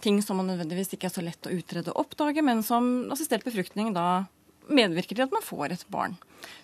Ting 0.03 0.17
som 0.19 0.35
man 0.35 0.49
nødvendigvis 0.51 0.89
ikke 0.97 1.07
er 1.07 1.13
så 1.13 1.21
lett 1.23 1.47
å 1.47 1.53
utrede 1.55 1.93
og 1.93 2.01
oppdage, 2.01 2.41
men 2.43 2.59
som 2.59 3.07
assistert 3.13 3.45
befruktning 3.47 3.93
da 3.95 4.25
medvirker 4.67 5.15
til 5.15 5.23
at 5.23 5.31
man 5.31 5.45
får 5.45 5.77
et 5.77 5.85
barn. 5.87 6.17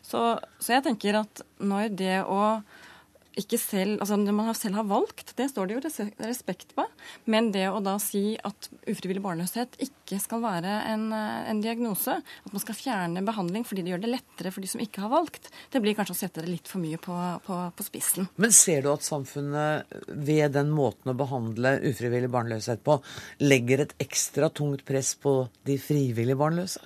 Så, 0.04 0.20
så 0.60 0.74
jeg 0.76 0.84
tenker 0.84 1.22
at 1.22 1.41
når 1.64 1.93
det 1.95 2.18
å 2.28 2.41
ikke 3.38 3.59
selv, 3.61 3.97
altså 4.01 4.17
det 4.21 4.33
man 4.35 4.49
selv 4.57 4.79
har 4.79 4.88
valgt, 4.89 5.33
det 5.38 5.49
står 5.51 5.69
det 5.69 5.77
jo 5.77 6.05
respekt 6.25 6.73
på. 6.77 6.85
Men 7.29 7.51
det 7.53 7.67
å 7.69 7.81
da 7.83 7.97
si 8.01 8.35
at 8.35 8.69
ufrivillig 8.89 9.23
barnløshet 9.23 9.77
ikke 9.83 10.19
skal 10.21 10.41
være 10.43 10.73
en, 10.93 11.05
eh, 11.13 11.49
en, 11.51 11.61
diagnose, 11.61 12.17
at 12.21 12.53
man 12.53 12.63
skal 12.63 12.77
fjerne 12.77 13.23
behandling 13.27 13.65
fordi 13.67 13.83
det 13.85 13.93
gjør 13.93 14.03
det 14.05 14.13
lettere 14.15 14.53
for 14.53 14.65
de 14.65 14.71
som 14.71 14.81
ikke 14.83 15.03
har 15.05 15.13
valgt, 15.13 15.51
det 15.73 15.81
blir 15.83 15.97
kanskje 15.97 16.15
å 16.15 16.19
sette 16.21 16.43
det 16.45 16.51
litt 16.51 16.71
for 16.71 16.83
mye 16.83 16.99
på, 17.01 17.17
på, 17.45 17.59
på 17.77 17.88
spissen. 17.88 18.29
Men 18.41 18.55
ser 18.55 18.85
du 18.85 18.91
at 18.93 19.05
samfunnet 19.05 19.99
ved 20.07 20.57
den 20.57 20.73
måten 20.73 21.13
å 21.13 21.17
behandle 21.17 21.77
ufrivillig 21.91 22.31
barnløshet 22.33 22.83
på, 22.85 22.99
legger 23.43 23.85
et 23.85 23.95
ekstra 24.01 24.49
tungt 24.49 24.85
press 24.88 25.13
på 25.21 25.39
de 25.67 25.77
frivillig 25.81 26.38
barnløse? 26.39 26.81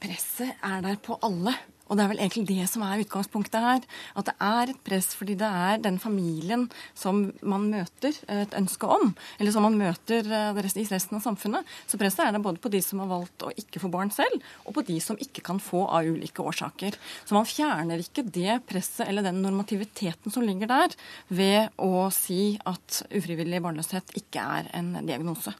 Presset 0.00 0.60
er 0.64 0.82
der 0.84 1.00
på 1.02 1.16
alle. 1.24 1.54
Og 1.86 1.96
det 1.96 2.04
er 2.04 2.10
vel 2.10 2.22
egentlig 2.22 2.46
det 2.48 2.66
som 2.70 2.84
er 2.86 3.02
utgangspunktet 3.04 3.62
her. 3.62 3.84
At 4.18 4.28
det 4.28 4.34
er 4.42 4.72
et 4.72 4.80
press 4.86 5.12
fordi 5.16 5.36
det 5.38 5.48
er 5.48 5.82
den 5.82 5.98
familien 6.02 6.66
som 6.98 7.26
man 7.46 7.68
møter 7.72 8.16
et 8.32 8.56
ønske 8.58 8.88
om, 8.90 9.12
eller 9.38 9.54
som 9.54 9.66
man 9.66 9.78
møter 9.78 10.26
eh, 10.26 10.60
i 10.66 10.86
resten 10.90 11.18
av 11.18 11.24
samfunnet. 11.24 11.76
Så 11.86 12.00
presset 12.00 12.24
er 12.26 12.34
det 12.34 12.42
både 12.44 12.62
på 12.62 12.72
de 12.72 12.82
som 12.84 13.02
har 13.04 13.10
valgt 13.10 13.46
å 13.46 13.52
ikke 13.54 13.82
få 13.82 13.90
barn 13.92 14.10
selv, 14.14 14.42
og 14.64 14.76
på 14.76 14.86
de 14.88 14.98
som 15.02 15.18
ikke 15.20 15.44
kan 15.46 15.60
få 15.62 15.84
av 15.86 16.08
ulike 16.08 16.42
årsaker. 16.42 16.98
Så 17.24 17.36
man 17.36 17.48
fjerner 17.48 18.02
ikke 18.02 18.26
det 18.26 18.60
presset 18.68 19.06
eller 19.06 19.26
den 19.26 19.42
normativiteten 19.44 20.34
som 20.34 20.44
ligger 20.46 20.70
der, 20.70 20.96
ved 21.28 21.76
å 21.82 22.08
si 22.14 22.56
at 22.66 23.02
ufrivillig 23.14 23.62
barnløshet 23.62 24.16
ikke 24.18 24.42
er 24.58 24.70
en 24.76 24.94
diagnose. 25.06 25.54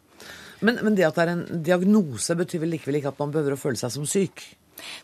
Men, 0.64 0.79
men 0.83 0.95
det 0.97 1.05
at 1.07 1.18
det 1.18 1.27
er 1.27 1.35
en 1.35 1.64
diagnose, 1.64 2.37
betyr 2.39 2.62
vel 2.64 2.72
likevel 2.77 3.01
ikke 3.01 3.12
at 3.12 3.20
man 3.20 3.35
behøver 3.35 3.57
å 3.57 3.61
føle 3.61 3.81
seg 3.81 3.93
som 3.93 4.07
syk? 4.09 4.45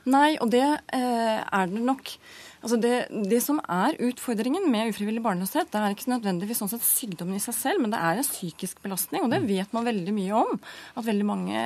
Nei, 0.05 0.37
og 0.41 0.51
det 0.53 0.65
eh, 0.95 1.39
er 1.43 1.71
det 1.71 1.85
nok. 1.87 2.15
Altså 2.63 2.79
det, 2.79 2.95
det, 3.27 3.41
som 3.43 3.59
er 3.67 3.99
utfordringen 4.07 4.69
med 4.71 4.93
ufrivillig 4.93 5.23
barnløshet, 5.25 5.71
det 5.73 5.81
er 5.81 5.95
ikke 5.97 6.13
nødvendigvis 6.13 6.63
sånn 6.63 6.71
sett 6.71 6.85
sykdommen 6.87 7.35
i 7.39 7.43
seg 7.43 7.57
selv, 7.59 7.83
men 7.83 7.91
det 7.95 7.99
er 7.99 8.21
en 8.21 8.27
psykisk 8.27 8.83
belastning. 8.85 9.25
Og 9.27 9.33
det 9.33 9.43
vet 9.49 9.75
man 9.75 9.89
veldig 9.89 10.15
mye 10.15 10.45
om. 10.45 10.61
At 10.95 11.09
veldig 11.09 11.27
mange 11.27 11.65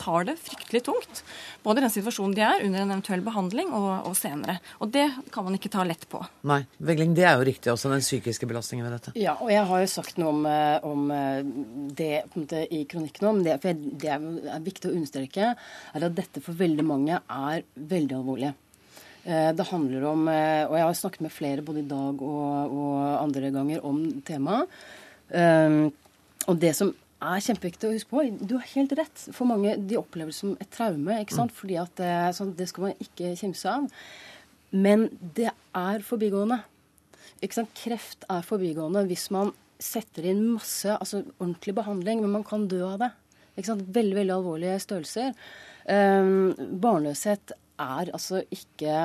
tar 0.00 0.26
det 0.26 0.36
fryktelig 0.42 0.82
tungt. 0.86 1.22
Både 1.62 1.80
i 1.80 1.84
den 1.84 1.92
situasjonen 1.94 2.34
de 2.34 2.42
er, 2.46 2.64
under 2.66 2.82
en 2.82 2.94
eventuell 2.96 3.22
behandling 3.24 3.70
og, 3.74 4.08
og, 4.08 4.16
senere. 4.18 4.58
Og 4.82 4.90
det 4.94 5.06
kan 5.34 5.46
man 5.46 5.58
ikke 5.58 5.70
ta 5.72 5.86
lett 5.86 6.06
på. 6.10 6.22
Nei. 6.50 6.62
Vegling, 6.84 7.14
det 7.16 7.28
er 7.28 7.38
jo 7.38 7.46
riktig 7.46 7.72
også, 7.72 7.92
den 7.92 8.04
psykiske 8.04 8.48
belastningen 8.50 8.86
ved 8.86 8.96
dette. 8.98 9.14
Ja, 9.20 9.36
og 9.38 9.52
jeg 9.54 9.62
har 9.70 9.84
jo 9.84 9.92
sagt 9.94 10.18
noe 10.20 10.34
om, 10.34 10.42
eh, 10.50 10.76
om 10.86 11.06
eh, 11.14 11.40
det 11.94 12.12
måte, 12.34 12.64
i 12.74 12.84
kronikken 12.90 13.30
om 13.30 13.42
det. 13.46 13.60
For 13.62 13.86
det 14.02 14.12
er 14.16 14.66
viktig 14.66 14.90
å 14.90 14.96
understreke 14.98 15.54
er 15.54 16.08
at 16.08 16.18
dette 16.18 16.42
for 16.44 16.58
veldig 16.58 16.86
mange 16.86 17.22
er 17.22 17.66
veldig 17.74 18.18
alvorlig. 18.18 18.54
Eh, 19.24 19.50
det 19.56 19.64
handler 19.70 20.04
om 20.10 20.26
eh, 20.28 20.66
Og 20.68 20.74
jeg 20.76 20.84
har 20.84 20.98
snakket 20.98 21.22
med 21.24 21.32
flere 21.32 21.64
både 21.64 21.80
i 21.80 21.88
dag 21.88 22.20
og, 22.20 22.74
og 22.76 23.22
andre 23.22 23.50
ganger 23.54 23.86
om 23.86 24.02
temaet. 24.26 24.68
Um, 25.32 25.88
og 26.44 26.58
det 26.60 26.74
som 26.76 26.90
er 27.24 27.40
kjempeviktig 27.40 27.88
å 27.88 27.94
huske 27.94 28.12
på, 28.12 28.24
du 28.44 28.58
har 28.58 28.68
helt 28.74 28.92
rett. 28.98 29.24
For 29.32 29.48
mange 29.48 29.78
de 29.80 29.96
opplever 29.96 30.34
det 30.34 30.36
som 30.36 30.52
et 30.60 30.70
traume. 30.74 31.16
ikke 31.22 31.38
sant? 31.38 31.54
Mm. 31.54 31.58
Fordi 31.62 31.80
at 31.80 31.96
det, 32.00 32.12
sånn, 32.36 32.52
det 32.58 32.68
skal 32.68 32.88
man 32.88 33.00
ikke 33.00 33.32
kimse 33.40 33.72
av. 33.72 34.04
Men 34.74 35.08
det 35.38 35.48
er 35.48 36.04
forbigående. 36.04 36.60
Ikke 37.40 37.62
sant? 37.62 37.72
Kreft 37.80 38.28
er 38.28 38.44
forbigående 38.44 39.06
hvis 39.08 39.30
man 39.34 39.54
setter 39.80 40.28
inn 40.30 40.44
masse 40.52 40.92
altså 40.92 41.22
ordentlig 41.38 41.74
behandling, 41.76 42.20
men 42.22 42.36
man 42.36 42.46
kan 42.46 42.68
dø 42.68 42.82
av 42.92 43.00
det. 43.00 43.10
Ikke 43.54 43.70
sant? 43.72 43.88
Veldig, 43.96 44.18
veldig 44.20 44.36
alvorlige 44.36 44.78
størrelser. 44.84 45.32
Um, 45.88 46.52
barnløshet 46.80 47.56
er 47.80 48.10
altså 48.14 48.42
ikke 48.54 48.98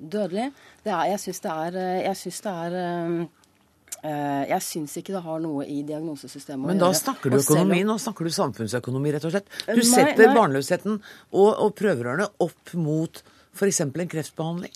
dødelig. 0.00 0.50
Det 0.84 0.92
er, 0.92 1.10
jeg 1.12 1.22
syns 1.24 1.42
det 1.44 1.52
er 1.52 1.78
Jeg 2.06 2.16
syns 2.22 2.40
det 2.46 2.54
er 2.54 2.78
eh, 2.80 4.44
jeg 4.52 4.62
syns 4.64 4.96
ikke 5.00 5.14
det 5.16 5.22
har 5.24 5.40
noe 5.44 5.66
i 5.66 5.80
diagnosesystemet 5.86 6.64
å 6.64 6.68
gjøre. 6.68 6.74
Men 6.74 6.82
da 6.82 6.90
snakker 6.96 7.32
du 7.32 7.38
økonomi, 7.40 7.80
nå 7.86 7.96
snakker 8.02 8.28
du 8.28 8.34
samfunnsøkonomi, 8.36 9.14
rett 9.16 9.28
og 9.28 9.34
slett. 9.34 9.48
Du 9.66 9.82
setter 9.86 10.28
nei, 10.28 10.34
barnløsheten 10.36 10.98
og, 10.98 11.50
og 11.50 11.72
prøverørene 11.78 12.28
opp 12.44 12.76
mot 12.78 13.22
f.eks. 13.56 13.80
en 13.80 14.08
kreftbehandling? 14.12 14.72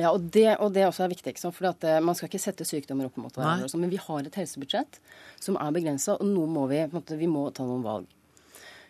Ja, 0.00 0.10
og 0.10 0.30
det, 0.34 0.48
og 0.58 0.72
det 0.74 0.86
også 0.86 1.04
er 1.06 1.12
viktig. 1.12 1.34
Ikke 1.34 1.44
sant? 1.44 1.56
Fordi 1.56 1.70
at 1.70 1.84
eh, 1.86 2.00
Man 2.04 2.16
skal 2.18 2.30
ikke 2.30 2.42
sette 2.42 2.66
sykdommer 2.66 3.10
opp 3.10 3.18
mot 3.20 3.34
hverandre. 3.36 3.70
Men 3.78 3.92
vi 3.92 4.00
har 4.02 4.26
et 4.26 4.40
helsebudsjett 4.40 4.98
som 5.40 5.58
er 5.60 5.76
begrensa, 5.76 6.16
og 6.18 6.26
nå 6.26 6.46
må 6.50 6.66
vi, 6.70 6.82
måte, 6.92 7.18
vi 7.20 7.30
må 7.30 7.46
ta 7.54 7.66
noen 7.68 7.84
valg. 7.86 8.16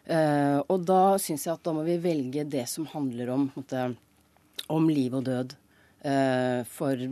Uh, 0.09 0.59
og 0.73 0.87
da 0.89 1.19
syns 1.21 1.45
jeg 1.47 1.55
at 1.55 1.67
da 1.67 1.75
må 1.77 1.85
vi 1.87 1.99
velge 2.01 2.47
det 2.49 2.65
som 2.71 2.89
handler 2.89 3.35
om, 3.35 3.51
måte, 3.55 3.91
om 4.73 4.89
liv 4.91 5.15
og 5.19 5.27
død 5.29 5.53
uh, 5.53 6.63
for, 6.67 7.05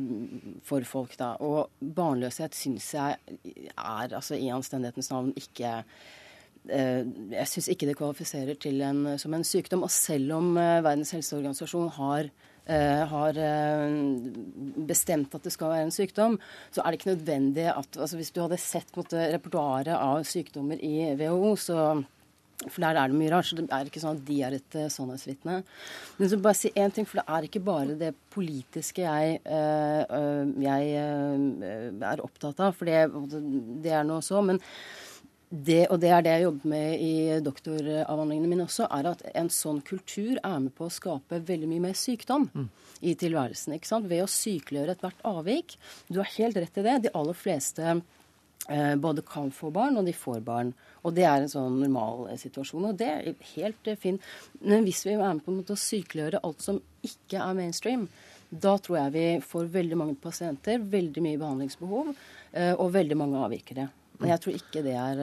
for, 0.67 0.89
folk, 0.89 1.15
da. 1.21 1.35
Og 1.45 1.69
barnløshet 1.79 2.57
syns 2.57 2.89
jeg 2.97 3.19
er 3.19 4.17
altså 4.17 4.39
i 4.41 4.51
anstendighetens 4.55 5.13
navn 5.13 5.31
ikke 5.39 5.77
uh, 5.85 7.03
Jeg 7.37 7.47
syns 7.53 7.71
ikke 7.75 7.93
det 7.93 7.99
kvalifiserer 8.01 8.59
til 8.59 8.83
en, 8.83 9.05
som 9.21 9.37
en 9.37 9.47
sykdom. 9.47 9.85
Og 9.87 9.95
selv 9.95 10.39
om 10.41 10.55
Verdens 10.57 11.15
helseorganisasjon 11.17 11.97
har 12.01 12.33
har 12.69 13.39
bestemt 14.85 15.33
at 15.33 15.47
det 15.47 15.55
skal 15.55 15.71
være 15.73 15.87
en 15.87 15.95
sykdom, 15.95 16.35
så 16.69 16.83
er 16.83 16.93
det 16.93 16.99
ikke 16.99 17.15
nødvendig 17.15 17.65
at 17.71 17.97
altså 17.97 18.19
Hvis 18.19 18.31
du 18.37 18.43
hadde 18.43 18.59
sett 18.61 18.93
repertoaret 18.93 19.95
av 19.97 20.21
sykdommer 20.29 20.77
i 20.85 21.15
WHO, 21.17 21.55
så 21.57 21.79
for 22.67 22.83
der 22.83 22.99
er 22.99 23.11
det 23.11 23.19
mye 23.19 23.31
rart. 23.33 23.47
Så 23.47 23.59
det 23.59 23.69
er 23.71 23.89
ikke 23.89 24.03
sånn 24.03 24.19
at 24.19 24.25
de 24.27 24.39
er 24.43 24.57
et 24.59 24.79
uh, 24.79 24.89
sannhetsvitne. 24.91 25.59
Men 26.19 26.31
så 26.31 26.39
bare 26.43 26.59
si 26.59 26.73
én 26.75 26.95
ting, 26.95 27.07
for 27.09 27.21
det 27.21 27.27
er 27.37 27.49
ikke 27.49 27.65
bare 27.65 27.99
det 28.01 28.15
politiske 28.35 29.05
jeg, 29.05 29.39
uh, 29.47 30.49
jeg 30.65 30.89
uh, 30.99 32.09
er 32.13 32.25
opptatt 32.25 32.65
av. 32.65 32.75
For 32.79 32.91
det, 32.91 33.05
det 33.85 33.95
er 33.95 34.09
noe 34.09 34.25
så. 34.27 34.43
Men 34.45 34.59
det, 35.49 35.87
og 35.89 35.97
det 36.03 36.11
er 36.13 36.25
det 36.25 36.33
jeg 36.35 36.45
jobber 36.45 36.71
med 36.75 37.01
i 37.01 37.13
doktoravhandlingene 37.41 38.51
mine 38.51 38.67
også, 38.67 38.85
er 38.93 39.07
at 39.15 39.23
en 39.33 39.49
sånn 39.53 39.81
kultur 39.87 40.37
er 40.43 40.59
med 40.61 40.75
på 40.77 40.89
å 40.89 40.93
skape 40.93 41.41
veldig 41.49 41.71
mye 41.71 41.87
mer 41.87 41.97
sykdom 41.97 42.51
mm. 42.53 42.67
i 43.09 43.15
tilværelsen. 43.17 43.79
ikke 43.79 43.89
sant? 43.89 44.11
Ved 44.11 44.27
å 44.27 44.29
sykeliggjøre 44.29 44.99
ethvert 44.99 45.25
avvik. 45.29 45.79
Du 46.11 46.21
har 46.21 46.29
helt 46.35 46.59
rett 46.61 46.83
i 46.83 46.85
det. 46.85 46.99
De 47.07 47.15
aller 47.17 47.39
fleste 47.39 47.97
både 49.01 49.23
kan 49.25 49.49
få 49.55 49.71
barn, 49.73 49.97
og 49.97 50.05
de 50.05 50.13
får 50.13 50.43
barn. 50.45 50.75
Og 51.07 51.15
det 51.17 51.25
er 51.27 51.43
en 51.43 51.51
sånn 51.51 51.79
normal 51.81 52.27
eh, 52.33 52.41
situasjon. 52.41 52.91
Og 52.91 52.99
det 52.99 53.09
er 53.09 53.29
helt 53.55 53.91
eh, 53.91 53.99
fint. 54.01 54.25
Men 54.61 54.87
hvis 54.87 55.05
vi 55.07 55.15
er 55.15 55.23
med 55.23 55.45
på 55.45 55.53
en 55.53 55.61
måte 55.61 55.77
å 55.77 55.81
sykeliggjøre 55.81 56.43
alt 56.45 56.65
som 56.65 56.81
ikke 57.07 57.41
er 57.43 57.57
mainstream, 57.59 58.09
da 58.49 58.75
tror 58.81 58.99
jeg 59.03 59.15
vi 59.15 59.27
får 59.45 59.71
veldig 59.75 59.99
mange 60.01 60.17
pasienter, 60.21 60.81
veldig 60.81 61.25
mye 61.25 61.41
behandlingsbehov 61.41 62.13
eh, 62.13 62.75
og 62.75 62.93
veldig 62.97 63.19
mange 63.21 63.43
avvikere. 63.45 63.89
Men 64.19 64.33
jeg 64.35 64.43
tror 64.43 64.57
ikke 64.59 64.83
det 64.83 64.97
er 64.99 65.21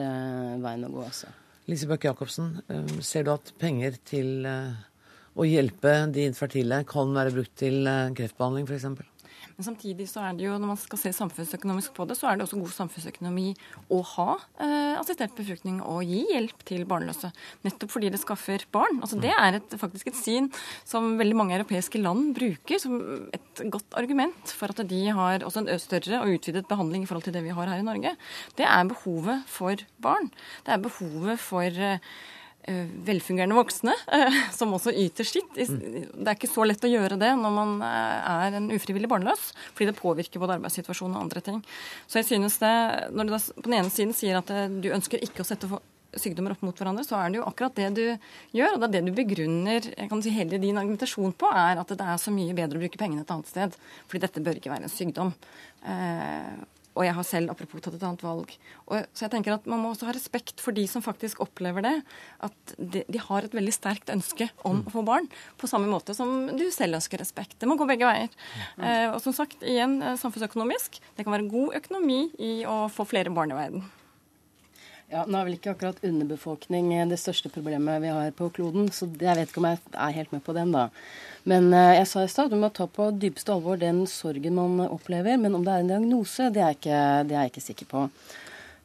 veien 0.62 0.86
å 0.86 0.92
gå, 0.94 1.02
altså. 1.04 1.28
Lise 1.66 1.88
Bøkke 1.90 2.08
Jacobsen, 2.08 2.54
ser 3.04 3.26
du 3.26 3.32
at 3.34 3.50
penger 3.60 3.98
til 4.08 4.46
å 4.46 5.44
hjelpe 5.44 5.92
de 6.14 6.24
infertile 6.30 6.78
kan 6.88 7.12
være 7.12 7.34
brukt 7.34 7.52
til 7.60 7.82
kreftbehandling 8.16 8.70
f.eks.? 8.70 9.15
Men 9.56 9.64
samtidig 9.70 10.04
så 10.10 10.20
er 10.20 10.36
det 10.36 10.44
jo, 10.44 10.56
når 10.60 10.70
man 10.74 10.78
skal 10.80 11.00
se 11.00 11.12
samfunnsøkonomisk 11.16 11.94
på 11.96 12.04
det, 12.08 12.18
så 12.18 12.28
er 12.28 12.36
det 12.36 12.44
også 12.44 12.58
god 12.60 12.74
samfunnsøkonomi 12.74 13.46
å 13.92 14.02
ha 14.12 14.28
eh, 14.60 14.98
assistert 15.00 15.32
befruktning 15.38 15.78
og 15.80 16.02
gi 16.04 16.20
hjelp 16.28 16.60
til 16.68 16.84
barnløse. 16.88 17.30
Nettopp 17.64 17.94
fordi 17.94 18.10
det 18.12 18.20
skaffer 18.20 18.66
barn. 18.74 19.00
Altså 19.00 19.16
Det 19.22 19.32
er 19.32 19.56
et, 19.60 19.78
faktisk 19.80 20.12
et 20.12 20.20
syn 20.20 20.50
som 20.84 21.14
veldig 21.20 21.38
mange 21.40 21.56
europeiske 21.56 22.02
land 22.02 22.34
bruker 22.36 22.82
som 22.82 23.00
et 23.32 23.64
godt 23.72 23.96
argument 23.96 24.52
for 24.52 24.76
at 24.76 24.84
de 24.92 25.02
har 25.16 25.46
også 25.46 25.64
en 25.64 25.72
større 25.80 26.20
og 26.20 26.36
utvidet 26.36 26.66
behandling 26.68 27.06
i 27.06 27.08
forhold 27.08 27.24
til 27.24 27.36
det 27.36 27.46
vi 27.46 27.56
har 27.56 27.72
her 27.72 27.80
i 27.80 27.88
Norge. 27.88 28.12
Det 28.60 28.68
er 28.68 28.92
behovet 28.92 29.48
for 29.48 29.88
barn. 30.04 30.28
Det 30.68 30.76
er 30.76 30.84
behovet 30.84 31.40
for 31.40 31.86
eh, 31.88 32.02
velfungerende 33.06 33.56
voksne 33.56 33.94
eh, 34.12 34.38
som 34.54 34.74
også 34.74 34.94
yter 34.94 35.26
sitt. 35.28 35.50
Det 35.56 36.26
er 36.26 36.34
ikke 36.34 36.50
så 36.50 36.66
lett 36.66 36.84
å 36.84 36.90
gjøre 36.90 37.18
det 37.20 37.32
når 37.38 37.54
man 37.54 37.74
eh, 37.86 38.30
er 38.32 38.58
en 38.58 38.70
ufrivillig 38.74 39.10
barnløs, 39.10 39.50
fordi 39.72 39.90
det 39.92 39.98
påvirker 40.00 40.42
både 40.42 40.58
arbeidssituasjonen 40.58 41.18
og 41.18 41.26
andre 41.26 41.44
ting. 41.46 41.60
Så 42.06 42.20
jeg 42.20 42.30
synes 42.32 42.58
det, 42.62 42.72
Når 43.12 43.28
du 43.28 43.36
på 43.36 43.68
den 43.68 43.78
ene 43.80 43.92
siden 43.92 44.16
sier 44.16 44.40
at 44.40 44.50
du 44.82 44.90
ønsker 44.92 45.22
ikke 45.22 45.44
å 45.44 45.48
sette 45.48 45.70
sykdommer 46.16 46.54
opp 46.54 46.62
mot 46.64 46.78
hverandre, 46.78 47.04
så 47.04 47.18
er 47.20 47.32
det 47.32 47.40
jo 47.40 47.46
akkurat 47.48 47.76
det 47.76 47.90
du 47.96 48.04
gjør. 48.56 48.76
Og 48.76 48.80
det 48.80 48.86
er 48.88 48.94
det 48.94 49.02
du 49.10 49.16
begrunner 49.16 49.90
jeg 49.90 50.08
kan 50.10 50.22
si, 50.24 50.32
hele 50.34 50.60
din 50.62 50.78
argumentasjon 50.80 51.34
på, 51.36 51.50
er 51.52 51.82
at 51.82 51.92
det 51.92 52.06
er 52.06 52.22
så 52.22 52.32
mye 52.34 52.56
bedre 52.56 52.80
å 52.80 52.84
bruke 52.84 53.00
pengene 53.00 53.26
et 53.26 53.34
annet 53.34 53.50
sted. 53.50 53.76
Fordi 54.08 54.24
dette 54.24 54.42
bør 54.44 54.60
ikke 54.60 54.72
være 54.72 54.88
en 54.88 54.96
sykdom. 54.96 55.34
Og 56.96 57.04
jeg 57.04 57.16
har 57.16 57.26
selv 57.28 57.52
apropos 57.52 57.82
tatt 57.84 57.98
et 57.98 58.04
annet 58.08 58.24
valg. 58.24 58.52
Og, 58.86 59.08
så 59.12 59.26
jeg 59.26 59.34
tenker 59.34 59.56
at 59.56 59.66
Man 59.68 59.82
må 59.82 59.92
også 59.92 60.08
ha 60.08 60.14
respekt 60.16 60.62
for 60.64 60.76
de 60.76 60.86
som 60.90 61.04
faktisk 61.04 61.42
opplever 61.44 61.84
det. 61.84 61.94
At 62.44 62.76
de, 62.78 63.04
de 63.04 63.20
har 63.20 63.46
et 63.46 63.56
veldig 63.56 63.74
sterkt 63.74 64.12
ønske 64.12 64.48
om 64.64 64.80
mm. 64.80 64.86
å 64.88 64.94
få 64.94 65.04
barn. 65.06 65.28
På 65.60 65.70
samme 65.70 65.90
måte 65.90 66.16
som 66.16 66.48
du 66.56 66.66
selv 66.74 66.98
ønsker 67.00 67.20
respekt. 67.20 67.58
Det 67.60 67.68
må 67.68 67.76
gå 67.78 67.88
begge 67.88 68.08
veier. 68.08 68.32
Mm. 68.78 68.88
Eh, 68.88 69.06
og 69.12 69.20
som 69.24 69.36
sagt, 69.36 69.60
igjen 69.66 70.00
eh, 70.00 70.18
samfunnsøkonomisk. 70.20 71.00
Det 71.16 71.26
kan 71.26 71.36
være 71.36 71.50
god 71.52 71.78
økonomi 71.82 72.20
i 72.40 72.56
å 72.68 72.86
få 72.92 73.08
flere 73.08 73.34
barn 73.34 73.52
i 73.52 73.60
verden. 73.60 73.86
Ja, 75.12 75.22
Nå 75.22 75.38
er 75.38 75.46
vel 75.46 75.54
ikke 75.54 75.70
akkurat 75.76 76.00
underbefolkning 76.02 76.88
det 77.06 77.18
største 77.22 77.50
problemet 77.54 78.00
vi 78.02 78.10
har 78.10 78.32
på 78.34 78.48
kloden, 78.56 78.88
så 78.90 79.06
jeg 79.06 79.38
vet 79.38 79.52
ikke 79.52 79.62
om 79.62 79.68
jeg 79.68 79.78
er 79.94 80.16
helt 80.16 80.34
med 80.34 80.42
på 80.42 80.54
den, 80.56 80.72
da. 80.74 80.88
Men 81.46 81.68
uh, 81.70 81.94
jeg 81.94 82.08
sa 82.10 82.24
i 82.26 82.30
stad 82.32 82.50
du 82.50 82.58
må 82.58 82.72
ta 82.74 82.88
på 82.90 83.12
dypeste 83.14 83.54
alvor 83.54 83.78
den 83.78 84.02
sorgen 84.10 84.58
man 84.58 84.88
opplever. 84.88 85.38
Men 85.38 85.54
om 85.54 85.62
det 85.62 85.76
er 85.76 85.84
en 85.84 85.92
diagnose, 85.94 86.50
det 86.50 86.62
er 86.62 86.72
jeg 86.72 86.80
ikke, 86.80 87.00
det 87.28 87.36
er 87.36 87.44
jeg 87.44 87.54
ikke 87.54 87.66
sikker 87.68 87.90
på. 87.92 88.04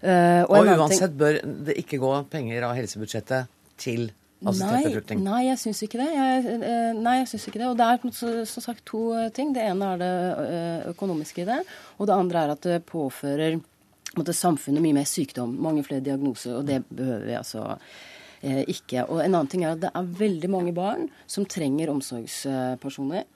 Uh, 0.02 0.44
og, 0.46 0.56
og 0.60 0.72
uansett 0.86 1.18
bør 1.18 1.42
det 1.42 1.78
ikke 1.82 2.02
gå 2.02 2.14
penger 2.30 2.70
av 2.70 2.78
helsebudsjettet 2.78 3.50
til 3.82 4.12
Nei, 4.42 4.88
nei, 5.22 5.40
jeg 5.46 5.58
syns 5.62 5.84
ikke 5.86 6.00
det. 6.00 6.08
Jeg, 6.16 6.54
nei, 6.98 7.12
jeg 7.20 7.28
syns 7.30 7.44
ikke 7.46 7.60
det. 7.62 7.68
Og 7.70 7.76
det 7.78 7.86
er 7.86 8.46
som 8.50 8.64
sagt 8.64 8.82
to 8.90 9.02
ting. 9.38 9.52
Det 9.54 9.62
ene 9.62 9.92
er 9.94 10.00
det 10.02 10.88
økonomiske 10.96 11.44
i 11.44 11.46
det. 11.46 11.60
Og 12.02 12.10
det 12.10 12.16
andre 12.16 12.42
er 12.42 12.54
at 12.56 12.66
det 12.66 12.80
påfører 12.90 13.60
måtte, 14.18 14.36
samfunnet 14.36 14.84
mye 14.84 15.00
mer 15.02 15.10
sykdom. 15.10 15.56
Mange 15.64 15.86
flere 15.88 16.04
diagnoser. 16.06 16.58
Og 16.60 16.68
det 16.68 16.82
behøver 16.90 17.26
vi 17.30 17.38
altså 17.40 17.66
eh, 18.42 18.64
ikke. 18.68 19.08
Og 19.08 19.24
en 19.24 19.34
annen 19.34 19.52
ting 19.52 19.66
er 19.66 19.76
at 19.76 19.84
det 19.84 19.92
er 19.96 20.14
veldig 20.22 20.52
mange 20.52 20.76
barn 20.78 21.10
som 21.30 21.48
trenger 21.50 21.94
omsorgspersoner. 21.94 23.28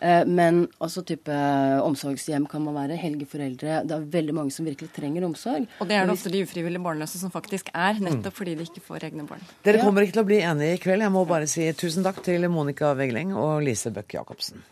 Eh, 0.00 0.22
men 0.26 0.62
altså 0.78 1.02
type 1.06 1.34
omsorgshjem 1.82 2.46
kan 2.50 2.62
man 2.62 2.76
være, 2.76 2.98
helgeforeldre. 3.00 3.82
Det 3.88 3.96
er 3.96 4.06
veldig 4.12 4.36
mange 4.36 4.54
som 4.54 4.68
virkelig 4.68 4.92
trenger 4.94 5.26
omsorg. 5.26 5.66
Og 5.80 5.90
det 5.90 5.98
er 5.98 6.06
det 6.06 6.14
ofte 6.14 6.32
de 6.32 6.44
ufrivillige 6.46 6.84
barnløse 6.84 7.20
som 7.20 7.34
faktisk 7.34 7.72
er, 7.74 7.98
nettopp 8.04 8.38
fordi 8.38 8.56
de 8.58 8.68
ikke 8.68 8.84
får 8.84 9.10
egne 9.10 9.26
barn. 9.28 9.42
Dere 9.66 9.82
kommer 9.82 10.06
ikke 10.06 10.18
til 10.20 10.26
å 10.26 10.30
bli 10.30 10.40
enige 10.44 10.78
i 10.78 10.82
kveld. 10.82 11.06
Jeg 11.06 11.14
må 11.14 11.26
bare 11.28 11.50
si 11.50 11.66
tusen 11.78 12.06
takk 12.06 12.22
til 12.26 12.46
Monica 12.52 12.94
Wegling 12.98 13.34
og 13.36 13.62
Lise 13.66 13.92
Bøck 13.94 14.18
Jacobsen. 14.18 14.62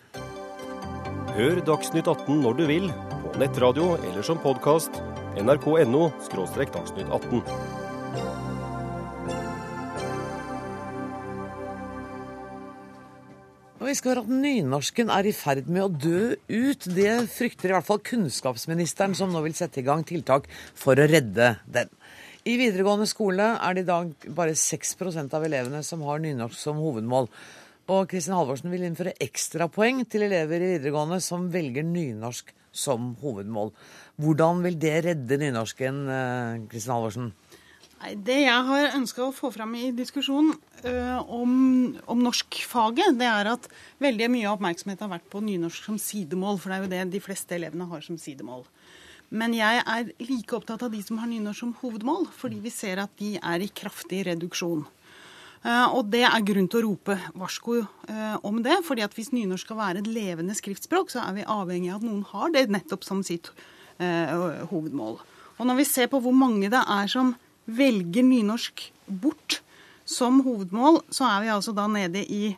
Hør 1.37 1.61
Dagsnytt 1.67 2.09
18 2.09 2.41
når 2.41 2.57
du 2.57 2.67
vil, 2.71 2.91
på 3.27 3.39
nettradio 3.43 3.97
eller 3.99 4.25
som 4.25 4.39
podkast 4.41 5.03
nrk.no 5.37 6.09
dagsnytt 6.73 7.11
18. 7.13 7.43
Og 13.77 13.91
vi 13.91 13.95
skal 13.95 14.15
høre 14.15 14.23
at 14.25 14.31
nynorsken 14.33 15.11
er 15.15 15.29
i 15.29 15.35
ferd 15.37 15.69
med 15.71 15.85
å 15.85 15.91
dø 15.93 16.21
ut. 16.35 16.87
Det 16.91 17.13
frykter 17.31 17.71
i 17.71 17.77
hvert 17.77 17.87
fall 17.87 18.01
kunnskapsministeren, 18.03 19.15
som 19.15 19.31
nå 19.31 19.43
vil 19.45 19.55
sette 19.55 19.79
i 19.79 19.87
gang 19.87 20.03
tiltak 20.09 20.49
for 20.75 20.99
å 20.99 21.07
redde 21.07 21.53
den. 21.71 21.93
I 22.47 22.57
videregående 22.59 23.07
skole 23.11 23.53
er 23.55 23.77
det 23.77 23.85
i 23.85 23.91
dag 23.91 24.27
bare 24.35 24.57
6% 24.59 25.39
av 25.39 25.47
elevene 25.47 25.85
som 25.87 26.03
har 26.09 26.19
nynorsk 26.25 26.59
som 26.59 26.81
hovedmål. 26.83 27.31
Og 27.87 28.09
Kristin 28.11 28.35
Halvorsen 28.35 28.73
vil 28.73 28.83
innføre 28.83 29.15
ekstrapoeng 29.23 30.01
til 30.11 30.25
elever 30.27 30.59
i 30.59 30.73
videregående 30.75 31.21
som 31.23 31.47
velger 31.53 31.87
nynorsk 31.87 32.51
som 32.77 33.13
hovedmål. 33.21 33.71
Hvordan 34.19 34.65
vil 34.65 34.79
det 34.81 34.97
redde 35.07 35.39
nynorsken, 35.39 36.01
eh, 36.11 36.67
Kristin 36.71 36.93
Halvorsen? 36.97 37.31
Det 37.97 38.41
jeg 38.43 38.65
har 38.69 38.97
ønska 38.99 39.23
å 39.25 39.33
få 39.35 39.49
fram 39.55 39.73
i 39.79 39.89
diskusjonen 39.97 40.53
uh, 40.85 41.23
om, 41.33 41.97
om 42.07 42.21
norskfaget, 42.21 43.17
det 43.17 43.27
er 43.27 43.49
at 43.55 43.69
veldig 44.05 44.29
mye 44.35 44.51
av 44.51 44.59
oppmerksomheten 44.59 45.07
har 45.07 45.15
vært 45.17 45.31
på 45.33 45.41
nynorsk 45.41 45.89
som 45.89 45.97
sidemål, 45.99 46.61
for 46.61 46.71
det 46.71 46.77
er 46.77 46.85
jo 46.85 46.91
det 46.93 47.15
de 47.17 47.23
fleste 47.25 47.57
elevene 47.57 47.89
har 47.89 48.05
som 48.05 48.19
sidemål. 48.21 48.67
Men 49.33 49.57
jeg 49.57 49.81
er 49.81 50.13
like 50.29 50.59
opptatt 50.59 50.85
av 50.87 50.93
de 50.93 51.01
som 51.03 51.19
har 51.23 51.31
nynorsk 51.31 51.65
som 51.65 51.73
hovedmål, 51.81 52.29
fordi 52.37 52.61
vi 52.63 52.75
ser 52.75 53.01
at 53.03 53.17
de 53.19 53.33
er 53.41 53.65
i 53.65 53.73
kraftig 53.73 54.27
reduksjon. 54.29 54.85
Uh, 55.67 55.97
og 55.99 56.13
det 56.13 56.23
er 56.29 56.45
grunn 56.47 56.69
til 56.71 56.79
å 56.79 56.85
rope 56.87 57.17
varsko 57.35 57.81
uh, 57.83 58.37
om 58.47 58.61
det. 58.63 58.79
fordi 58.87 59.03
at 59.03 59.17
hvis 59.17 59.33
nynorsk 59.35 59.67
skal 59.67 59.81
være 59.81 60.05
et 60.05 60.11
levende 60.11 60.55
skriftspråk, 60.55 61.11
så 61.11 61.25
er 61.25 61.41
vi 61.41 61.49
avhengig 61.57 61.91
av 61.91 61.99
at 61.99 62.07
noen 62.07 62.23
har 62.31 62.53
det 62.55 62.69
nettopp 62.71 63.03
som 63.03 63.25
sitt 63.27 63.51
eh, 63.99 64.63
hovedmål. 64.71 65.19
Og 65.57 65.69
når 65.69 65.81
vi 65.81 65.89
ser 65.89 66.11
på 66.13 66.21
hvor 66.23 66.35
mange 66.37 66.71
det 66.73 66.83
er 66.83 67.11
som 67.11 67.35
velger 67.67 68.27
nynorsk 68.27 68.85
bort 69.07 69.61
som 70.07 70.43
hovedmål, 70.47 71.01
så 71.11 71.27
er 71.33 71.45
vi 71.45 71.53
altså 71.55 71.75
da 71.75 71.87
nede 71.91 72.23
i 72.23 72.53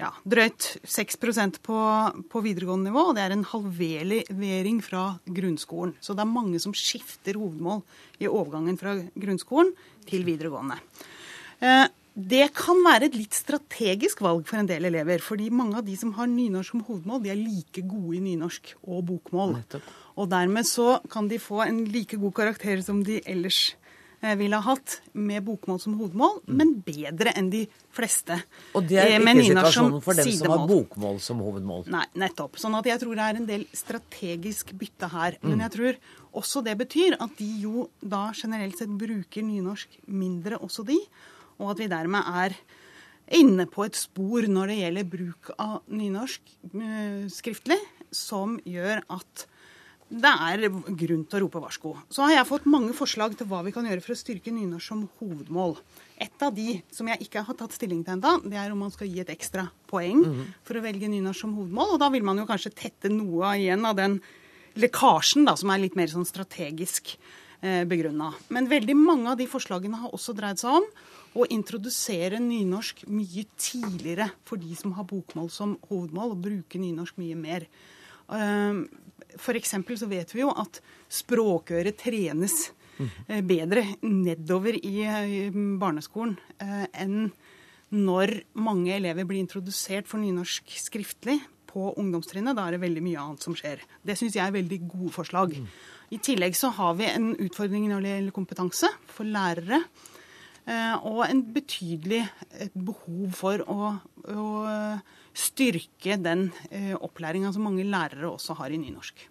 ja, 0.00 0.10
drøyt 0.26 0.76
6 0.88 1.18
på, 1.62 1.78
på 2.30 2.42
videregående 2.44 2.90
nivå. 2.90 3.08
Og 3.10 3.16
det 3.16 3.24
er 3.24 3.34
en 3.34 3.46
halvering 3.46 4.82
fra 4.84 5.04
grunnskolen. 5.26 5.96
Så 6.00 6.14
det 6.14 6.24
er 6.24 6.34
mange 6.34 6.60
som 6.62 6.74
skifter 6.74 7.38
hovedmål 7.38 7.82
i 8.22 8.30
overgangen 8.30 8.78
fra 8.80 8.96
grunnskolen 9.14 9.72
til 10.08 10.26
videregående. 10.26 10.78
Eh, 11.62 11.86
det 12.12 12.50
kan 12.52 12.76
være 12.84 13.08
et 13.08 13.16
litt 13.16 13.36
strategisk 13.36 14.20
valg 14.24 14.44
for 14.48 14.60
en 14.60 14.68
del 14.68 14.84
elever. 14.84 15.18
fordi 15.18 15.50
mange 15.50 15.78
av 15.78 15.84
de 15.84 15.96
som 15.96 16.12
har 16.12 16.26
nynorsk 16.26 16.70
som 16.70 16.84
hovedmål, 16.84 17.22
de 17.22 17.30
er 17.30 17.36
like 17.40 17.82
gode 17.88 18.16
i 18.16 18.20
nynorsk 18.20 18.74
og 18.84 19.04
bokmål. 19.08 19.56
Nettopp. 19.56 19.82
Og 20.16 20.28
dermed 20.28 20.66
så 20.68 21.00
kan 21.08 21.28
de 21.28 21.38
få 21.38 21.62
en 21.66 21.84
like 21.84 22.16
god 22.16 22.34
karakter 22.34 22.82
som 22.82 23.02
de 23.02 23.22
ellers 23.24 23.74
eh, 24.20 24.36
ville 24.36 24.56
ha 24.56 24.74
hatt 24.74 25.00
med 25.14 25.42
bokmål 25.42 25.80
som 25.80 25.96
hovedmål, 25.96 26.42
mm. 26.44 26.54
men 26.56 26.74
bedre 26.84 27.32
enn 27.32 27.48
de 27.50 27.64
fleste. 27.90 28.42
Og 28.76 28.84
det 28.84 29.00
er 29.00 29.14
eh, 29.16 29.18
ikke 29.18 29.48
situasjonen 29.48 30.04
for 30.04 30.20
dem 30.20 30.28
sidemål. 30.28 30.44
som 30.44 30.52
har 30.52 30.68
bokmål 30.68 31.20
som 31.20 31.40
hovedmål? 31.40 31.84
Nei, 31.96 32.06
nettopp. 32.26 32.60
Sånn 32.60 32.76
at 32.76 32.92
jeg 32.92 33.00
tror 33.00 33.16
det 33.16 33.28
er 33.28 33.40
en 33.40 33.48
del 33.48 33.68
strategisk 33.72 34.76
bytte 34.76 35.08
her. 35.16 35.40
Mm. 35.40 35.48
Men 35.48 35.64
jeg 35.64 35.76
tror 35.78 36.02
også 36.42 36.60
det 36.60 36.76
betyr 36.84 37.16
at 37.16 37.38
de 37.40 37.52
jo 37.64 37.88
da 38.00 38.26
generelt 38.36 38.76
sett 38.76 38.92
bruker 38.92 39.48
nynorsk 39.48 40.02
mindre, 40.12 40.60
også 40.60 40.84
de 40.92 41.00
og 41.60 41.74
at 41.74 41.82
vi 41.82 41.90
dermed 41.92 42.28
er 42.42 42.56
inne 43.32 43.66
på 43.70 43.86
et 43.86 43.96
spor 43.96 44.46
når 44.50 44.72
det 44.72 44.80
gjelder 44.80 45.08
bruk 45.08 45.52
av 45.56 45.80
nynorsk 45.92 46.54
uh, 46.74 47.24
skriftlig, 47.32 47.78
som 48.12 48.58
gjør 48.68 49.04
at 49.12 49.46
det 50.12 50.28
er 50.28 50.66
grunn 50.68 51.22
til 51.24 51.38
å 51.38 51.40
rope 51.46 51.60
varsko. 51.62 51.94
Så 52.12 52.26
har 52.26 52.34
jeg 52.34 52.48
fått 52.50 52.66
mange 52.68 52.92
forslag 52.96 53.32
til 53.38 53.48
hva 53.48 53.62
vi 53.64 53.72
kan 53.72 53.86
gjøre 53.88 54.02
for 54.04 54.12
å 54.12 54.20
styrke 54.20 54.52
nynorsk 54.52 54.90
som 54.90 55.06
hovedmål. 55.22 55.78
Et 56.20 56.44
av 56.44 56.52
de 56.52 56.82
som 56.92 57.08
jeg 57.08 57.24
ikke 57.24 57.44
har 57.46 57.56
tatt 57.56 57.72
stilling 57.72 58.02
til 58.04 58.18
ennå, 58.18 58.34
det 58.44 58.58
er 58.60 58.74
om 58.74 58.84
man 58.84 58.92
skal 58.92 59.08
gi 59.08 59.22
et 59.22 59.32
ekstra 59.32 59.64
poeng 59.88 60.20
mm. 60.20 60.42
for 60.68 60.76
å 60.76 60.84
velge 60.84 61.08
nynorsk 61.08 61.46
som 61.46 61.56
hovedmål. 61.56 61.94
Og 61.96 62.02
da 62.02 62.10
vil 62.12 62.26
man 62.28 62.42
jo 62.42 62.48
kanskje 62.48 62.74
tette 62.76 63.12
noe 63.12 63.54
igjen 63.56 63.88
av 63.88 63.96
den 63.96 64.18
lekkasjen 64.76 65.48
da, 65.48 65.56
som 65.56 65.72
er 65.72 65.80
litt 65.80 65.96
mer 65.96 66.12
sånn 66.12 66.28
strategisk 66.28 67.14
eh, 67.16 67.88
begrunna. 67.88 68.34
Men 68.52 68.68
veldig 68.68 68.98
mange 68.98 69.32
av 69.32 69.40
de 69.40 69.48
forslagene 69.48 70.04
har 70.04 70.12
også 70.12 70.36
dreid 70.36 70.60
seg 70.60 70.76
om 70.82 70.88
å 71.32 71.46
introdusere 71.48 72.40
nynorsk 72.42 73.06
mye 73.08 73.46
tidligere 73.56 74.28
for 74.48 74.60
de 74.60 74.74
som 74.78 74.92
har 74.98 75.08
bokmål 75.08 75.48
som 75.52 75.76
hovedmål, 75.88 76.34
og 76.34 76.44
bruke 76.44 76.80
nynorsk 76.80 77.20
mye 77.22 77.38
mer. 77.38 77.66
For 78.28 79.56
F.eks. 79.56 79.74
så 80.00 80.08
vet 80.10 80.34
vi 80.34 80.42
jo 80.42 80.50
at 80.52 80.80
språkøret 81.12 81.98
trenes 82.00 82.70
eh, 83.00 83.40
bedre 83.44 83.84
nedover 84.04 84.76
i 84.76 85.06
barneskolen 85.80 86.36
eh, 86.60 86.84
enn 87.00 87.32
når 87.92 88.38
mange 88.56 88.94
elever 88.96 89.26
blir 89.28 89.42
introdusert 89.42 90.08
for 90.08 90.20
nynorsk 90.22 90.70
skriftlig 90.80 91.38
på 91.68 91.90
ungdomstrinnet. 92.00 92.56
Da 92.56 92.66
er 92.66 92.76
det 92.76 92.84
veldig 92.84 93.02
mye 93.04 93.20
annet 93.20 93.44
som 93.44 93.56
skjer. 93.56 93.82
Det 94.04 94.16
syns 94.20 94.36
jeg 94.36 94.44
er 94.44 94.54
veldig 94.54 94.78
gode 94.86 95.12
forslag. 95.16 95.56
I 96.12 96.20
tillegg 96.20 96.56
så 96.56 96.72
har 96.76 96.96
vi 96.98 97.08
en 97.08 97.32
utfordring 97.40 97.88
når 97.90 98.04
det 98.04 98.14
gjelder 98.16 98.36
kompetanse 98.36 98.90
for 99.12 99.28
lærere. 99.28 99.82
Eh, 100.62 100.94
og 101.08 101.24
en 101.26 101.42
betydelig 101.54 102.22
behov 102.74 103.34
for 103.34 103.64
å, 103.66 103.92
å 104.30 104.46
styrke 105.34 106.18
den 106.22 106.50
eh, 106.70 106.94
opplæringa 106.94 107.52
som 107.54 107.66
mange 107.66 107.86
lærere 107.88 108.30
også 108.30 108.56
har 108.60 108.72
i 108.72 108.80
nynorsk. 108.80 109.28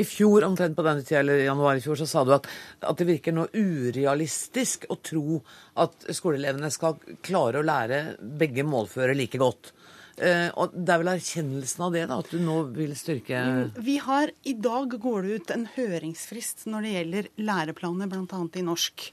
I 0.00 0.04
fjor, 0.08 0.46
omtrent 0.46 0.76
på 0.78 0.84
denne 0.86 1.04
tida, 1.04 1.20
eller 1.20 1.42
januar 1.44 1.76
i 1.76 1.82
fjor, 1.84 1.98
så 2.00 2.06
sa 2.08 2.22
du 2.24 2.32
at, 2.32 2.46
at, 2.80 2.96
det 2.96 3.06
virker 3.08 3.34
nå 3.36 3.50
urealistisk 3.52 4.86
å 4.88 4.96
tro 5.04 5.42
at 5.82 6.06
skoleelevene 6.16 6.70
skal 6.72 6.96
klare 7.20 7.60
å 7.60 7.66
lære 7.66 8.00
begge 8.40 8.64
målføre 8.64 9.16
like 9.18 9.40
godt. 9.40 9.74
Eh, 10.16 10.48
og 10.56 10.72
Det 10.72 10.94
er 10.94 11.02
vel 11.02 11.12
erkjennelsen 11.12 11.84
av 11.84 11.92
det, 11.96 12.06
da, 12.08 12.20
at 12.22 12.32
du 12.32 12.40
nå 12.40 12.56
vil 12.76 12.94
styrke 12.98 13.40
mm, 13.40 13.76
Vi 13.84 13.98
har 14.04 14.32
I 14.48 14.52
dag 14.60 14.96
går 15.00 15.22
det 15.24 15.36
ut 15.36 15.52
en 15.54 15.68
høringsfrist 15.76 16.66
når 16.68 16.86
det 16.86 16.94
gjelder 16.96 17.30
læreplaner, 17.50 18.10
bl.a. 18.10 18.40
i 18.56 18.64
norsk. 18.66 19.06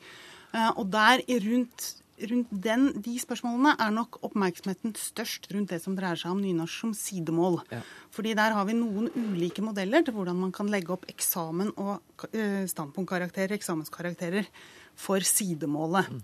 Eh, 0.56 0.72
og 0.76 0.89
der 0.93 1.24
rundt, 1.45 1.88
rundt 2.32 2.52
den, 2.68 2.89
de 3.04 3.16
spørsmålene 3.22 3.76
er 3.84 3.93
nok 3.95 4.20
oppmerksomheten 4.26 4.95
størst 5.00 5.50
rundt 5.54 5.74
det 5.74 5.82
som 5.84 5.98
dreier 5.98 6.20
seg 6.20 6.34
om 6.34 6.41
nynorsk 6.43 6.86
som 6.86 6.95
sidemål. 6.98 7.62
Ja. 7.74 7.82
Fordi 8.16 8.36
der 8.38 8.56
har 8.58 8.68
vi 8.70 8.78
noen 8.78 9.12
ulike 9.14 9.66
modeller 9.66 10.06
til 10.06 10.16
hvordan 10.18 10.39
man 10.39 10.54
kan 10.56 10.72
legge 10.72 10.95
opp 10.95 11.08
eksamen 11.12 11.74
og 11.76 12.28
eh, 12.32 12.64
standpunktkarakterer, 12.70 13.58
eksamenskarakterer, 13.58 14.50
for 14.98 15.22
sidemålet. 15.22 16.08
Mm. 16.10 16.22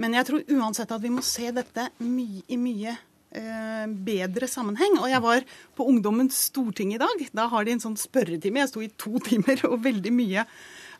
Men 0.00 0.14
jeg 0.16 0.26
tror 0.28 0.54
uansett 0.56 0.94
at 0.94 1.02
vi 1.02 1.10
må 1.12 1.20
se 1.24 1.50
dette 1.52 1.90
my 2.00 2.28
i 2.48 2.56
mye 2.56 2.94
eh, 2.94 3.84
bedre 4.06 4.48
sammenheng. 4.50 4.96
Og 5.02 5.10
jeg 5.12 5.22
var 5.24 5.44
på 5.76 5.86
Ungdommens 5.90 6.38
storting 6.48 6.94
i 6.94 7.00
dag. 7.02 7.26
Da 7.36 7.48
har 7.52 7.66
de 7.66 7.74
en 7.76 7.84
sånn 7.84 7.98
spørretime. 8.00 8.62
Jeg 8.62 8.72
sto 8.72 8.84
i 8.84 8.90
to 8.96 9.20
timer, 9.28 9.60
og 9.68 9.82
veldig 9.84 10.14
mye 10.14 10.46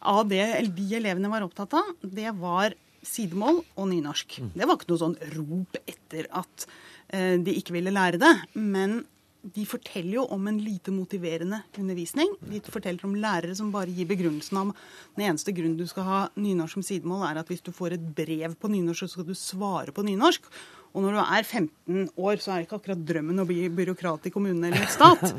av 0.05 0.29
det 0.31 0.45
de 0.77 0.89
elevene 0.99 1.31
var 1.33 1.47
opptatt 1.47 1.77
av, 1.79 1.95
det 2.01 2.31
var 2.39 2.77
sidemål 3.05 3.63
og 3.77 3.89
nynorsk. 3.91 4.39
Mm. 4.41 4.53
Det 4.55 4.69
var 4.69 4.79
ikke 4.79 4.93
noe 4.93 5.03
sånn 5.03 5.19
rop 5.35 5.81
etter 5.85 6.29
at 6.33 6.67
eh, 7.13 7.35
de 7.43 7.57
ikke 7.61 7.77
ville 7.77 7.93
lære 7.95 8.21
det. 8.23 8.33
Men 8.57 9.03
de 9.45 9.65
forteller 9.69 10.17
jo 10.17 10.23
om 10.33 10.47
en 10.49 10.59
lite 10.65 10.93
motiverende 10.95 11.61
undervisning. 11.77 12.31
De 12.49 12.63
forteller 12.65 13.05
om 13.05 13.17
lærere 13.21 13.57
som 13.57 13.73
bare 13.75 13.93
gir 13.93 14.09
begrunnelsen 14.09 14.61
om 14.63 14.73
den 15.17 15.27
eneste 15.27 15.53
grunnen 15.53 15.77
du 15.77 15.85
skal 15.91 16.09
ha 16.09 16.21
nynorsk 16.41 16.79
som 16.79 16.87
sidemål, 16.87 17.27
er 17.29 17.43
at 17.43 17.53
hvis 17.53 17.65
du 17.65 17.69
får 17.75 17.99
et 17.99 18.07
brev 18.17 18.57
på 18.57 18.73
nynorsk, 18.73 19.05
så 19.05 19.19
skal 19.19 19.29
du 19.29 19.37
svare 19.37 19.93
på 19.93 20.07
nynorsk. 20.07 20.49
Og 20.95 21.03
når 21.03 21.16
du 21.16 21.20
er 21.24 21.42
15 21.42 22.05
år, 22.14 22.38
så 22.38 22.53
er 22.53 22.61
det 22.61 22.68
ikke 22.68 22.78
akkurat 22.78 23.01
drømmen 23.09 23.42
å 23.42 23.47
bli 23.49 23.64
byråkrat 23.74 24.28
i 24.28 24.32
kommunen 24.34 24.68
eller 24.68 24.86
stat. 24.90 25.26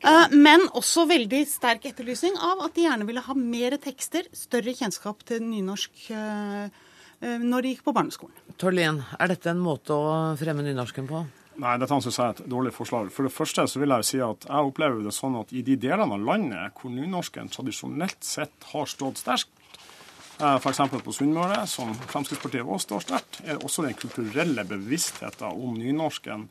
Eh, 0.00 0.32
Men 0.36 0.66
også 0.76 1.06
veldig 1.08 1.40
sterk 1.48 1.86
etterlysning 1.88 2.36
av 2.40 2.60
at 2.66 2.76
de 2.76 2.84
gjerne 2.84 3.06
ville 3.08 3.22
ha 3.24 3.34
mer 3.36 3.76
tekster, 3.80 4.28
større 4.36 4.74
kjennskap 4.76 5.24
til 5.28 5.42
nynorsk 5.44 6.06
eh, 6.16 6.68
eh, 7.20 7.42
når 7.42 7.64
de 7.64 7.72
gikk 7.74 7.84
på 7.88 7.94
barneskolen. 7.96 8.36
Torlien, 8.60 9.02
er 9.18 9.32
dette 9.32 9.52
en 9.52 9.62
måte 9.62 9.96
å 9.96 10.10
fremme 10.40 10.64
nynorsken 10.66 11.08
på? 11.08 11.22
Nei, 11.60 11.76
dette 11.80 11.96
synes 12.00 12.16
jeg 12.16 12.24
er 12.24 12.36
et 12.36 12.48
dårlig 12.48 12.72
forslag. 12.72 13.10
For 13.12 13.28
det 13.28 13.34
første 13.34 13.66
så 13.68 13.80
vil 13.82 13.92
jeg 13.96 14.08
si 14.08 14.20
at 14.24 14.46
jeg 14.48 14.68
opplever 14.70 15.02
det 15.04 15.12
sånn 15.16 15.36
at 15.40 15.52
i 15.52 15.64
de 15.66 15.76
delene 15.80 16.16
av 16.16 16.28
landet 16.28 16.76
hvor 16.80 16.92
nynorsken 16.94 17.50
tradisjonelt 17.52 18.20
sett 18.24 18.70
har 18.72 18.88
stått 18.88 19.20
sterkt, 19.20 19.52
F.eks. 20.40 20.82
på 21.04 21.12
Sunnmøre, 21.14 21.62
som 21.68 21.92
Fremskrittspartiet 22.08 22.64
også 22.64 22.86
står 22.88 23.06
sterkt, 23.06 23.40
er 23.44 23.60
også 23.60 23.84
den 23.86 23.96
kulturelle 23.98 24.64
bevisstheten 24.68 25.50
om 25.52 25.76
nynorsken 25.76 26.48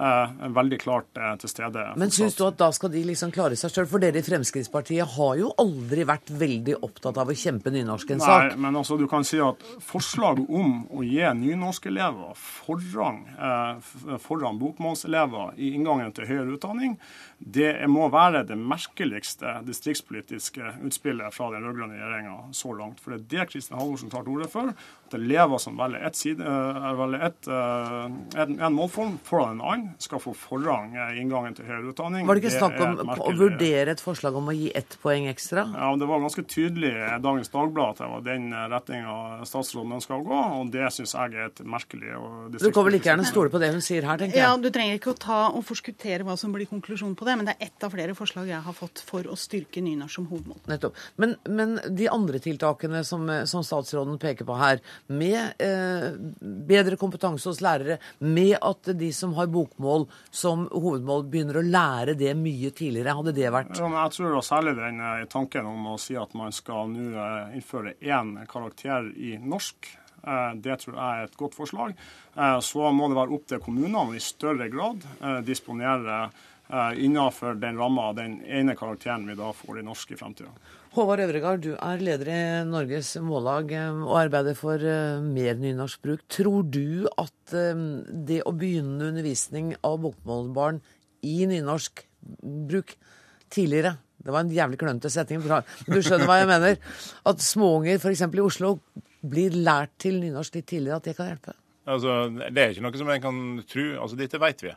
eh, 0.00 0.48
veldig 0.56 0.78
klart 0.80 1.18
eh, 1.18 1.34
til 1.40 1.52
stede. 1.52 1.84
Men 2.00 2.12
syns 2.14 2.36
du 2.38 2.44
at 2.46 2.58
da 2.60 2.70
skal 2.74 2.92
de 2.92 3.02
liksom 3.08 3.32
klare 3.34 3.58
seg 3.58 3.72
sjøl? 3.72 3.88
For 3.90 4.02
dere 4.02 4.20
i 4.20 4.26
Fremskrittspartiet 4.26 5.16
har 5.16 5.38
jo 5.40 5.52
aldri 5.60 6.06
vært 6.08 6.32
veldig 6.40 6.78
opptatt 6.86 7.20
av 7.20 7.30
å 7.30 7.36
kjempe 7.36 7.72
nynorskens 7.74 8.24
sak. 8.24 8.52
Nei, 8.52 8.60
men 8.66 8.80
altså, 8.80 8.98
du 9.00 9.06
kan 9.10 9.26
si 9.26 9.40
at 9.44 9.64
forslag 9.84 10.42
om 10.46 10.84
å 10.96 11.04
gi 11.06 11.24
nynorskelever 11.40 12.36
forrang 12.40 13.22
eh, 13.34 13.90
foran 14.22 14.60
bokmålselever 14.60 15.58
i 15.60 15.74
inngangen 15.76 16.12
til 16.16 16.28
høyere 16.30 16.56
utdanning, 16.56 16.96
det 17.40 17.72
må 17.88 18.04
være 18.12 18.42
det 18.44 18.56
merkeligste 18.58 19.54
distriktspolitiske 19.64 20.74
utspillet 20.84 21.32
fra 21.32 21.48
den 21.54 21.64
rød-grønne 21.64 21.96
regjeringa 21.96 22.34
så 22.52 22.74
langt. 22.76 23.00
For 23.00 23.14
det 23.14 23.22
er 23.22 23.28
det 23.32 23.46
Kristin 23.54 23.78
Halvorsen 23.80 24.10
tar 24.12 24.26
til 24.26 24.34
orde 24.34 24.48
for. 24.52 24.74
At 25.08 25.16
elever 25.16 25.58
som 25.58 25.78
velger 25.80 26.04
ett 26.06 26.18
side, 26.18 26.44
uh, 26.44 26.90
velger 26.98 27.24
et, 27.30 27.48
uh, 27.48 28.42
en, 28.44 28.52
en 28.60 28.76
målform 28.76 29.16
foran 29.26 29.56
en 29.56 29.64
annen, 29.64 29.86
skal 29.98 30.20
få 30.22 30.34
forrang 30.36 30.92
i 30.94 31.06
inngangen 31.22 31.56
til 31.56 31.66
høyere 31.66 31.94
utdanning. 31.94 32.28
Var 32.28 32.38
det 32.38 32.44
ikke 32.44 32.58
snakk 32.58 32.76
om 32.84 33.14
å 33.16 33.32
vurdere 33.40 33.96
et 33.96 34.04
forslag 34.04 34.36
om 34.36 34.52
å 34.52 34.54
gi 34.54 34.68
ett 34.76 34.98
poeng 35.02 35.30
ekstra? 35.32 35.64
Ja, 35.72 35.90
Det 35.96 36.10
var 36.12 36.22
ganske 36.22 36.44
tydelig 36.44 36.92
i 36.92 37.08
Dagens 37.24 37.50
Dagblad 37.50 37.96
at 37.96 38.04
det 38.04 38.10
var 38.12 38.28
den 38.28 38.52
retninga 38.52 39.16
statsråden 39.48 39.96
ønska 39.96 40.20
å 40.20 40.22
gå, 40.28 40.42
og 40.60 40.70
det 40.76 40.92
syns 40.94 41.16
jeg 41.16 41.40
er 41.40 41.48
et 41.48 41.64
merkelig 41.64 42.14
og 42.20 42.60
Du 42.60 42.68
kan 42.68 42.84
vel 42.86 42.98
like 42.98 43.08
gjerne 43.08 43.26
stole 43.26 43.50
på 43.52 43.60
det 43.62 43.72
hun 43.72 43.82
sier 43.84 44.04
her, 44.06 44.20
tenker 44.20 44.38
jeg. 44.38 44.44
Ja, 44.44 44.54
Du 44.60 44.68
trenger 44.68 45.00
ikke 45.00 45.14
å 45.16 45.18
ta 45.18 45.40
og 45.48 45.64
forskuttere 45.66 46.28
hva 46.28 46.36
som 46.38 46.52
blir 46.54 46.68
konklusjonen 46.70 47.16
på 47.18 47.26
det, 47.26 47.29
men 47.36 47.48
det 47.48 47.56
er 47.56 47.70
ett 47.70 47.86
av 47.86 47.94
flere 47.94 48.16
forslag 48.18 48.50
jeg 48.50 48.62
har 48.66 48.76
fått 48.76 49.02
for 49.06 49.26
å 49.30 49.38
styrke 49.38 49.82
nynorsk 49.84 50.20
som 50.20 50.28
hovedmål. 50.30 50.60
Nettopp. 50.70 50.98
Men, 51.22 51.36
men 51.48 51.78
de 51.96 52.08
andre 52.10 52.40
tiltakene 52.42 53.04
som, 53.06 53.26
som 53.46 53.64
statsråden 53.66 54.18
peker 54.20 54.48
på 54.48 54.56
her, 54.58 54.82
med 55.06 55.60
eh, 55.62 56.10
bedre 56.40 56.98
kompetanse 57.00 57.48
hos 57.50 57.62
lærere, 57.64 58.00
med 58.18 58.56
at 58.60 58.92
de 58.98 59.12
som 59.14 59.34
har 59.38 59.50
bokmål 59.52 60.06
som 60.30 60.66
hovedmål, 60.72 61.26
begynner 61.30 61.60
å 61.60 61.66
lære 61.66 62.16
det 62.18 62.34
mye 62.38 62.72
tidligere, 62.76 63.16
hadde 63.16 63.34
det 63.36 63.50
vært 63.52 63.78
ja, 63.78 63.88
Jeg 63.88 64.16
tror 64.16 64.36
da 64.36 64.42
særlig 64.44 64.76
den 64.78 65.00
eh, 65.04 65.24
tanken 65.30 65.70
om 65.70 65.92
å 65.94 65.96
si 66.00 66.16
at 66.18 66.34
man 66.38 66.54
skal 66.54 66.90
nå 66.92 67.08
eh, 67.14 67.56
innføre 67.58 67.96
én 68.00 68.36
karakter 68.50 69.10
i 69.16 69.36
norsk. 69.40 69.90
Eh, 70.20 70.52
det 70.62 70.80
tror 70.82 70.96
jeg 70.96 71.08
er 71.08 71.28
et 71.28 71.40
godt 71.40 71.58
forslag. 71.58 71.96
Så 72.64 72.92
må 72.94 73.08
det 73.10 73.16
være 73.18 73.34
opp 73.34 73.48
til 73.50 73.60
kommunene 73.60 74.14
i 74.16 74.20
større 74.22 74.68
grad 74.70 75.02
disponere 75.44 76.28
innenfor 76.70 77.56
den 77.60 77.78
ramma 77.80 78.12
den 78.14 78.38
ene 78.46 78.76
karakteren 78.78 79.26
vi 79.26 79.34
da 79.38 79.50
får 79.56 79.80
i 79.80 79.86
norsk 79.86 80.12
i 80.14 80.18
framtida. 80.20 80.52
Håvard 80.94 81.22
Øvregard, 81.22 81.62
du 81.62 81.74
er 81.74 82.02
leder 82.02 82.30
i 82.30 82.40
Norges 82.66 83.12
Mållag 83.22 83.70
og 83.76 84.14
arbeider 84.18 84.56
for 84.58 84.82
mer 85.22 85.58
nynorskbruk. 85.58 86.24
Tror 86.30 86.64
du 86.66 87.06
at 87.18 87.54
det 87.54 88.40
å 88.46 88.54
begynne 88.54 89.10
undervisning 89.12 89.74
av 89.86 90.00
bokmålbarn 90.02 90.80
i 91.26 91.44
nynorskbruk 91.50 92.96
tidligere 93.50 93.96
Det 94.20 94.32
var 94.34 94.44
en 94.44 94.52
jævlig 94.52 94.76
klønete 94.76 95.08
setning, 95.08 95.40
men 95.40 95.62
du 95.88 96.02
skjønner 96.04 96.28
hva 96.28 96.34
jeg 96.42 96.48
mener. 96.50 96.74
At 97.24 97.40
småunger 97.40 97.96
f.eks. 97.96 98.20
i 98.20 98.42
Oslo 98.44 98.74
blir 99.24 99.54
lært 99.56 99.94
til 99.96 100.18
nynorsk 100.20 100.58
litt 100.58 100.66
tidligere, 100.68 100.98
at 101.00 101.08
det 101.08 101.14
kan 101.16 101.30
hjelpe? 101.30 101.54
Altså, 101.88 102.18
det 102.28 102.60
er 102.60 102.74
ikke 102.74 102.84
noe 102.84 103.00
som 103.00 103.08
en 103.14 103.22
kan 103.24 103.38
tro. 103.64 103.86
Altså, 104.02 104.18
dette 104.20 104.40
vet 104.42 104.64
vi. 104.66 104.74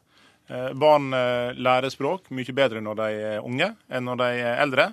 Barn 0.49 1.13
lærer 1.55 1.89
språk 1.93 2.27
mye 2.35 2.55
bedre 2.55 2.81
når 2.83 2.97
de 2.99 3.05
er 3.29 3.45
unge 3.47 3.69
enn 3.87 4.03
når 4.09 4.19
de 4.19 4.27
er 4.43 4.61
eldre. 4.65 4.89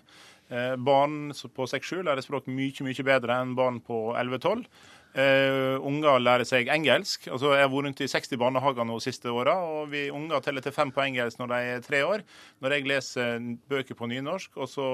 Barn 0.78 1.32
på 1.54 1.66
6-7 1.66 2.04
lærer 2.06 2.22
språk 2.22 2.46
mye, 2.50 2.86
mye 2.86 3.06
bedre 3.06 3.40
enn 3.42 3.56
barn 3.58 3.80
på 3.82 4.12
11-12. 4.14 4.62
Uh, 5.10 5.82
unger 5.82 6.20
lærer 6.22 6.46
seg 6.46 6.68
engelsk. 6.70 7.24
Altså, 7.26 7.50
jeg 7.56 7.64
har 7.64 7.70
vært 7.72 7.86
rundt 7.88 8.02
i 8.04 8.06
60 8.10 8.38
barnehager 8.38 8.86
nå 8.86 8.98
de 9.00 9.02
siste 9.08 9.32
åra, 9.34 9.56
og 9.66 9.88
vi 9.90 10.04
unger 10.14 10.42
teller 10.44 10.62
til 10.62 10.74
fem 10.76 10.92
på 10.94 11.02
engelsk 11.02 11.40
når 11.40 11.50
de 11.50 11.58
er 11.72 11.82
tre 11.82 12.02
år. 12.06 12.22
Når 12.62 12.76
jeg 12.76 12.86
leser 12.86 13.48
bøker 13.72 13.98
på 13.98 14.06
nynorsk, 14.12 14.54
og 14.54 14.70
så 14.70 14.86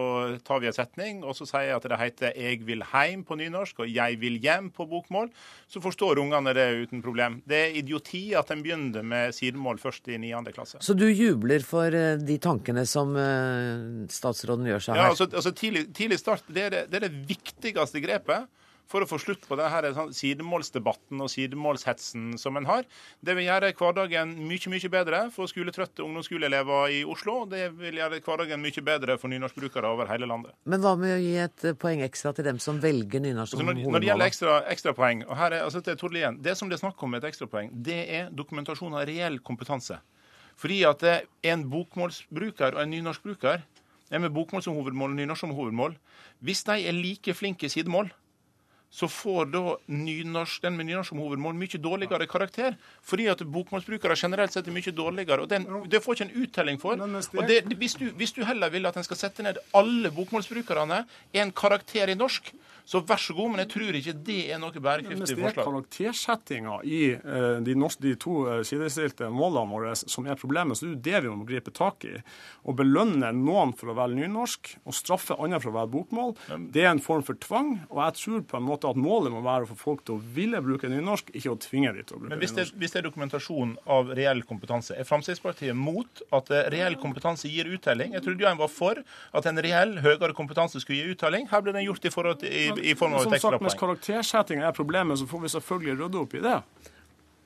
tar 0.47 0.63
vi 0.65 0.71
en 0.71 0.77
setning, 0.77 1.21
og 1.21 1.37
så 1.37 1.49
sier 1.51 1.69
jeg 1.69 1.77
at 1.77 1.89
det 1.91 2.01
heter 2.01 2.33
'jeg 2.33 2.65
vil 2.65 2.83
heim' 2.93 3.27
på 3.29 3.37
nynorsk 3.37 3.81
og 3.85 3.89
'jeg 3.93 4.21
vil 4.21 4.41
hjem' 4.41 4.73
på 4.73 4.89
bokmål, 4.89 5.29
så 5.69 5.81
forstår 5.85 6.19
ungene 6.19 6.55
det 6.55 6.89
uten 6.89 7.03
problem. 7.03 7.43
Det 7.47 7.57
er 7.57 7.77
idioti 7.77 8.33
at 8.33 8.51
en 8.51 8.63
begynner 8.63 9.05
med 9.05 9.35
sidemål 9.35 9.79
først 9.79 10.09
i 10.09 10.17
9. 10.17 10.53
klasse. 10.53 10.79
Så 10.81 10.97
du 10.97 11.07
jubler 11.13 11.61
for 11.61 11.91
de 11.91 12.39
tankene 12.39 12.87
som 12.87 13.13
statsråden 14.09 14.65
gjør 14.65 14.81
seg 14.81 14.95
her? 14.95 15.03
Ja, 15.03 15.09
altså, 15.11 15.29
altså 15.29 15.53
tidlig, 15.53 15.93
tidlig, 15.93 16.19
start, 16.19 16.43
det 16.49 16.63
er 16.63 16.71
det, 16.71 16.91
det 16.91 17.03
er 17.03 17.09
det 17.09 17.29
viktigste 17.29 18.01
grepet 18.01 18.49
for 18.91 19.03
å 19.03 19.09
få 19.09 19.19
slutt 19.21 19.47
på 19.49 19.59
denne 19.59 19.93
sånn 19.97 20.13
sidemålsdebatten 20.15 21.23
og 21.23 21.31
sidemålshetsen 21.33 22.37
som 22.41 22.59
en 22.59 22.69
har. 22.69 22.87
Det 23.21 23.35
vil 23.39 23.49
gjøre 23.49 23.73
hverdagen 23.77 24.35
mye 24.47 24.73
mye 24.73 24.91
bedre 24.93 25.23
for 25.35 25.51
skoletrøtte 25.51 26.05
ungdomsskoleelever 26.05 26.95
i 26.95 27.03
Oslo. 27.09 27.39
Det 27.51 27.69
vil 27.79 28.01
gjøre 28.01 28.21
hverdagen 28.23 28.63
mye 28.63 28.85
bedre 28.87 29.19
for 29.21 29.33
nynorskbrukere 29.33 29.91
over 29.91 30.11
hele 30.13 30.29
landet. 30.31 30.55
Men 30.65 30.85
hva 30.85 30.95
med 31.01 31.17
å 31.17 31.21
gi 31.23 31.35
et 31.43 31.69
poeng 31.83 32.05
ekstra 32.07 32.35
til 32.37 32.47
dem 32.47 32.61
som 32.63 32.81
velger 32.83 33.23
nynorsk 33.25 33.57
som 33.57 33.65
hovedmål? 33.65 33.97
når, 33.97 34.05
det 34.05 34.11
gjelder 34.13 34.33
ekstra, 34.33 34.59
ekstrapoeng, 34.75 35.25
og 35.27 35.39
her 35.41 35.57
er, 35.57 35.65
altså, 35.67 35.83
det, 35.83 35.99
Tord 36.01 36.15
Lien, 36.15 36.39
Det 36.43 36.57
som 36.59 36.71
det 36.71 36.79
er 36.79 36.85
snakk 36.85 37.03
om 37.03 37.15
med 37.15 37.25
et 37.25 37.31
ekstrapoeng, 37.33 37.73
det 37.73 38.03
er 38.21 38.31
dokumentasjon 38.35 38.95
av 38.95 39.07
reell 39.09 39.41
kompetanse. 39.45 39.99
Fordi 40.57 40.79
at 40.89 41.03
en 41.45 41.67
bokmålsbruker 41.69 42.77
og 42.77 42.85
en 42.85 42.95
nynorskbruker 42.95 43.65
er 44.11 44.23
med 44.23 44.33
bokmål 44.33 44.63
som 44.63 44.77
hovedmål 44.79 45.13
og 45.13 45.19
nynorsk 45.19 45.43
som 45.45 45.53
hovedmål. 45.57 45.97
Hvis 46.41 46.63
de 46.69 46.79
er 46.87 46.97
like 46.97 47.35
flinke 47.35 47.67
i 47.67 47.73
sidemål, 47.73 48.09
så 48.97 49.09
får 49.13 49.51
da 49.53 49.63
nynorsk, 49.93 50.63
den 50.65 50.77
med 50.79 50.89
nynorsk 50.89 51.13
som 51.13 51.19
hovedmål 51.21 51.57
mye 51.61 51.81
dårligere 51.85 52.27
karakter. 52.31 52.79
Fordi 53.05 53.27
at 53.29 53.43
bokmålsbrukere 53.45 54.17
generelt 54.17 54.55
sett 54.55 54.71
er 54.71 54.73
mye 54.73 54.95
dårligere. 54.97 55.43
og 55.43 55.51
den, 55.51 55.67
Det 55.91 56.01
får 56.01 56.15
ikke 56.15 56.25
en 56.31 56.43
uttelling 56.43 56.81
for. 56.81 56.97
og 56.97 57.47
det, 57.47 57.59
hvis, 57.77 57.95
du, 57.95 58.07
hvis, 58.17 58.33
du, 58.33 58.45
heller 58.45 58.73
vil 58.73 58.87
at 58.87 58.97
en 58.97 59.05
skal 59.05 59.21
sette 59.21 59.45
ned 59.45 59.61
alle 59.75 60.11
bokmålsbrukerne 60.11 61.05
en 61.35 61.53
karakter 61.53 62.09
i 62.09 62.17
norsk, 62.17 62.55
så 62.87 63.01
vær 63.03 63.19
så 63.19 63.35
god, 63.35 63.51
men 63.51 63.61
jeg 63.65 63.69
tror 63.73 63.97
ikke 63.99 64.13
det 64.29 64.39
er 64.55 64.61
noe 64.63 64.71
bærekraftig 64.71 65.35
forslag. 65.35 65.43
Men 65.43 65.43
det 65.43 65.59
er 65.59 65.67
karaktersettinga 65.67 66.77
i 66.87 67.01
uh, 67.19 67.57
de, 67.67 67.75
norske, 67.75 68.03
de, 68.05 68.15
to 68.23 68.37
uh, 68.47 68.61
sidestilte 68.63 69.27
målene 69.29 69.73
våre 69.75 69.95
som 69.99 70.29
er 70.31 70.39
problemet. 70.39 70.79
Så 70.79 70.93
det 70.95 71.17
er 71.17 71.27
det 71.27 71.33
vi 71.33 71.35
må 71.35 71.49
gripe 71.49 71.75
tak 71.75 72.07
i. 72.07 72.15
Å 72.63 72.77
belønne 72.79 73.33
noen 73.35 73.75
for 73.77 73.91
å 73.91 73.99
velge 73.99 74.23
nynorsk 74.23 74.77
og 74.87 74.95
straffe 74.95 75.35
andre 75.35 75.61
for 75.61 75.75
å 75.75 75.81
velge 75.81 75.95
bokmål, 75.99 76.37
det 76.73 76.87
er 76.87 76.93
en 76.95 77.03
form 77.03 77.27
for 77.27 77.37
tvang. 77.43 77.73
Og 77.91 78.05
jeg 78.05 78.19
tror 78.23 78.47
på 78.55 78.61
en 78.61 78.69
måte 78.71 78.86
at 78.91 79.01
målet 79.01 79.35
må 79.35 79.43
være 79.45 79.67
å 79.67 79.71
få 79.71 79.77
folk 79.81 80.05
til 80.07 80.17
å 80.17 80.23
ville 80.37 80.61
bruke 80.65 80.91
nynorsk, 80.91 81.33
ikke 81.37 81.53
å 81.53 81.59
tvinge 81.61 81.93
dem 81.97 82.07
til 82.07 82.19
å 82.19 82.21
bruke 82.23 82.33
Men 82.33 82.43
hvis 82.43 82.55
det, 82.57 82.65
nynorsk. 82.67 82.81
hvis 82.83 82.95
det 82.95 83.01
er 83.01 83.07
dokumentasjon 83.09 83.77
av 83.97 84.13
reell 84.19 84.43
kompetanse, 84.49 84.97
er 84.97 85.09
Fremskrittspartiet 85.09 85.77
mot 85.77 86.25
at 86.37 86.53
reell 86.75 86.99
kompetanse 87.03 87.51
gir 87.53 87.71
uttelling? 87.73 88.17
Jeg 88.17 88.27
trodde 88.27 88.47
jo 88.47 88.51
en 88.51 88.61
var 88.61 88.73
for 88.73 89.03
at 89.37 89.51
en 89.51 89.63
reell 89.67 89.97
høyere 90.05 90.35
kompetanse 90.37 90.83
skulle 90.83 91.03
gi 91.03 91.17
uttelling. 91.17 91.49
Her 91.53 91.65
ble 91.65 91.77
den 91.77 91.87
gjort 91.87 92.09
i 92.09 92.13
forhold 92.15 92.45
i, 92.47 92.67
i 92.93 92.99
form 92.99 93.17
av 93.17 93.25
et 93.25 93.31
Som 93.31 93.37
sagt, 93.37 93.63
Hvis 93.63 93.75
ekstrapoeng. 93.75 93.81
karaktersettinga 93.85 94.69
er 94.69 94.77
problemet, 94.77 95.19
så 95.19 95.29
får 95.31 95.47
vi 95.47 95.55
selvfølgelig 95.57 95.99
rydde 96.03 96.23
opp 96.23 96.37
i 96.37 96.45
det. 96.45 96.61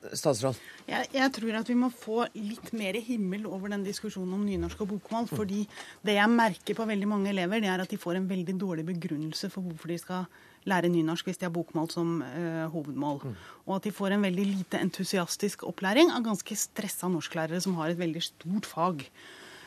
Statsråd? 0.01 0.57
Jeg, 0.87 1.09
jeg 1.13 1.31
tror 1.35 1.57
at 1.59 1.67
vi 1.69 1.75
må 1.77 1.91
få 1.93 2.23
litt 2.33 2.71
mer 2.73 2.97
himmel 3.05 3.45
over 3.45 3.69
den 3.69 3.83
diskusjonen 3.85 4.33
om 4.33 4.45
nynorsk 4.47 4.81
og 4.81 4.95
bokmål. 4.95 5.27
fordi 5.29 5.61
det 6.01 6.15
jeg 6.17 6.33
merker 6.33 6.77
på 6.77 6.87
veldig 6.89 7.09
mange 7.09 7.29
elever, 7.29 7.61
det 7.61 7.69
er 7.69 7.83
at 7.83 7.91
de 7.91 7.99
får 8.01 8.17
en 8.17 8.29
veldig 8.29 8.55
dårlig 8.57 8.87
begrunnelse 8.87 9.51
for 9.53 9.61
hvorfor 9.61 9.93
de 9.93 9.99
skal 10.01 10.25
lære 10.69 10.89
nynorsk 10.93 11.25
hvis 11.25 11.39
de 11.41 11.47
har 11.47 11.53
bokmål 11.55 11.89
som 11.91 12.21
eh, 12.21 12.65
hovedmål. 12.71 13.21
Og 13.67 13.75
at 13.75 13.83
de 13.87 13.93
får 13.95 14.15
en 14.15 14.25
veldig 14.27 14.45
lite 14.45 14.81
entusiastisk 14.81 15.63
opplæring 15.67 16.11
av 16.13 16.23
ganske 16.25 16.57
stressa 16.57 17.09
norsklærere 17.11 17.61
som 17.63 17.75
har 17.79 17.93
et 17.93 18.01
veldig 18.01 18.21
stort 18.23 18.69
fag. 18.69 19.05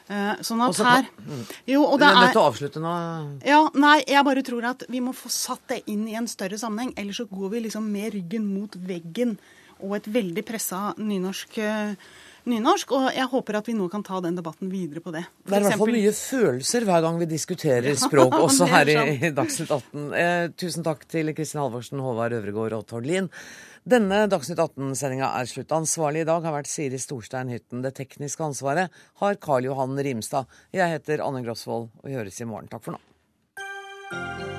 Eh, 0.05 0.35
sånn 0.45 0.61
at 0.61 0.75
Også- 0.75 0.85
her 0.85 1.05
Jo, 1.67 1.85
og 1.87 1.99
det 1.99 2.09
er 2.09 2.15
nødt 2.15 2.33
til 2.33 2.43
å 2.43 2.51
avslutte 2.53 2.81
nå. 2.81 3.41
ja, 3.45 3.69
nei, 3.75 4.05
jeg 4.07 4.25
bare 4.25 4.43
tror 4.43 4.65
at 4.65 4.83
vi 4.89 5.01
må 5.01 5.15
få 5.15 5.31
satt 5.31 5.67
det 5.69 5.83
inn 5.87 6.07
i 6.09 6.15
en 6.15 6.27
større 6.29 6.59
sammenheng. 6.59 6.93
Ellers 6.97 7.17
så 7.17 7.27
går 7.29 7.51
vi 7.51 7.61
liksom 7.61 7.91
med 7.91 8.13
ryggen 8.13 8.45
mot 8.45 8.71
veggen 8.77 9.39
og 9.81 9.97
et 9.97 10.05
veldig 10.13 10.45
pressa 10.45 10.95
nynorsk 10.99 11.59
eh, 11.59 11.95
nynorsk. 12.51 12.95
Og 12.97 13.09
jeg 13.15 13.29
håper 13.33 13.59
at 13.59 13.69
vi 13.69 13.77
nå 13.77 13.89
kan 13.93 14.05
ta 14.07 14.21
den 14.25 14.39
debatten 14.39 14.71
videre 14.73 15.03
på 15.05 15.13
det. 15.15 15.25
Det 15.45 15.57
er 15.57 15.65
i 15.65 15.69
hvert 15.69 15.81
fall 15.81 15.95
mye 15.95 16.15
følelser 16.17 16.89
hver 16.89 17.05
gang 17.05 17.21
vi 17.21 17.29
diskuterer 17.31 17.99
språk, 18.07 18.37
også 18.39 18.69
er 18.69 18.75
her 18.75 18.93
i, 18.95 18.97
i 19.29 19.33
Dagsnytt 19.35 19.71
18. 19.71 20.09
Eh, 20.23 20.49
tusen 20.61 20.87
takk 20.87 21.07
til 21.11 21.35
Kristin 21.37 21.63
Halvorsen, 21.63 22.03
Håvard 22.05 22.37
Øvregård 22.39 22.79
og 22.79 22.89
Tord 22.91 23.09
Lien. 23.09 23.31
Denne 23.85 24.25
Dagsnytt 24.33 24.63
18-sendinga 24.65 25.29
er 25.37 25.51
slutt. 25.51 25.75
Ansvarlig 25.77 26.25
i 26.25 26.29
dag 26.31 26.47
har 26.47 26.57
vært 26.57 26.71
Siri 26.73 27.01
Storstein 27.01 27.53
Hytten. 27.53 27.85
Det 27.85 27.93
tekniske 27.99 28.47
ansvaret 28.47 29.05
har 29.21 29.41
Karl 29.45 29.69
Johan 29.69 29.99
Rimstad. 30.01 30.49
Jeg 30.73 30.89
heter 30.97 31.25
Anne 31.27 31.45
Grosvold, 31.45 31.91
og 32.01 32.17
høres 32.17 32.41
i 32.41 32.49
morgen. 32.49 32.73
Takk 32.73 32.89
for 32.89 32.97
nå. 32.97 34.54